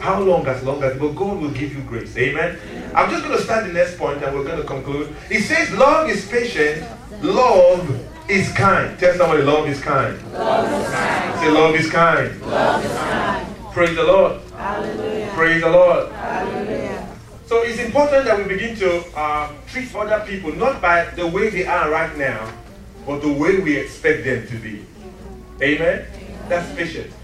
How 0.00 0.20
long? 0.20 0.46
As 0.46 0.62
long 0.62 0.82
as, 0.82 0.98
but 0.98 1.10
God 1.10 1.40
will 1.40 1.50
give 1.50 1.74
you 1.74 1.82
grace. 1.82 2.16
Amen. 2.16 2.58
I'm 2.94 3.10
just 3.10 3.24
going 3.24 3.36
to 3.36 3.42
start 3.42 3.66
the 3.66 3.72
next 3.72 3.98
point 3.98 4.22
and 4.22 4.36
we're 4.36 4.44
going 4.44 4.60
to 4.60 4.66
conclude. 4.66 5.14
It 5.30 5.42
says, 5.42 5.70
Love 5.72 6.08
is 6.10 6.26
patient 6.28 6.84
Love 7.24 7.88
is 8.28 8.52
kind. 8.52 8.98
Tell 8.98 9.14
somebody, 9.16 9.42
love 9.42 9.66
is 9.66 9.80
kind. 9.80 10.32
Love 10.32 10.70
is 10.70 10.92
kind. 10.92 11.40
Say, 11.40 11.50
love 11.50 11.74
is 11.74 11.90
kind. 11.90 12.42
Love 12.42 12.84
is 12.84 12.92
kind. 12.92 13.56
Praise 13.72 13.96
the 13.96 14.04
Lord. 14.04 14.42
Hallelujah. 14.52 15.30
Praise 15.34 15.62
the 15.62 15.70
Lord. 15.70 16.12
So 17.54 17.62
it's 17.62 17.78
important 17.78 18.24
that 18.24 18.36
we 18.36 18.52
begin 18.52 18.74
to 18.78 19.04
uh, 19.16 19.48
treat 19.68 19.94
other 19.94 20.26
people 20.26 20.52
not 20.56 20.82
by 20.82 21.04
the 21.10 21.24
way 21.24 21.50
they 21.50 21.64
are 21.64 21.88
right 21.88 22.18
now, 22.18 22.52
but 23.06 23.22
the 23.22 23.32
way 23.32 23.58
we 23.58 23.76
expect 23.76 24.24
them 24.24 24.44
to 24.48 24.56
be. 24.56 24.84
Amen? 25.62 26.04
That's 26.48 26.74
patience. 26.74 27.14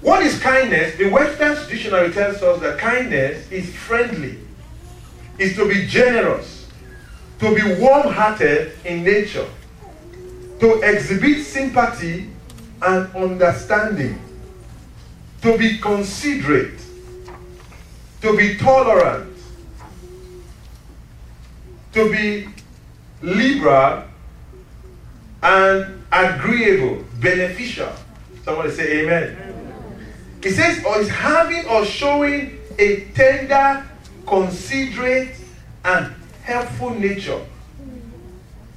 What 0.00 0.22
is 0.22 0.38
kindness? 0.38 0.96
The 0.96 1.10
Webster's 1.10 1.66
dictionary 1.66 2.12
tells 2.12 2.40
us 2.40 2.60
that 2.60 2.78
kindness 2.78 3.50
is 3.50 3.74
friendly, 3.74 4.38
is 5.40 5.56
to 5.56 5.68
be 5.68 5.88
generous, 5.88 6.68
to 7.40 7.52
be 7.52 7.82
warm 7.82 8.12
hearted 8.12 8.70
in 8.84 9.02
nature, 9.02 9.48
to 10.60 10.80
exhibit 10.82 11.44
sympathy 11.44 12.30
and 12.80 13.12
understanding, 13.16 14.22
to 15.42 15.58
be 15.58 15.78
considerate, 15.78 16.78
to 18.20 18.36
be 18.36 18.56
tolerant, 18.56 19.29
to 21.92 22.10
be 22.10 22.48
liberal 23.22 24.04
and 25.42 26.04
agreeable, 26.12 27.04
beneficial. 27.20 27.92
Somebody 28.44 28.70
say 28.70 29.00
amen. 29.00 29.36
It 30.42 30.52
says, 30.52 30.84
or 30.84 30.98
is 30.98 31.08
having 31.08 31.66
or 31.66 31.84
showing 31.84 32.58
a 32.78 33.04
tender, 33.14 33.86
considerate, 34.26 35.36
and 35.84 36.14
helpful 36.42 36.90
nature. 36.90 37.40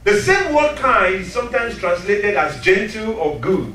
The 0.04 0.20
same 0.20 0.54
word 0.54 0.76
kind 0.78 1.16
is 1.16 1.32
sometimes 1.32 1.78
translated 1.78 2.36
as 2.36 2.62
gentle 2.62 3.14
or 3.14 3.40
good. 3.40 3.74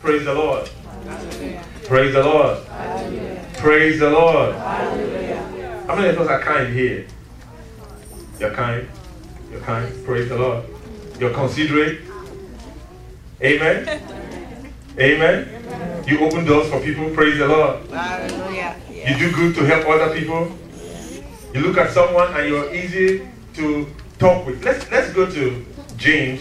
Praise 0.00 0.24
the 0.24 0.34
Lord. 0.34 0.68
Hallelujah. 1.04 1.64
Praise 1.84 2.14
the 2.14 2.22
Lord. 2.22 2.66
Hallelujah. 2.66 3.46
Praise 3.58 4.00
the 4.00 4.10
Lord. 4.10 4.54
Hallelujah. 4.56 5.84
How 5.86 5.94
many 5.94 6.08
of 6.08 6.18
us 6.18 6.28
are 6.28 6.40
kind 6.40 6.72
here? 6.74 7.06
You're 8.40 8.54
kind. 8.54 8.88
You're 9.50 9.60
kind. 9.60 10.04
Praise 10.06 10.30
the 10.30 10.38
Lord. 10.38 10.64
You're 11.18 11.34
considerate. 11.34 12.00
Amen. 13.42 13.86
Amen. 14.98 16.04
You 16.06 16.20
open 16.20 16.46
doors 16.46 16.70
for 16.70 16.80
people. 16.80 17.10
Praise 17.10 17.36
the 17.36 17.46
Lord. 17.46 17.86
Hallelujah. 17.90 18.76
You 18.88 19.18
do 19.18 19.30
good 19.30 19.54
to 19.56 19.66
help 19.66 19.86
other 19.86 20.18
people. 20.18 20.56
You 21.52 21.60
look 21.60 21.76
at 21.76 21.90
someone 21.90 22.32
and 22.32 22.48
you're 22.48 22.72
easy 22.74 23.28
to 23.54 23.86
talk 24.18 24.46
with. 24.46 24.64
Let's 24.64 24.90
let's 24.90 25.12
go 25.12 25.30
to 25.30 25.66
James. 25.98 26.40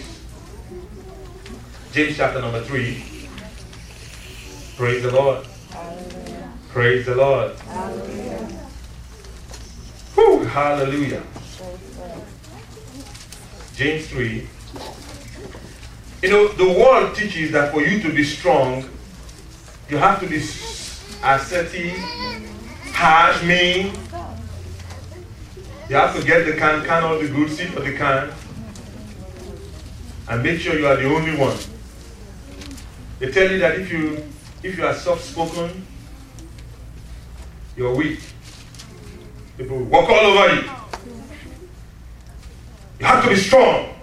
James 1.91 2.16
chapter 2.16 2.39
number 2.39 2.62
three. 2.62 3.04
Praise 4.78 5.04
the 5.04 5.12
Lord. 5.12 5.45
Hallelujah. 5.72 6.54
Praise 6.70 7.06
the 7.06 7.16
Lord. 7.16 7.60
Hallelujah. 7.60 8.47
Whew, 10.16 10.43
hallelujah. 10.45 11.24
James 13.80 14.09
3. 14.09 14.45
You 16.21 16.30
know, 16.30 16.49
the 16.49 16.67
world 16.67 17.15
teaches 17.15 17.53
that 17.53 17.71
for 17.71 17.80
you 17.80 18.01
to 18.01 18.13
be 18.13 18.25
strong, 18.25 18.84
you 19.88 19.95
have 19.95 20.19
to 20.19 20.27
be 20.27 20.36
assertive, 21.23 21.97
harsh, 22.91 23.41
mean. 23.43 23.93
You 25.88 25.95
have 25.95 26.13
to 26.13 26.27
get 26.27 26.45
the 26.45 26.57
can, 26.57 26.84
can 26.84 27.05
all 27.05 27.19
the 27.19 27.30
good, 27.30 27.49
sit 27.49 27.69
for 27.69 27.80
the 27.80 27.95
can, 27.95 28.34
and 30.27 30.43
make 30.43 30.59
sure 30.59 30.77
you 30.77 30.86
are 30.86 30.97
the 30.97 31.05
only 31.15 31.38
one. 31.38 31.55
They 33.19 33.32
tell 33.32 33.49
you 33.49 33.59
that 33.59 33.80
if 33.80 33.89
you 33.93 34.25
if 34.61 34.77
you 34.77 34.86
are 34.86 34.93
soft-spoken, 34.93 35.88
you're 37.77 37.95
weak. 37.95 38.19
People 39.57 39.86
walk 39.86 40.09
all 40.09 40.25
over 40.25 40.55
you. 40.55 40.78
You 43.00 43.06
have 43.06 43.24
to 43.24 43.30
be 43.30 43.36
strong. 43.38 43.95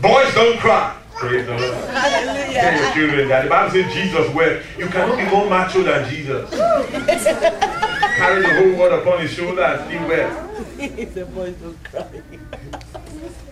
Boys 0.00 0.34
don't 0.34 0.58
cry. 0.58 0.96
Praise 1.14 1.46
the 1.46 1.52
Lord. 1.52 1.84
Hallelujah. 1.88 2.60
Tell 2.60 2.80
your 2.80 2.92
children 2.92 3.28
that 3.28 3.42
the 3.44 3.50
Bible 3.50 3.72
says 3.72 3.92
Jesus 3.92 4.34
wept. 4.34 4.66
You 4.78 4.86
cannot 4.86 5.16
be 5.16 5.24
more 5.24 5.48
macho 5.48 5.82
than 5.82 6.08
Jesus. 6.08 6.50
Carry 6.50 8.42
the 8.42 8.54
whole 8.54 8.78
world 8.78 9.00
upon 9.00 9.20
his 9.20 9.32
shoulder 9.32 9.62
and 9.62 9.84
still 9.88 10.08
wept. 10.08 11.14
the 11.14 11.24
boys 11.26 11.54
don't 11.54 11.84
cry. 11.84 12.22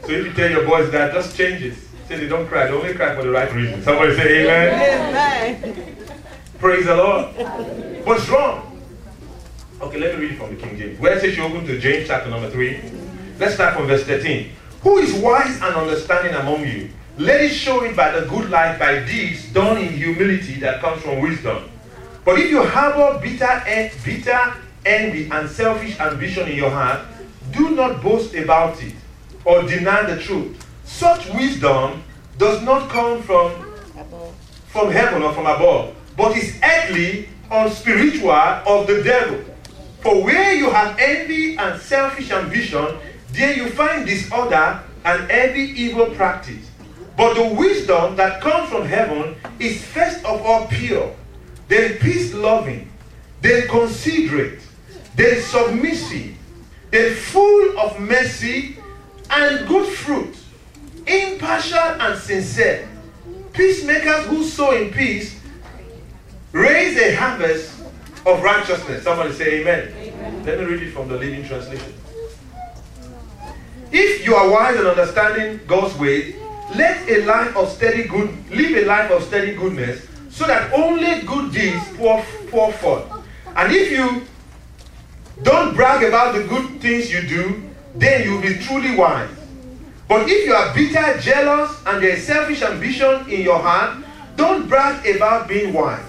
So 0.03 0.11
if 0.11 0.27
you 0.27 0.33
tell 0.35 0.51
your 0.51 0.67
boys 0.67 0.91
that, 0.93 1.13
just 1.13 1.37
change 1.37 1.63
it. 1.63 1.75
Say 2.07 2.19
they 2.19 2.29
don't 2.29 2.47
cry. 2.47 2.67
They 2.67 2.73
only 2.73 2.93
cry 2.93 3.17
for 3.17 3.23
the 3.23 3.31
right 3.31 3.51
reason. 3.53 3.83
Somebody 3.83 4.15
say 4.15 4.45
amen. 4.45 5.55
Amen. 5.65 5.97
Praise 6.59 6.85
the 6.85 6.95
Lord. 6.97 7.35
What's 8.07 8.29
wrong? 8.29 8.74
Okay, 9.81 9.99
let 9.99 10.17
me 10.17 10.27
read 10.27 10.39
from 10.39 10.55
the 10.55 10.61
King 10.61 10.79
James. 10.79 11.01
Where 11.01 11.17
it 11.17 11.21
says 11.21 11.37
you 11.37 11.43
open 11.43 11.67
to 11.67 11.79
James 11.81 12.07
chapter 12.07 12.31
number 12.31 12.49
3. 12.49 12.81
Let's 13.39 13.55
start 13.55 13.75
from 13.75 13.89
verse 13.89 14.05
13. 14.05 14.51
Who 14.83 14.99
is 14.99 15.13
wise 15.15 15.57
and 15.57 15.75
understanding 15.75 16.35
among 16.35 16.65
you? 16.65 16.91
Let 17.19 17.41
it 17.41 17.51
show 17.51 17.83
it 17.83 17.97
by 17.97 18.13
the 18.13 18.27
good 18.27 18.51
life, 18.51 18.79
by 18.79 19.05
deeds 19.05 19.53
done 19.53 19.79
in 19.79 19.93
humility 19.93 20.61
that 20.61 20.81
comes 20.81 21.03
from 21.03 21.21
wisdom. 21.21 21.69
But 22.25 22.39
if 22.39 22.51
you 22.51 22.63
harbor 22.65 23.19
bitter, 23.21 23.63
bitter 24.05 24.55
envy 24.87 25.29
and 25.31 25.51
selfish 25.51 25.99
ambition 25.99 26.49
in 26.49 26.57
your 26.57 26.71
heart, 26.71 27.01
do 27.51 27.71
not 27.71 28.01
boast 28.01 28.35
about 28.35 28.81
it 28.83 28.95
or 29.45 29.63
deny 29.63 30.03
the 30.03 30.23
truth. 30.23 30.65
Such 30.85 31.29
wisdom 31.31 32.03
does 32.39 32.63
not 32.63 32.89
come 32.91 33.23
from, 33.23 33.53
from 34.69 34.91
heaven 34.93 35.23
or 35.23 35.33
from 35.33 35.47
above, 35.47 35.95
but 36.17 36.37
is 36.37 36.59
earthly, 36.63 37.29
unspiritual, 37.51 38.31
of 38.31 38.87
the 38.87 39.03
devil. 39.03 39.54
For 40.05 40.23
where 40.23 40.53
you 40.53 40.69
have 40.69 40.99
envy 40.99 41.57
and 41.57 41.81
selfish 41.81 42.31
ambition, 42.31 42.87
there 43.33 43.57
you 43.57 43.71
find 43.71 44.05
disorder 44.05 44.83
and 45.03 45.31
every 45.31 45.71
evil 45.71 46.11
practice. 46.11 46.71
But 47.17 47.33
the 47.33 47.55
wisdom 47.55 48.15
that 48.17 48.43
comes 48.43 48.69
from 48.69 48.85
heaven 48.85 49.35
is 49.59 49.83
first 49.83 50.23
of 50.27 50.43
all 50.43 50.67
pure, 50.67 51.17
then 51.69 51.95
peace 52.01 52.35
loving, 52.35 52.93
then 53.41 53.67
considerate, 53.67 54.61
then 55.17 55.41
submissive, 55.41 56.37
then 56.91 57.15
full 57.15 57.79
of 57.79 57.99
mercy 57.99 58.77
and 59.31 59.67
good 59.67 59.91
fruit, 59.91 60.37
impartial 61.07 61.79
and 61.79 62.21
sincere. 62.21 62.87
Peacemakers 63.55 64.27
who 64.27 64.45
sow 64.45 64.73
in 64.73 64.91
peace 64.93 65.41
raise 66.53 66.99
a 66.99 67.15
harvest 67.15 67.74
of 68.27 68.43
righteousness. 68.43 69.03
Somebody 69.03 69.33
say 69.33 69.61
amen. 69.61 69.93
amen. 69.99 70.45
Let 70.45 70.59
me 70.59 70.65
read 70.65 70.83
it 70.83 70.93
from 70.93 71.09
the 71.09 71.17
Living 71.17 71.45
Translation. 71.47 71.93
If 73.93 74.27
you 74.27 74.35
are 74.35 74.51
wise 74.51 74.77
and 74.77 74.87
understanding 74.87 75.61
God's 75.67 75.97
way, 75.99 76.37
let 76.75 77.09
a 77.09 77.25
life 77.25 77.57
of 77.57 77.71
steady 77.71 78.05
good, 78.05 78.51
live 78.51 78.77
a 78.83 78.87
life 78.87 79.11
of 79.11 79.23
steady 79.23 79.55
goodness, 79.55 80.07
so 80.31 80.47
that 80.47 80.73
only 80.73 81.23
good 81.23 81.53
deeds 81.53 81.85
pour, 81.97 82.25
pour 82.49 82.73
forth. 82.73 83.05
And 83.55 83.73
if 83.73 83.93
you 83.93 84.27
don't 85.43 85.75
brag 85.77 86.03
about 86.03 86.35
the 86.35 86.45
good 86.45 86.81
things 86.81 87.13
you 87.13 87.23
do, 87.23 87.63
then 87.95 88.25
you'll 88.25 88.43
be 88.43 88.59
truly 88.59 88.97
wise. 88.97 89.31
But 90.09 90.29
if 90.29 90.47
you 90.47 90.55
are 90.55 90.75
bitter, 90.75 91.21
jealous, 91.21 91.81
and 91.87 92.03
there 92.03 92.17
is 92.17 92.27
selfish 92.27 92.63
ambition 92.63 93.31
in 93.31 93.43
your 93.43 93.59
heart, 93.59 94.05
don't 94.37 94.69
brag 94.69 95.07
about 95.17 95.49
being 95.49 95.73
wise. 95.73 96.05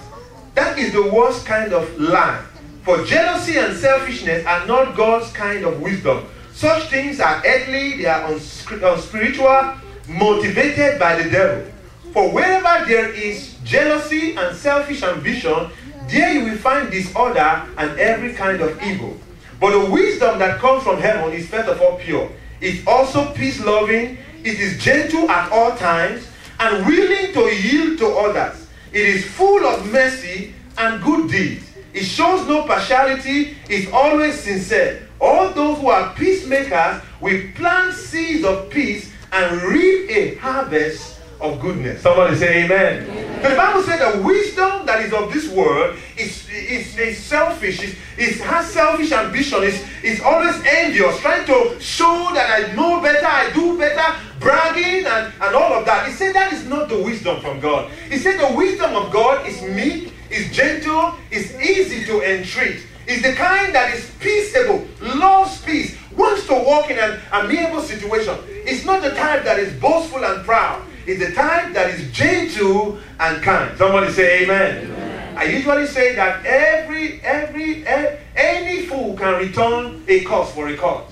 That 0.56 0.80
is 0.80 0.94
the 0.94 1.04
worst 1.12 1.46
kind 1.46 1.74
of 1.74 2.00
lie. 2.00 2.42
For 2.84 3.04
jealousy 3.04 3.58
and 3.58 3.76
selfishness 3.76 4.46
are 4.46 4.66
not 4.66 4.96
God's 4.96 5.32
kind 5.32 5.66
of 5.66 5.82
wisdom. 5.82 6.26
Such 6.54 6.90
things 6.90 7.20
are 7.20 7.42
earthly, 7.46 7.98
they 7.98 8.06
are 8.06 8.32
unspiritual, 8.32 9.76
motivated 10.08 10.98
by 10.98 11.22
the 11.22 11.30
devil. 11.30 11.72
For 12.14 12.32
wherever 12.32 12.86
there 12.86 13.12
is 13.12 13.56
jealousy 13.66 14.36
and 14.38 14.56
selfish 14.56 15.04
ambition, 15.04 15.70
there 16.08 16.32
you 16.32 16.46
will 16.46 16.58
find 16.58 16.90
disorder 16.90 17.64
and 17.78 18.00
every 18.00 18.34
kind 18.34 18.62
of 18.62 18.82
evil. 18.84 19.18
But 19.60 19.72
the 19.72 19.92
wisdom 19.92 20.40
that 20.40 20.60
comes 20.60 20.84
from 20.84 21.00
heaven 21.02 21.34
is 21.34 21.50
first 21.50 21.68
of 21.68 21.82
all 21.82 21.98
pure. 21.98 22.32
It's 22.62 22.86
also 22.88 23.34
peace 23.34 23.60
loving, 23.60 24.18
it 24.44 24.60
is 24.60 24.82
gentle 24.82 25.30
at 25.30 25.52
all 25.52 25.76
times, 25.76 26.28
and 26.60 26.86
willing 26.86 27.34
to 27.34 27.42
yield 27.54 27.98
to 28.00 28.08
others. 28.08 28.65
It 28.96 29.08
is 29.08 29.26
full 29.26 29.66
of 29.66 29.92
mercy 29.92 30.54
and 30.78 31.04
good 31.04 31.30
deeds. 31.30 31.70
It 31.94 32.06
shows 32.06 32.48
no 32.48 32.64
partiality, 32.64 33.58
is 33.68 33.90
always 33.92 34.40
sincere. 34.40 35.10
All 35.20 35.52
those 35.52 35.80
who 35.80 35.90
are 35.90 36.14
peacemakers 36.14 37.02
will 37.20 37.42
plant 37.56 37.94
seeds 37.94 38.46
of 38.46 38.70
peace 38.70 39.12
and 39.34 39.62
reap 39.64 40.10
a 40.10 40.36
harvest 40.36 41.15
of 41.46 41.60
goodness. 41.60 42.02
Somebody 42.02 42.36
say 42.36 42.64
amen. 42.66 43.10
amen. 43.10 43.42
The 43.42 43.56
Bible 43.56 43.84
said 43.84 44.00
that 44.00 44.24
wisdom 44.24 44.86
that 44.86 45.02
is 45.02 45.14
of 45.14 45.32
this 45.32 45.48
world 45.50 45.98
is, 46.18 46.50
is, 46.50 46.98
is 46.98 47.18
selfish, 47.18 47.82
is, 47.84 47.96
is, 48.18 48.42
has 48.42 48.72
selfish 48.72 49.12
ambition, 49.12 49.64
is, 49.64 49.84
is 50.04 50.22
always 50.22 50.56
envious, 50.66 51.20
trying 51.20 51.46
to 51.46 51.80
show 51.80 52.32
that 52.34 52.50
I 52.50 52.74
know 52.74 53.02
better, 53.02 53.26
I 53.26 53.52
do 53.54 53.78
better, 53.78 54.20
bragging 54.40 55.06
and, 55.06 55.34
and 55.42 55.56
all 55.56 55.74
of 55.74 55.86
that. 55.86 56.08
He 56.08 56.14
said 56.14 56.34
that 56.36 56.54
is 56.54 56.66
not 56.66 56.90
the 56.90 57.02
wisdom 57.04 57.40
from 57.42 57.60
God. 57.60 57.92
He 58.10 58.18
said 58.18 58.40
the 58.40 58.56
wisdom 58.56 58.96
of 58.96 59.12
God 59.12 59.48
is 59.48 59.62
meek, 59.62 60.14
is 60.30 60.52
gentle, 60.52 61.14
is 61.30 61.54
easy 61.60 62.06
to 62.06 62.22
entreat, 62.22 62.82
is 63.08 63.22
the 63.22 63.34
kind 63.34 63.76
that 63.76 63.94
is 63.94 64.10
peaceable, 64.20 64.88
loves 65.02 65.62
peace, 65.62 65.96
wants 66.16 66.48
to 66.48 66.54
walk 66.54 66.90
in 66.90 66.98
an 66.98 67.20
amiable 67.34 67.82
situation. 67.82 68.38
It's 68.50 68.86
not 68.86 69.04
the 69.04 69.12
type 69.12 69.44
that 69.44 69.60
is 69.60 69.80
boastful 69.80 70.24
and 70.24 70.44
proud. 70.46 70.82
It's 71.06 71.24
the 71.24 71.34
type 71.34 71.74
that 71.74 71.92
is 71.92 72.12
gentle 72.12 72.98
and 73.20 73.44
kind. 73.44 73.78
Somebody 73.78 74.12
say 74.12 74.44
amen. 74.44 74.86
amen. 74.86 75.38
I 75.38 75.44
usually 75.44 75.86
say 75.86 76.16
that 76.16 76.46
every, 76.46 77.22
every, 77.22 77.86
every, 77.86 78.20
any 78.36 78.86
fool 78.86 79.16
can 79.16 79.36
return 79.36 80.04
a 80.08 80.24
cause 80.24 80.52
for 80.52 80.68
a 80.68 80.78
cause. 80.78 81.12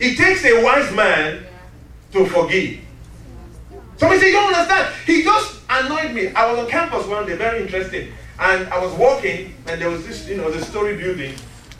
It 0.00 0.16
takes 0.16 0.44
a 0.44 0.62
wise 0.64 0.92
man 0.94 1.46
to 2.12 2.26
forgive. 2.26 2.80
Somebody 3.96 4.20
say, 4.20 4.26
You 4.28 4.32
don't 4.32 4.54
understand. 4.54 4.94
He 5.06 5.22
just 5.22 5.60
annoyed 5.68 6.12
me. 6.12 6.28
I 6.28 6.50
was 6.50 6.58
on 6.58 6.68
campus 6.68 7.06
one 7.06 7.26
day, 7.26 7.36
very 7.36 7.62
interesting. 7.62 8.12
And 8.38 8.68
I 8.68 8.82
was 8.82 8.92
walking, 8.94 9.54
and 9.66 9.80
there 9.80 9.90
was 9.90 10.06
this, 10.06 10.26
you 10.26 10.38
know, 10.38 10.50
the 10.50 10.64
story 10.64 10.96
building. 10.96 11.34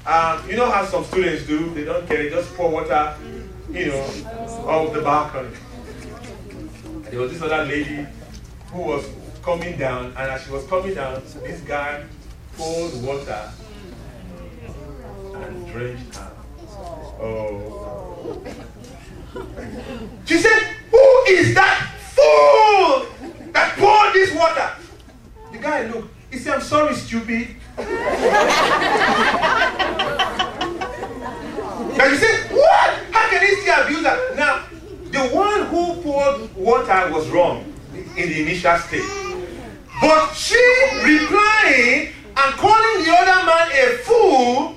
Um, 0.07 0.49
you 0.49 0.57
know 0.57 0.71
how 0.71 0.85
some 0.85 1.05
students 1.05 1.47
do? 1.47 1.73
They 1.75 1.85
don't 1.85 2.07
care, 2.07 2.23
they 2.23 2.31
just 2.31 2.55
pour 2.55 2.71
water, 2.71 3.17
you 3.73 3.87
know, 3.87 4.03
off 4.66 4.93
the 4.93 5.01
balcony. 5.03 5.49
There 7.11 7.21
was 7.21 7.33
this 7.33 7.43
other 7.43 7.64
lady 7.64 8.07
who 8.73 8.83
was 8.83 9.07
coming 9.43 9.79
down, 9.79 10.07
and 10.07 10.18
as 10.18 10.43
she 10.43 10.51
was 10.51 10.66
coming 10.66 10.95
down, 10.95 11.23
this 11.43 11.61
guy 11.61 12.05
poured 12.57 12.93
water 13.03 13.51
and 15.35 15.66
drenched 15.68 16.16
her. 16.16 16.33
Oh. 17.21 18.41
She 20.25 20.39
said, 20.39 20.59
Who 20.91 21.23
is 21.29 21.55
that 21.55 21.95
fool 22.14 23.07
that 23.53 23.77
poured 23.79 24.14
this 24.14 24.35
water? 24.35 24.71
The 25.53 25.59
guy 25.59 25.87
looked. 25.87 26.14
He 26.31 26.39
said, 26.39 26.55
I'm 26.55 26.61
sorry, 26.61 26.95
stupid. 26.95 27.49
now 32.01 32.07
you 32.07 32.17
say, 32.17 32.49
What? 32.49 32.91
How 33.13 33.29
can 33.29 33.47
he 33.47 33.61
still 33.61 33.83
abuse 33.85 34.07
her? 34.07 34.35
Now, 34.35 34.65
the 35.11 35.21
one 35.37 35.67
who 35.67 36.01
poured 36.01 36.55
water 36.57 37.13
was 37.13 37.29
wrong 37.29 37.75
in 37.93 38.29
the 38.29 38.41
initial 38.41 38.77
state. 38.79 39.05
But 40.01 40.33
she 40.33 40.57
replying 41.05 42.15
and 42.37 42.55
calling 42.57 43.05
the 43.05 43.13
other 43.13 43.45
man 43.45 43.69
a 43.73 43.99
fool 43.99 44.77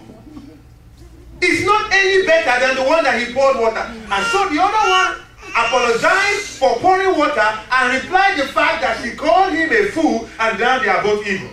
is 1.41 1.65
not 1.65 1.93
any 1.93 2.25
better 2.25 2.65
than 2.65 2.75
the 2.75 2.83
one 2.83 3.05
that 3.05 3.17
he 3.17 3.33
poured 3.33 3.57
water. 3.57 3.79
And 3.79 4.25
so 4.27 4.49
the 4.49 4.61
other 4.61 4.89
one 4.89 5.23
apologized 5.55 6.59
for 6.59 6.75
pouring 6.79 7.17
water 7.17 7.39
and 7.71 8.03
replied 8.03 8.37
the 8.37 8.47
fact 8.47 8.81
that 8.81 9.01
she 9.01 9.15
called 9.15 9.53
him 9.53 9.71
a 9.71 9.85
fool 9.91 10.27
and 10.39 10.59
now 10.59 10.79
they 10.79 10.89
are 10.89 11.01
both 11.01 11.25
evil. 11.25 11.49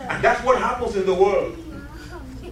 And 0.00 0.22
that's 0.22 0.44
what 0.44 0.58
happens 0.58 0.96
in 0.96 1.06
the 1.06 1.14
world. 1.14 1.59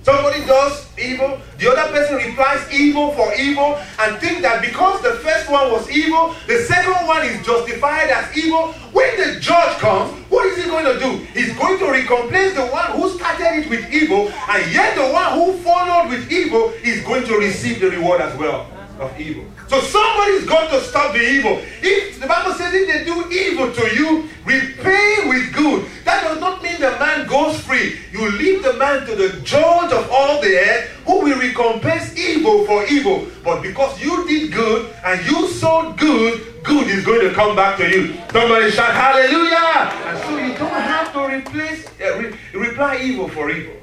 Somebody 0.08 0.40
does 0.46 0.88
evil, 0.98 1.38
the 1.58 1.70
other 1.70 1.92
person 1.92 2.16
replies 2.16 2.64
evil 2.72 3.12
for 3.12 3.30
evil, 3.34 3.76
and 3.98 4.16
think 4.16 4.40
that 4.40 4.62
because 4.62 5.02
the 5.02 5.20
first 5.20 5.50
one 5.50 5.70
was 5.70 5.84
evil, 5.90 6.34
the 6.46 6.62
second 6.64 7.06
one 7.06 7.26
is 7.26 7.44
justified 7.44 8.08
as 8.08 8.34
evil. 8.34 8.72
When 8.96 9.14
the 9.18 9.38
judge 9.38 9.76
comes, 9.76 10.10
what 10.30 10.46
is 10.46 10.64
he 10.64 10.70
going 10.70 10.86
to 10.86 10.98
do? 10.98 11.18
He's 11.38 11.54
going 11.58 11.78
to 11.80 11.90
recompense 11.90 12.54
the 12.54 12.64
one 12.68 12.90
who 12.92 13.10
started 13.18 13.60
it 13.60 13.68
with 13.68 13.84
evil, 13.92 14.32
and 14.48 14.72
yet 14.72 14.96
the 14.96 15.12
one 15.12 15.34
who 15.34 15.58
followed 15.58 16.08
with 16.08 16.32
evil 16.32 16.72
is 16.82 17.04
going 17.04 17.26
to 17.26 17.36
receive 17.36 17.78
the 17.78 17.90
reward 17.90 18.22
as 18.22 18.34
well 18.38 18.66
of 18.98 19.20
evil. 19.20 19.44
So 19.68 19.78
somebody's 19.82 20.46
got 20.46 20.70
to 20.70 20.80
stop 20.80 21.12
the 21.12 21.20
evil. 21.20 21.60
If 21.82 22.18
the 22.18 22.26
Bible 22.26 22.54
says 22.54 22.72
if 22.72 22.88
they 22.88 23.04
do 23.04 23.30
evil 23.30 23.70
to 23.72 23.94
you, 23.94 24.28
repay 24.46 25.28
with 25.28 25.52
good. 25.52 25.86
That 26.18 26.34
does 26.34 26.40
not 26.40 26.60
mean 26.64 26.80
the 26.80 26.90
man 26.98 27.28
goes 27.28 27.60
free. 27.60 27.96
You 28.10 28.28
leave 28.32 28.64
the 28.64 28.72
man 28.72 29.06
to 29.06 29.14
the 29.14 29.40
judge 29.42 29.92
of 29.92 30.10
all 30.10 30.42
the 30.42 30.58
earth 30.58 30.90
who 31.06 31.20
will 31.20 31.38
recompense 31.38 32.16
evil 32.18 32.66
for 32.66 32.84
evil. 32.86 33.28
But 33.44 33.62
because 33.62 34.02
you 34.02 34.26
did 34.26 34.52
good 34.52 34.92
and 35.04 35.24
you 35.24 35.46
sowed 35.46 35.96
good, 35.96 36.64
good 36.64 36.88
is 36.88 37.04
going 37.04 37.20
to 37.20 37.32
come 37.32 37.54
back 37.54 37.76
to 37.78 37.88
you. 37.88 38.14
Somebody 38.32 38.72
shout 38.72 38.92
hallelujah. 38.94 39.94
And 40.10 40.18
so 40.18 40.38
you 40.38 40.58
don't 40.58 40.82
have 40.82 41.12
to 41.12 41.36
replace 41.36 41.86
uh, 42.00 42.18
re- 42.18 42.34
reply 42.52 42.98
evil 43.00 43.28
for 43.28 43.48
evil. 43.52 43.74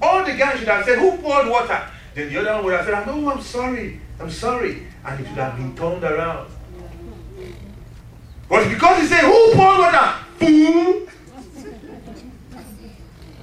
All 0.00 0.24
the 0.24 0.34
guys 0.34 0.60
should 0.60 0.68
have 0.68 0.84
said, 0.84 1.00
Who 1.00 1.16
poured 1.18 1.48
water? 1.48 1.90
Then 2.14 2.32
the 2.32 2.38
other 2.38 2.54
one 2.54 2.64
would 2.66 2.74
have 2.74 2.86
said, 2.86 3.04
No, 3.04 3.32
I'm 3.32 3.42
sorry. 3.42 4.00
I'm 4.20 4.30
sorry. 4.30 4.86
And 5.04 5.18
it 5.18 5.28
would 5.28 5.38
have 5.38 5.56
been 5.56 5.74
turned 5.74 6.04
around. 6.04 6.52
But 8.48 8.68
because 8.68 9.00
he 9.00 9.06
said, 9.08 9.22
Who 9.24 9.54
poured 9.54 9.80
water? 9.80 10.14
Fool. 10.38 11.08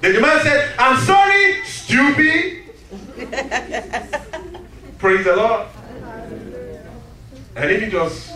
Then 0.02 0.14
the 0.16 0.20
man 0.20 0.42
said, 0.42 0.74
I'm 0.80 0.98
sorry, 0.98 1.62
stupid. 1.64 2.64
Praise 4.98 5.24
the 5.24 5.36
Lord. 5.36 5.68
And 7.54 7.70
if 7.70 7.82
it 7.84 7.94
was 7.94 8.32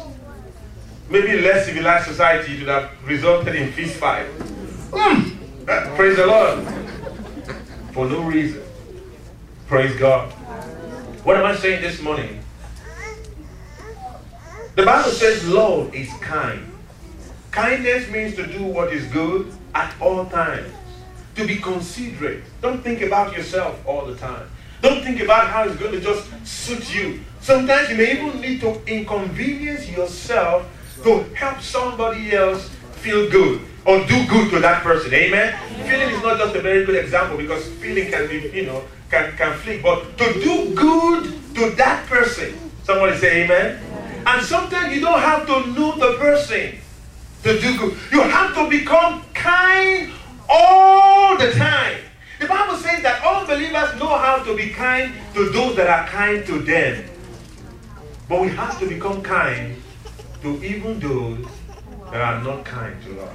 maybe 1.10 1.40
less 1.40 1.66
civilized 1.66 2.06
society, 2.06 2.52
it 2.54 2.60
would 2.60 2.68
have 2.68 2.92
resulted 3.04 3.56
in 3.56 3.72
fist 3.72 3.96
fight. 3.96 4.28
Mm. 4.92 5.96
Praise 5.96 6.16
the 6.16 6.28
Lord. 6.28 6.64
For 7.90 8.06
no 8.06 8.22
reason. 8.22 8.62
Praise 9.66 9.98
God. 9.98 10.30
What 11.24 11.36
am 11.36 11.46
I 11.46 11.56
saying 11.56 11.82
this 11.82 12.00
morning? 12.00 12.38
The 14.76 14.84
Bible 14.84 15.10
says 15.10 15.48
love 15.48 15.92
is 15.92 16.12
kind. 16.20 16.72
Kindness 17.50 18.08
means 18.08 18.36
to 18.36 18.46
do 18.46 18.62
what 18.62 18.92
is 18.92 19.04
good 19.06 19.52
at 19.74 19.92
all 20.00 20.26
times. 20.26 20.75
To 21.36 21.46
be 21.46 21.56
considerate. 21.56 22.44
Don't 22.62 22.82
think 22.82 23.02
about 23.02 23.36
yourself 23.36 23.78
all 23.86 24.06
the 24.06 24.16
time. 24.16 24.48
Don't 24.80 25.04
think 25.04 25.20
about 25.20 25.48
how 25.48 25.64
it's 25.64 25.76
going 25.76 25.92
to 25.92 26.00
just 26.00 26.24
suit 26.46 26.94
you. 26.94 27.20
Sometimes 27.40 27.90
you 27.90 27.96
may 27.96 28.12
even 28.12 28.40
need 28.40 28.60
to 28.62 28.80
inconvenience 28.86 29.88
yourself 29.90 30.66
to 31.02 31.24
help 31.34 31.60
somebody 31.60 32.32
else 32.32 32.70
feel 33.04 33.30
good 33.30 33.60
or 33.84 34.04
do 34.06 34.26
good 34.26 34.50
to 34.50 34.60
that 34.60 34.82
person. 34.82 35.12
Amen? 35.12 35.54
Feeling 35.84 36.14
is 36.14 36.22
not 36.22 36.38
just 36.38 36.56
a 36.56 36.62
very 36.62 36.86
good 36.86 36.96
example 36.96 37.36
because 37.36 37.68
feeling 37.74 38.10
can 38.10 38.28
be, 38.28 38.50
you 38.54 38.64
know, 38.64 38.82
can, 39.10 39.36
can. 39.36 39.82
But 39.82 40.16
to 40.16 40.32
do 40.40 40.74
good 40.74 41.54
to 41.54 41.70
that 41.76 42.06
person. 42.06 42.58
Somebody 42.84 43.18
say 43.18 43.44
amen. 43.44 43.78
And 44.26 44.42
sometimes 44.42 44.94
you 44.94 45.02
don't 45.02 45.20
have 45.20 45.46
to 45.46 45.66
know 45.72 45.96
the 45.96 46.16
person 46.18 46.78
to 47.42 47.60
do 47.60 47.78
good. 47.78 47.98
You 48.10 48.22
have 48.22 48.54
to 48.54 48.68
become 48.70 49.22
kind 49.34 50.12
all 50.48 51.36
the 51.38 51.52
time. 51.52 51.98
The 52.40 52.46
Bible 52.46 52.76
says 52.76 53.02
that 53.02 53.22
all 53.24 53.46
believers 53.46 53.98
know 53.98 54.16
how 54.16 54.42
to 54.44 54.56
be 54.56 54.70
kind 54.70 55.14
to 55.34 55.48
those 55.50 55.76
that 55.76 55.88
are 55.88 56.06
kind 56.06 56.44
to 56.46 56.60
them. 56.60 57.04
But 58.28 58.42
we 58.42 58.48
have 58.48 58.78
to 58.80 58.86
become 58.86 59.22
kind 59.22 59.80
to 60.42 60.62
even 60.64 61.00
those 61.00 61.46
that 62.10 62.20
are 62.20 62.42
not 62.42 62.64
kind 62.64 63.02
to 63.04 63.20
us. 63.20 63.34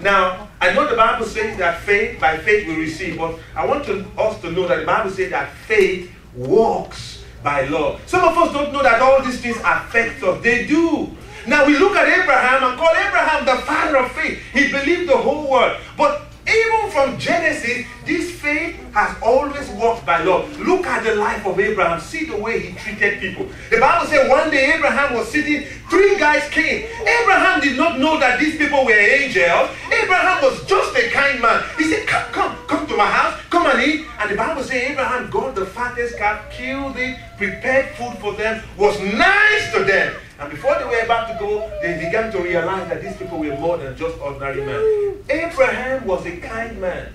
Now, 0.00 0.48
I 0.60 0.72
know 0.72 0.88
the 0.88 0.96
Bible 0.96 1.26
says 1.26 1.56
that 1.58 1.80
faith, 1.82 2.20
by 2.20 2.36
faith 2.38 2.66
we 2.66 2.76
receive, 2.76 3.18
but 3.18 3.38
I 3.54 3.64
want 3.66 3.84
to, 3.86 4.04
us 4.18 4.40
to 4.40 4.50
know 4.50 4.66
that 4.66 4.80
the 4.80 4.86
Bible 4.86 5.10
says 5.10 5.30
that 5.30 5.52
faith 5.52 6.12
works 6.34 7.24
by 7.42 7.66
love. 7.66 8.00
Some 8.06 8.24
of 8.24 8.36
us 8.36 8.52
don't 8.52 8.72
know 8.72 8.82
that 8.82 9.00
all 9.00 9.22
these 9.22 9.40
things 9.40 9.56
affect 9.64 10.22
us. 10.22 10.42
They 10.42 10.66
do. 10.66 11.16
Now 11.46 11.66
we 11.66 11.76
look 11.76 11.96
at 11.96 12.06
Abraham 12.06 12.70
and 12.70 12.78
call 12.78 12.94
Abraham 12.94 13.44
the 13.44 13.62
father 13.62 13.98
of 13.98 14.12
faith. 14.12 14.38
He 14.52 14.70
believed 14.70 15.08
the 15.08 15.16
whole 15.16 15.50
world. 15.50 15.76
But 15.96 16.22
even 16.46 16.90
from 16.90 17.18
Genesis, 17.18 17.86
this 18.04 18.30
faith 18.30 18.76
has 18.92 19.16
always 19.22 19.68
walked 19.70 20.04
by 20.04 20.22
love. 20.22 20.58
Look 20.60 20.86
at 20.86 21.02
the 21.04 21.14
life 21.14 21.46
of 21.46 21.58
Abraham. 21.58 22.00
See 22.00 22.26
the 22.26 22.36
way 22.36 22.60
he 22.60 22.74
treated 22.76 23.20
people. 23.20 23.48
The 23.70 23.78
Bible 23.78 24.06
said 24.06 24.28
one 24.28 24.50
day 24.50 24.74
Abraham 24.74 25.14
was 25.14 25.28
sitting, 25.28 25.64
three 25.88 26.18
guys 26.18 26.48
came. 26.50 26.86
Abraham 27.00 27.60
did 27.60 27.76
not 27.76 27.98
know 27.98 28.18
that 28.20 28.38
these 28.38 28.56
people 28.56 28.84
were 28.84 28.92
angels. 28.92 29.70
Abraham 29.90 30.42
was 30.42 30.64
just 30.66 30.96
a 30.96 31.10
kind 31.10 31.40
man. 31.40 31.64
He 31.78 31.84
said, 31.84 32.06
Come, 32.06 32.32
come, 32.32 32.56
come 32.66 32.86
to 32.86 32.96
my 32.96 33.06
house, 33.06 33.40
come 33.50 33.66
and 33.66 33.82
eat. 33.82 34.06
And 34.18 34.30
the 34.30 34.36
Bible 34.36 34.62
says 34.62 34.90
Abraham 34.90 35.30
got 35.30 35.54
the 35.54 35.66
fattest 35.66 36.18
calf, 36.18 36.50
killed 36.50 36.96
it, 36.96 37.18
prepared 37.36 37.94
food 37.96 38.18
for 38.18 38.34
them, 38.34 38.62
was 38.76 38.98
nice 39.00 39.72
to 39.72 39.84
them. 39.84 40.14
And 40.42 40.50
before 40.50 40.76
they 40.76 40.84
were 40.84 40.98
about 40.98 41.28
to 41.28 41.38
go, 41.38 41.70
they 41.82 42.04
began 42.04 42.32
to 42.32 42.40
realize 42.40 42.88
that 42.88 43.00
these 43.00 43.16
people 43.16 43.38
were 43.38 43.56
more 43.56 43.78
than 43.78 43.96
just 43.96 44.18
ordinary 44.18 44.64
men. 44.66 45.14
Abraham 45.30 46.04
was 46.04 46.26
a 46.26 46.36
kind 46.38 46.80
man. 46.80 47.12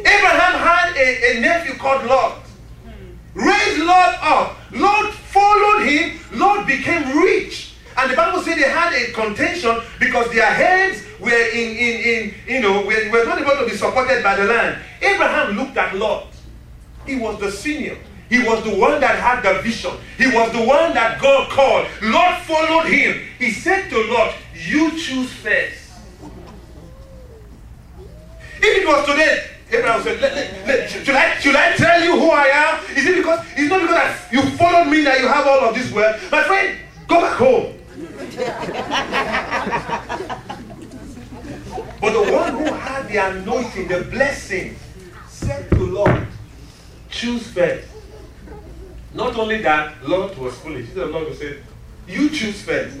Abraham 0.00 0.58
had 0.58 0.96
a, 0.96 1.36
a 1.36 1.40
nephew 1.40 1.74
called 1.74 2.06
Lot. 2.06 2.38
Raised 3.34 3.84
Lot 3.84 4.18
up. 4.20 4.56
Lot 4.72 5.14
followed 5.14 5.86
him. 5.86 6.18
Lot 6.32 6.66
became 6.66 7.16
rich. 7.16 7.74
And 7.96 8.10
the 8.10 8.16
Bible 8.16 8.42
said 8.42 8.58
they 8.58 8.62
had 8.62 8.92
a 8.92 9.12
contention 9.12 9.80
because 10.00 10.28
their 10.32 10.52
heads 10.52 11.04
were 11.20 11.30
in, 11.30 11.76
in, 11.76 12.00
in 12.00 12.34
you 12.48 12.60
know, 12.62 12.80
were, 12.80 13.10
were 13.12 13.24
not 13.24 13.40
able 13.40 13.56
to 13.62 13.66
be 13.70 13.76
supported 13.76 14.24
by 14.24 14.34
the 14.34 14.44
land. 14.44 14.82
Abraham 15.00 15.56
looked 15.56 15.76
at 15.76 15.94
Lot. 15.94 16.26
He 17.06 17.14
was 17.14 17.38
the 17.38 17.52
senior. 17.52 17.96
He 18.30 18.38
was 18.38 18.62
the 18.62 18.74
one 18.74 19.00
that 19.00 19.18
had 19.18 19.42
the 19.42 19.60
vision. 19.60 19.90
He 20.16 20.28
was 20.28 20.52
the 20.52 20.62
one 20.62 20.94
that 20.94 21.20
God 21.20 21.50
called. 21.50 21.88
Lot 22.00 22.40
followed 22.42 22.86
him. 22.86 23.20
He 23.40 23.50
said 23.50 23.90
to 23.90 24.04
Lot, 24.04 24.36
You 24.54 24.92
choose 24.92 25.32
first. 25.32 25.90
If 28.62 28.82
it 28.82 28.86
was 28.86 29.04
today, 29.04 29.46
Abraham 29.72 30.02
said, 30.02 30.20
let, 30.20 30.34
let, 30.34 30.66
let, 30.66 30.90
should, 30.90 31.14
I, 31.14 31.38
should 31.40 31.56
I 31.56 31.74
tell 31.76 32.04
you 32.04 32.20
who 32.20 32.30
I 32.30 32.46
am? 32.46 32.84
Is 32.96 33.06
it 33.06 33.16
because 33.16 33.44
it's 33.56 33.68
not 33.68 33.80
because 33.80 33.96
I, 33.96 34.16
you 34.30 34.42
followed 34.56 34.90
me 34.90 35.02
that 35.02 35.18
you 35.20 35.26
have 35.26 35.46
all 35.46 35.68
of 35.68 35.74
this 35.74 35.90
wealth? 35.90 36.30
My 36.30 36.44
friend, 36.44 36.78
go 37.08 37.20
back 37.20 37.36
home. 37.36 37.74
but 42.00 42.12
the 42.12 42.32
one 42.32 42.58
who 42.58 42.72
had 42.74 43.08
the 43.08 43.16
anointing, 43.16 43.88
the 43.88 44.04
blessing, 44.04 44.76
said 45.28 45.68
to 45.70 45.86
Lot, 45.86 46.26
choose 47.08 47.48
first. 47.48 47.89
Not 49.14 49.36
only 49.36 49.60
that, 49.62 50.06
Lot 50.08 50.38
was 50.38 50.56
foolish. 50.58 50.90
The 50.90 51.06
Lord 51.06 51.34
said, 51.36 51.62
You 52.06 52.30
choose 52.30 52.62
first. 52.62 52.96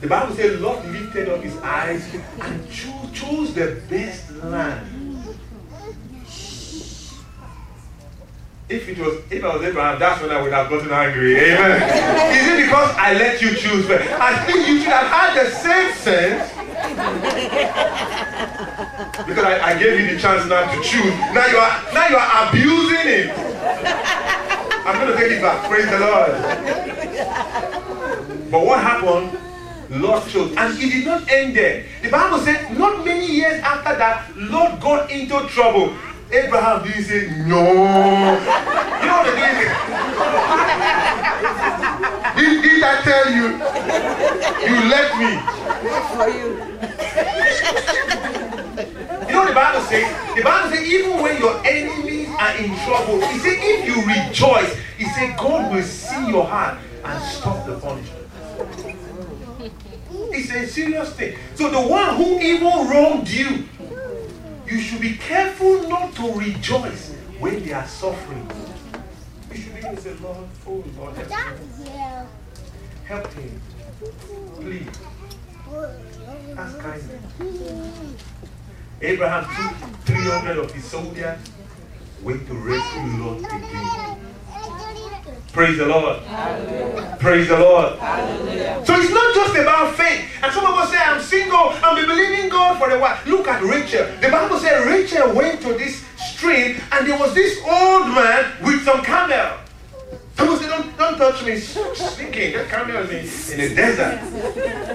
The 0.00 0.08
Bible 0.08 0.34
says 0.34 0.60
Lot 0.60 0.84
lifted 0.88 1.28
up 1.28 1.42
his 1.42 1.56
eyes 1.58 2.12
and 2.40 2.70
chose, 2.70 3.10
chose 3.12 3.54
the 3.54 3.80
best 3.88 4.32
land. 4.42 4.98
If 8.68 8.88
it 8.88 8.98
was 8.98 9.18
if 9.30 9.44
I 9.44 9.54
was 9.54 9.62
Abraham, 9.62 9.98
that's 10.00 10.22
when 10.22 10.30
I 10.30 10.40
would 10.40 10.52
have 10.52 10.70
gotten 10.70 10.90
angry. 10.90 11.36
Amen. 11.36 11.82
Is 12.34 12.48
it 12.48 12.64
because 12.64 12.96
I 12.96 13.12
let 13.12 13.42
you 13.42 13.50
choose 13.54 13.86
first? 13.86 14.10
I 14.12 14.44
think 14.44 14.66
you 14.66 14.78
should 14.78 14.88
have 14.88 15.06
had 15.06 15.44
the 15.44 15.50
same 15.50 15.92
sense. 15.94 16.48
because 19.26 19.44
I, 19.44 19.60
I 19.60 19.78
gave 19.78 20.00
you 20.00 20.14
the 20.14 20.18
chance 20.20 20.48
now 20.48 20.72
to 20.74 20.80
choose. 20.82 21.12
Now 21.34 21.46
you 21.46 21.58
are 21.58 21.92
now 21.92 22.08
you 22.08 22.16
are 22.16 22.48
abusing 22.48 23.06
it. 23.06 23.51
I'm 24.84 24.98
going 24.98 25.12
to 25.12 25.16
take 25.16 25.32
it 25.32 25.42
back. 25.42 25.68
Praise 25.70 25.86
the 25.86 26.00
Lord. 26.00 26.32
But 28.50 28.66
what 28.66 28.80
happened? 28.80 29.38
Lot 30.02 30.28
chose. 30.28 30.54
And 30.56 30.76
it 30.76 30.90
did 30.90 31.06
not 31.06 31.30
end 31.30 31.54
there. 31.54 31.84
The 32.02 32.10
Bible 32.10 32.38
said 32.38 32.76
not 32.76 33.04
many 33.04 33.26
years 33.26 33.62
after 33.62 33.96
that, 33.96 34.36
Lot 34.36 34.80
got 34.80 35.10
into 35.10 35.46
trouble. 35.48 35.94
Abraham 36.32 36.82
didn't 36.82 37.04
say 37.04 37.28
no. 37.46 37.62
You 37.62 39.06
know 39.06 39.16
what 39.18 39.26
the 39.26 39.36
did? 39.36 39.68
did, 42.36 42.62
did 42.62 42.82
I 42.82 43.02
tell 43.02 43.30
you? 43.30 43.46
You 44.66 44.76
left 44.88 45.14
me. 45.20 45.36
What 45.86 46.02
for 46.16 46.28
you. 46.28 46.48
You 49.28 49.32
know 49.32 49.40
what 49.40 49.48
the 49.48 49.54
Bible 49.54 49.82
says? 49.82 50.08
The 50.34 50.42
Bible 50.42 50.70
says 50.74 50.84
even 50.88 51.22
when 51.22 51.38
your 51.38 51.60
enemies 51.66 52.21
are 52.42 52.56
in 52.56 52.74
trouble, 52.84 53.20
he 53.20 53.38
said 53.38 53.58
if 53.60 53.86
you 53.86 54.02
rejoice, 54.02 54.76
he 54.98 55.04
said 55.04 55.38
God 55.38 55.72
will 55.72 55.82
see 55.82 56.26
your 56.28 56.44
heart 56.44 56.78
and 57.04 57.22
stop 57.22 57.64
the 57.66 57.78
punishment. 57.78 58.28
It's 60.34 60.50
a 60.50 60.66
serious 60.66 61.12
thing. 61.14 61.36
So 61.54 61.70
the 61.70 61.80
one 61.80 62.16
who 62.16 62.40
even 62.40 62.88
wronged 62.88 63.28
you, 63.28 63.68
you 64.66 64.80
should 64.80 65.00
be 65.00 65.16
careful 65.16 65.88
not 65.88 66.14
to 66.16 66.32
rejoice 66.32 67.12
when 67.38 67.64
they 67.64 67.72
are 67.72 67.86
suffering. 67.86 68.50
You 69.50 69.56
should 69.60 69.80
to 69.82 70.00
say, 70.00 70.14
Lord, 70.22 70.48
oh 70.66 70.84
Lord, 70.98 71.16
help 71.16 71.58
him. 71.58 72.26
Help 73.04 73.32
him. 73.34 73.60
Please. 74.56 74.86
That's 76.54 76.74
kindness. 76.76 78.14
Abraham 79.00 79.44
took 79.44 80.00
300 80.06 80.58
of 80.58 80.70
his 80.72 80.84
soldiers, 80.84 81.38
went 82.22 82.46
to 82.46 82.54
rescue 82.54 83.02
Lot 83.22 83.38
again. 83.38 84.18
Praise 85.52 85.76
the 85.76 85.86
Lord. 85.86 86.22
Hallelujah. 86.22 87.16
Praise 87.20 87.48
the 87.48 87.58
Lord. 87.58 87.98
Hallelujah. 87.98 88.82
So 88.86 88.94
it's 88.96 89.10
not 89.12 89.34
just 89.34 89.54
about 89.56 89.94
faith. 89.94 90.24
And 90.42 90.52
some 90.52 90.64
of 90.64 90.74
us 90.74 90.90
say, 90.90 90.96
I'm 90.96 91.20
single, 91.20 91.74
I'm 91.82 92.06
believing 92.06 92.48
God 92.48 92.78
for 92.78 92.90
a 92.90 92.98
while. 92.98 93.18
Look 93.26 93.46
at 93.48 93.62
Rachel. 93.62 94.06
The 94.20 94.30
Bible 94.30 94.58
says 94.58 94.86
Rachel 94.86 95.34
went 95.34 95.60
to 95.62 95.74
this 95.74 96.04
stream 96.16 96.80
and 96.92 97.06
there 97.06 97.18
was 97.18 97.34
this 97.34 97.58
old 97.66 98.08
man 98.14 98.52
with 98.62 98.82
some 98.84 99.04
camel. 99.04 99.58
Someone 100.36 100.58
said, 100.58 100.70
don't, 100.70 100.96
don't 100.96 101.18
touch 101.18 101.44
me. 101.44 101.58
Stinking. 101.58 102.54
That 102.54 102.68
camel 102.68 102.96
is 102.96 103.50
in, 103.50 103.60
in 103.60 103.68
the 103.68 103.74
desert. 103.74 104.18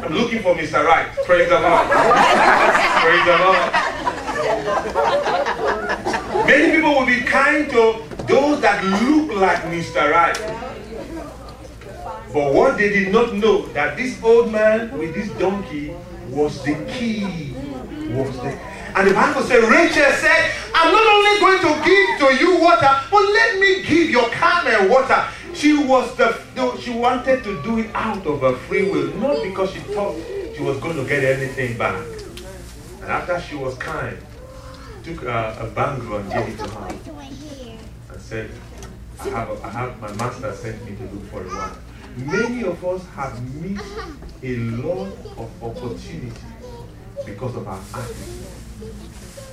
I'm 0.04 0.14
looking 0.14 0.42
for 0.42 0.56
Mr. 0.56 0.84
Right. 0.84 1.08
Praise 1.26 1.50
the 1.50 1.60
Lord. 1.60 1.88
Praise 3.04 3.26
the 3.26 3.38
Lord. 5.14 5.47
Many 6.48 6.76
people 6.76 6.96
will 6.96 7.06
be 7.06 7.22
kind 7.22 7.70
to 7.72 8.02
those 8.26 8.62
that 8.62 8.84
look 9.04 9.36
like 9.36 9.64
Mr. 9.64 10.10
Right. 10.10 10.38
But 12.34 12.54
what 12.54 12.78
they 12.78 12.90
did 12.90 13.12
not 13.12 13.34
know 13.34 13.66
that 13.74 13.98
this 13.98 14.22
old 14.24 14.52
man 14.52 14.98
with 14.98 15.14
this 15.14 15.30
donkey 15.38 15.94
was 16.30 16.64
the 16.64 16.76
key. 16.88 17.54
Was 18.12 18.34
the 18.38 18.58
and 18.96 19.08
the 19.10 19.14
Bible 19.14 19.42
said, 19.44 19.62
Rachel 19.64 20.12
said, 20.14 20.52
I'm 20.74 20.92
not 20.92 21.06
only 21.06 21.40
going 21.40 21.60
to 21.62 21.86
give 21.86 22.20
to 22.20 22.44
you 22.44 22.62
water, 22.62 22.90
but 23.12 23.22
let 23.22 23.60
me 23.60 23.84
give 23.84 24.10
your 24.10 24.30
camel 24.30 24.90
water. 24.90 25.28
She 25.54 25.84
was 25.86 26.16
the 26.16 26.42
she 26.80 26.92
wanted 26.92 27.44
to 27.44 27.62
do 27.62 27.80
it 27.80 27.92
out 27.94 28.26
of 28.26 28.42
her 28.42 28.54
free 28.54 28.90
will, 28.90 29.14
not 29.18 29.44
because 29.44 29.72
she 29.72 29.80
thought 29.80 30.16
she 30.56 30.64
was 30.64 30.80
going 30.80 30.96
to 30.96 31.04
get 31.04 31.24
anything 31.24 31.78
back. 31.78 32.02
And 33.02 33.12
after 33.12 33.40
she 33.42 33.56
was 33.56 33.76
kind, 33.76 34.18
took 35.08 35.24
a, 35.24 35.58
a 35.62 35.68
bangle 35.68 36.18
and 36.18 36.30
gave 36.30 36.48
it 36.50 36.58
to 36.58 36.70
her 36.70 36.90
and 36.90 38.22
said, 38.22 38.52
I 39.22 39.30
have, 39.30 39.50
a, 39.50 39.66
I 39.66 39.70
have 39.70 40.02
my 40.02 40.14
master 40.16 40.54
sent 40.54 40.84
me 40.84 40.98
to 40.98 41.04
look 41.04 41.24
for 41.28 41.44
a 41.44 41.48
wife. 41.48 41.78
Many 42.18 42.64
of 42.66 42.84
us 42.84 43.06
have 43.16 43.42
missed 43.62 43.86
a 44.44 44.56
lot 44.58 45.08
of 45.38 45.64
opportunity 45.64 46.32
because 47.26 47.56
of 47.56 47.68
our 47.68 47.80
attitude. 47.94 48.48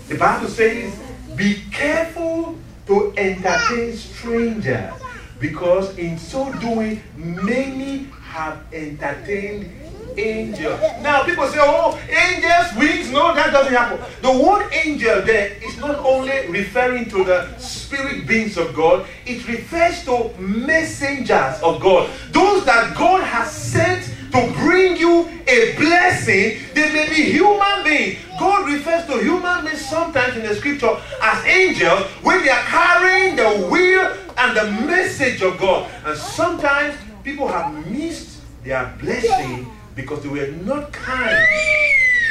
The 0.09 0.17
Bible 0.17 0.49
says, 0.49 0.99
be 1.37 1.63
careful 1.71 2.57
to 2.89 3.15
entertain 3.17 3.95
strangers 3.97 4.93
because 5.39 5.97
in 5.97 6.19
so 6.19 6.53
doing, 6.55 7.01
many 7.17 8.09
have 8.23 8.59
entertained 8.73 9.71
angels. 10.17 10.81
Now 11.03 11.25
people 11.25 11.47
say, 11.49 11.59
oh, 11.61 11.99
angels, 12.09 12.79
wings. 12.79 13.11
No, 13.11 13.35
that 13.35 13.53
doesn't 13.53 13.73
happen. 13.73 13.99
The 14.23 14.33
word 14.33 14.73
angel 14.73 15.23
there 15.23 15.53
is 15.63 15.77
not 15.79 15.97
only 15.99 16.49
referring 16.49 17.09
to 17.11 17.25
the 17.25 17.57
spirit 17.59 18.27
beings 18.27 18.57
of 18.57 18.75
God, 18.75 19.07
it 19.27 19.47
refers 19.47 20.05
to 20.05 20.31
messengers 20.39 21.61
of 21.63 21.81
God. 21.81 22.11
Those 22.33 22.65
that 22.65 22.97
God 22.97 23.23
has 23.25 23.51
sent 23.51 24.05
to 24.33 24.53
bring 24.55 24.97
you 24.97 25.29
a 25.47 25.77
blessing, 25.77 26.59
they 26.75 26.93
may 26.93 27.09
be 27.09 27.31
human 27.31 27.85
beings. 27.85 28.19
God 28.39 28.67
refers 28.67 29.07
to 29.07 29.19
human 29.23 29.65
beings 29.65 29.87
sometimes 29.87 30.37
in 30.37 30.43
the 30.43 30.55
scripture 30.57 30.97
as 31.23 31.45
angels 31.45 32.03
when 32.23 32.43
they 32.43 32.51
are 32.51 32.65
carrying 32.65 33.37
the 33.37 33.69
will 33.71 34.13
and 34.37 34.57
the 34.57 34.87
message 34.87 35.41
of 35.43 35.57
God. 35.59 35.89
And 36.05 36.19
sometimes 36.19 36.97
people 37.23 37.47
have 37.47 37.87
missed 37.87 38.41
their 38.65 38.93
blessing 39.01 39.71
because 39.95 40.23
they 40.23 40.29
were 40.29 40.47
not 40.65 40.93
kind 40.93 41.47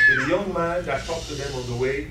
to 0.08 0.16
the 0.22 0.28
young 0.28 0.54
man 0.54 0.86
that 0.86 1.06
talked 1.06 1.28
to 1.28 1.36
them 1.36 1.54
on 1.56 1.66
the 1.68 1.76
way, 1.76 2.08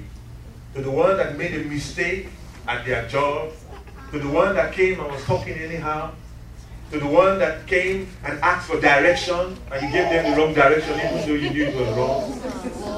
to 0.74 0.82
the 0.82 0.90
one 0.90 1.16
that 1.16 1.36
made 1.36 1.54
a 1.54 1.64
mistake 1.64 2.28
at 2.66 2.84
their 2.86 3.06
job, 3.08 3.52
to 4.10 4.18
the 4.18 4.28
one 4.28 4.54
that 4.54 4.72
came 4.72 4.98
and 5.00 5.10
was 5.10 5.22
talking 5.24 5.54
anyhow, 5.54 6.12
to 6.90 6.98
the 6.98 7.06
one 7.06 7.38
that 7.38 7.66
came 7.66 8.06
and 8.24 8.38
asked 8.40 8.68
for 8.68 8.80
direction 8.80 9.56
and 9.70 9.82
you 9.82 9.90
gave 9.90 10.10
them 10.10 10.30
the 10.30 10.36
wrong 10.36 10.52
direction 10.52 10.92
even 11.00 11.26
though 11.26 11.34
you 11.34 11.50
knew 11.50 11.64
it 11.64 11.74
was 11.74 11.88
wrong. 11.96 12.40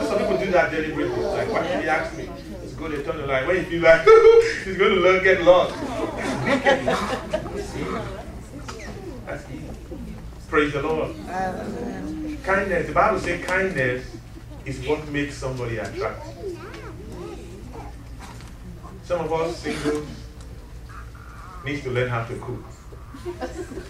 Some 0.07 0.19
people 0.19 0.39
do 0.39 0.51
that 0.51 0.71
deliberately. 0.71 1.25
Like, 1.25 1.51
why 1.51 1.63
did 1.63 1.83
he 1.83 1.89
ask 1.89 2.17
me? 2.17 2.29
It's 2.63 2.73
good, 2.75 2.93
they 2.93 3.03
turn 3.05 3.19
the 3.19 3.27
light. 3.27 3.47
When 3.47 3.57
you 3.57 3.63
feel 3.65 3.83
like 3.83 4.01
he's 4.65 4.77
going 4.77 4.95
to 4.95 5.01
learn, 5.01 5.23
get 5.23 5.43
lost. 5.43 5.75
That's 9.27 9.51
evil. 9.51 9.75
Praise 10.49 10.73
the 10.73 10.83
Lord. 10.83 11.15
Kindness, 12.45 12.87
the 12.89 12.93
Bible 12.93 13.19
says 13.21 13.43
kindness 13.47 14.05
is 14.67 14.87
what 14.87 15.09
makes 15.09 15.35
somebody 15.35 15.79
attractive. 15.79 16.59
Some 19.05 19.21
of 19.23 19.33
us 19.33 19.57
singles 19.57 20.07
needs 21.65 21.83
to 21.85 21.91
learn 21.91 22.11
how 22.11 22.25
to 22.25 22.35
cook. 22.37 22.65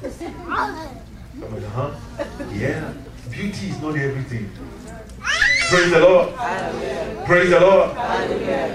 Some 0.09 1.53
of 1.53 1.65
huh? 1.65 1.91
Yeah. 2.53 2.93
Beauty 3.29 3.71
is 3.71 3.81
not 3.83 3.97
everything. 3.97 4.49
Praise 5.69 5.91
the 5.91 5.99
Lord. 5.99 6.35
Praise 7.27 7.51
the 7.51 7.59
Lord. 7.59 7.91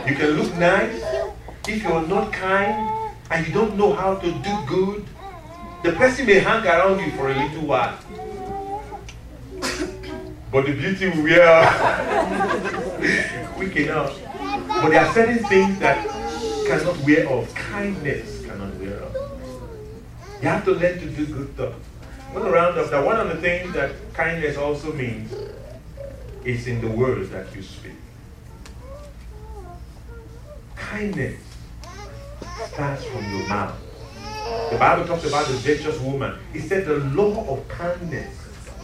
You 0.10 0.16
can 0.16 0.32
look 0.32 0.56
nice 0.58 1.02
if 1.70 1.84
you're 1.84 2.06
not 2.08 2.34
kind 2.34 3.14
and 3.32 3.48
you 3.48 3.54
don't 3.54 3.78
know 3.78 3.94
how 3.94 4.16
to 4.16 4.30
do 4.30 4.66
good. 4.68 5.06
The 5.84 5.94
person 5.94 6.26
may 6.26 6.40
hang 6.40 6.66
around 6.66 7.00
you 7.00 7.12
for 7.12 7.30
a 7.30 7.34
little 7.34 7.66
while. 7.66 7.98
But 10.52 10.66
the 10.66 10.74
beauty 10.74 11.10
will 11.10 11.24
wear 11.24 11.64
quick 13.54 13.76
enough. 13.76 14.20
But 14.68 14.90
there 14.90 15.06
are 15.06 15.14
certain 15.14 15.44
things 15.46 15.78
that 15.80 16.08
cannot 16.68 16.98
wear 17.06 17.30
off. 17.30 17.54
Kindness 17.54 18.46
cannot 18.46 18.74
wear 18.76 19.04
off. 19.04 19.16
You 20.42 20.48
have 20.48 20.66
to 20.66 20.72
learn 20.72 21.00
to 21.00 21.10
do 21.10 21.26
good 21.26 21.54
stuff. 21.54 21.74
To 22.34 22.40
round 22.40 22.78
up 22.78 22.90
that 22.92 23.04
one 23.04 23.20
of 23.20 23.28
the 23.28 23.36
things 23.42 23.74
that 23.74 23.92
kindness 24.14 24.56
also 24.58 24.94
means 24.94 25.34
is 26.44 26.68
in 26.68 26.80
the 26.80 26.88
words 26.88 27.30
that 27.32 27.54
you 27.56 27.62
speak. 27.62 27.94
Kindness 30.76 31.42
starts 32.68 33.04
from 33.06 33.30
your 33.36 33.48
mouth. 33.48 33.76
The 34.72 34.78
Bible 34.78 35.06
talks 35.06 35.26
about 35.26 35.48
the 35.48 35.54
virtuous 35.54 36.00
woman. 36.00 36.40
It 36.54 36.62
said 36.62 36.86
the 36.86 37.00
law 37.00 37.46
of 37.50 37.68
kindness 37.68 38.34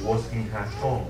was 0.02 0.32
in 0.32 0.48
her 0.50 0.68
tongue. 0.80 1.10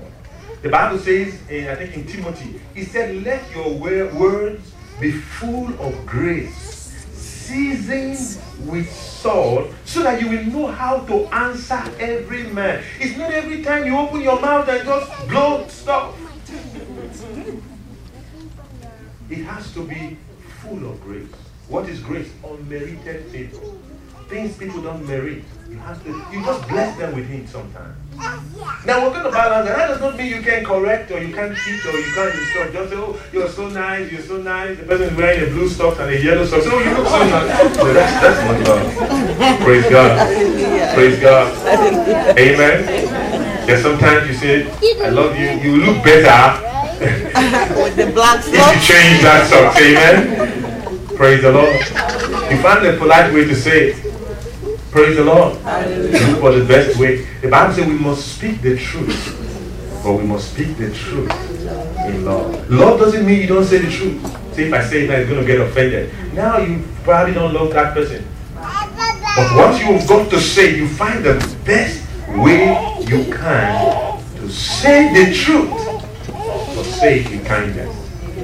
The 0.62 0.68
Bible 0.68 0.98
says, 0.98 1.38
in, 1.48 1.68
I 1.68 1.76
think 1.76 1.94
in 1.94 2.06
Timothy, 2.06 2.60
he 2.74 2.84
said, 2.84 3.22
Let 3.24 3.48
your 3.54 3.72
words 3.74 4.72
be 5.00 5.12
full 5.12 5.68
of 5.80 6.06
grace, 6.06 6.56
seasoned 7.12 8.42
with 8.68 8.90
salt, 8.90 9.70
so 9.84 10.02
that 10.02 10.20
you 10.20 10.28
will 10.30 10.44
know 10.44 10.66
how 10.68 11.00
to 11.00 11.26
answer 11.26 11.82
every 11.98 12.44
man. 12.44 12.82
It's 12.98 13.16
not 13.16 13.30
every 13.30 13.62
time 13.62 13.84
you 13.84 13.96
open 13.96 14.22
your 14.22 14.40
mouth 14.40 14.68
and 14.68 14.84
just 14.84 15.28
blow 15.28 15.66
stuff. 15.68 16.14
It 19.28 19.44
has 19.44 19.72
to 19.74 19.86
be 19.86 20.16
full 20.62 20.90
of 20.90 21.00
grace. 21.00 21.28
What 21.68 21.88
is 21.88 22.00
grace? 22.00 22.30
Unmerited 22.44 23.26
favor. 23.26 23.58
Things 24.28 24.56
people 24.56 24.82
don't 24.82 25.06
merit. 25.06 25.44
You 25.70 25.78
have 25.78 26.02
to, 26.02 26.10
you 26.32 26.44
just 26.44 26.68
bless 26.68 26.98
them 26.98 27.14
with 27.14 27.28
Him 27.28 27.46
sometimes. 27.46 27.96
Now 28.84 29.04
we're 29.04 29.10
going 29.10 29.24
to 29.24 29.30
balance 29.30 29.68
that. 29.68 29.76
That 29.76 29.86
does 29.86 30.00
not 30.00 30.16
mean 30.16 30.30
you 30.30 30.42
can 30.42 30.64
correct 30.64 31.10
or 31.12 31.22
you 31.22 31.32
can't 31.32 31.56
teach 31.56 31.86
or 31.86 31.96
you 31.98 32.12
can't 32.12 32.34
instruct. 32.34 32.72
Just 32.72 32.90
say, 32.90 32.96
oh, 32.96 33.20
you're 33.32 33.48
so 33.48 33.68
nice, 33.68 34.10
you're 34.10 34.22
so 34.22 34.38
nice. 34.38 34.78
The 34.78 34.84
person 34.84 35.08
is 35.10 35.16
wearing 35.16 35.44
a 35.44 35.46
blue 35.52 35.68
socks 35.68 36.00
and 36.00 36.10
a 36.10 36.20
yellow 36.20 36.44
socks. 36.44 36.64
Oh, 36.66 36.78
you 36.78 36.90
look 36.90 37.06
so 37.06 37.18
nice. 37.18 37.76
So 37.76 37.92
that's, 37.92 38.20
that's 38.20 38.66
not 38.66 38.68
love. 38.68 39.40
Uh, 39.40 39.64
praise 39.64 39.90
God. 39.90 40.94
Praise 40.94 41.20
God. 41.20 42.36
Amen. 42.38 43.68
Yeah, 43.68 43.80
sometimes 43.80 44.26
you 44.26 44.34
say, 44.34 45.04
I 45.04 45.10
love 45.10 45.36
you. 45.38 45.50
You 45.50 45.84
look 45.84 46.02
better. 46.02 46.62
With 47.80 47.94
the 47.94 48.10
black 48.12 48.42
socks. 48.42 48.48
If 48.48 48.74
you 48.74 48.94
change 48.94 49.22
that 49.22 49.46
socks. 49.50 49.78
Amen. 49.80 51.16
Praise 51.16 51.42
the 51.42 51.52
Lord. 51.52 51.74
You 52.50 52.62
find 52.62 52.86
a 52.86 52.96
polite 52.98 53.32
way 53.32 53.44
to 53.44 53.54
say 53.54 53.90
it. 53.90 54.05
Praise 54.96 55.16
the 55.16 55.24
Lord. 55.24 55.52
Look 55.56 56.40
for 56.40 56.52
the 56.52 56.64
best 56.64 56.98
way. 56.98 57.26
The 57.42 57.48
Bible 57.48 57.74
says 57.74 57.86
we 57.86 57.98
must 57.98 58.34
speak 58.34 58.62
the 58.62 58.78
truth. 58.78 60.00
But 60.02 60.14
we 60.14 60.24
must 60.24 60.54
speak 60.54 60.78
the 60.78 60.90
truth 60.90 61.30
in 62.06 62.24
love. 62.24 62.70
Love 62.70 62.98
doesn't 62.98 63.26
mean 63.26 63.42
you 63.42 63.46
don't 63.46 63.66
say 63.66 63.76
the 63.76 63.90
truth. 63.90 64.24
See, 64.54 64.62
if 64.62 64.72
I 64.72 64.82
say 64.82 65.04
it, 65.04 65.10
I'm 65.10 65.28
going 65.28 65.42
to 65.42 65.46
get 65.46 65.60
offended. 65.60 66.14
Now 66.32 66.56
you 66.60 66.82
probably 67.04 67.34
don't 67.34 67.52
love 67.52 67.74
that 67.74 67.92
person. 67.92 68.26
But 68.54 69.54
what 69.54 69.78
you've 69.84 70.08
got 70.08 70.30
to 70.30 70.40
say, 70.40 70.74
you 70.74 70.88
find 70.88 71.22
the 71.22 71.34
best 71.66 72.02
way 72.28 72.64
you 73.02 73.30
can 73.30 74.18
to 74.36 74.48
say 74.48 75.12
the 75.12 75.34
truth. 75.34 75.68
But 76.26 76.84
say 76.84 77.20
it 77.20 77.30
with 77.30 77.44
kindness. 77.44 77.94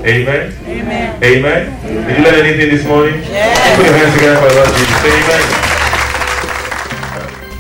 Amen. 0.05 0.53
Amen. 0.67 1.25
Amen. 1.25 1.83
Did 1.83 2.19
you 2.19 2.25
learn 2.25 2.45
anything 2.45 2.77
this 2.77 2.87
morning? 2.87 3.15
Yes. 3.23 3.75
Put 3.75 3.87
your 3.87 3.95
hands 3.95 4.15
together 4.17 4.41
for 4.43 4.49
the 4.51 4.55
Lord 4.55 4.69
Jesus. 4.77 5.05
Amen. 5.07 5.72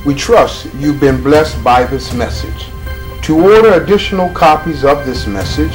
We 0.04 0.16
trust 0.16 0.66
you've 0.74 0.98
been 0.98 1.22
blessed 1.22 1.62
by 1.62 1.84
this 1.84 2.12
message. 2.12 2.66
To 3.22 3.40
order 3.40 3.74
additional 3.74 4.30
copies 4.30 4.84
of 4.84 5.06
this 5.06 5.28
message 5.28 5.72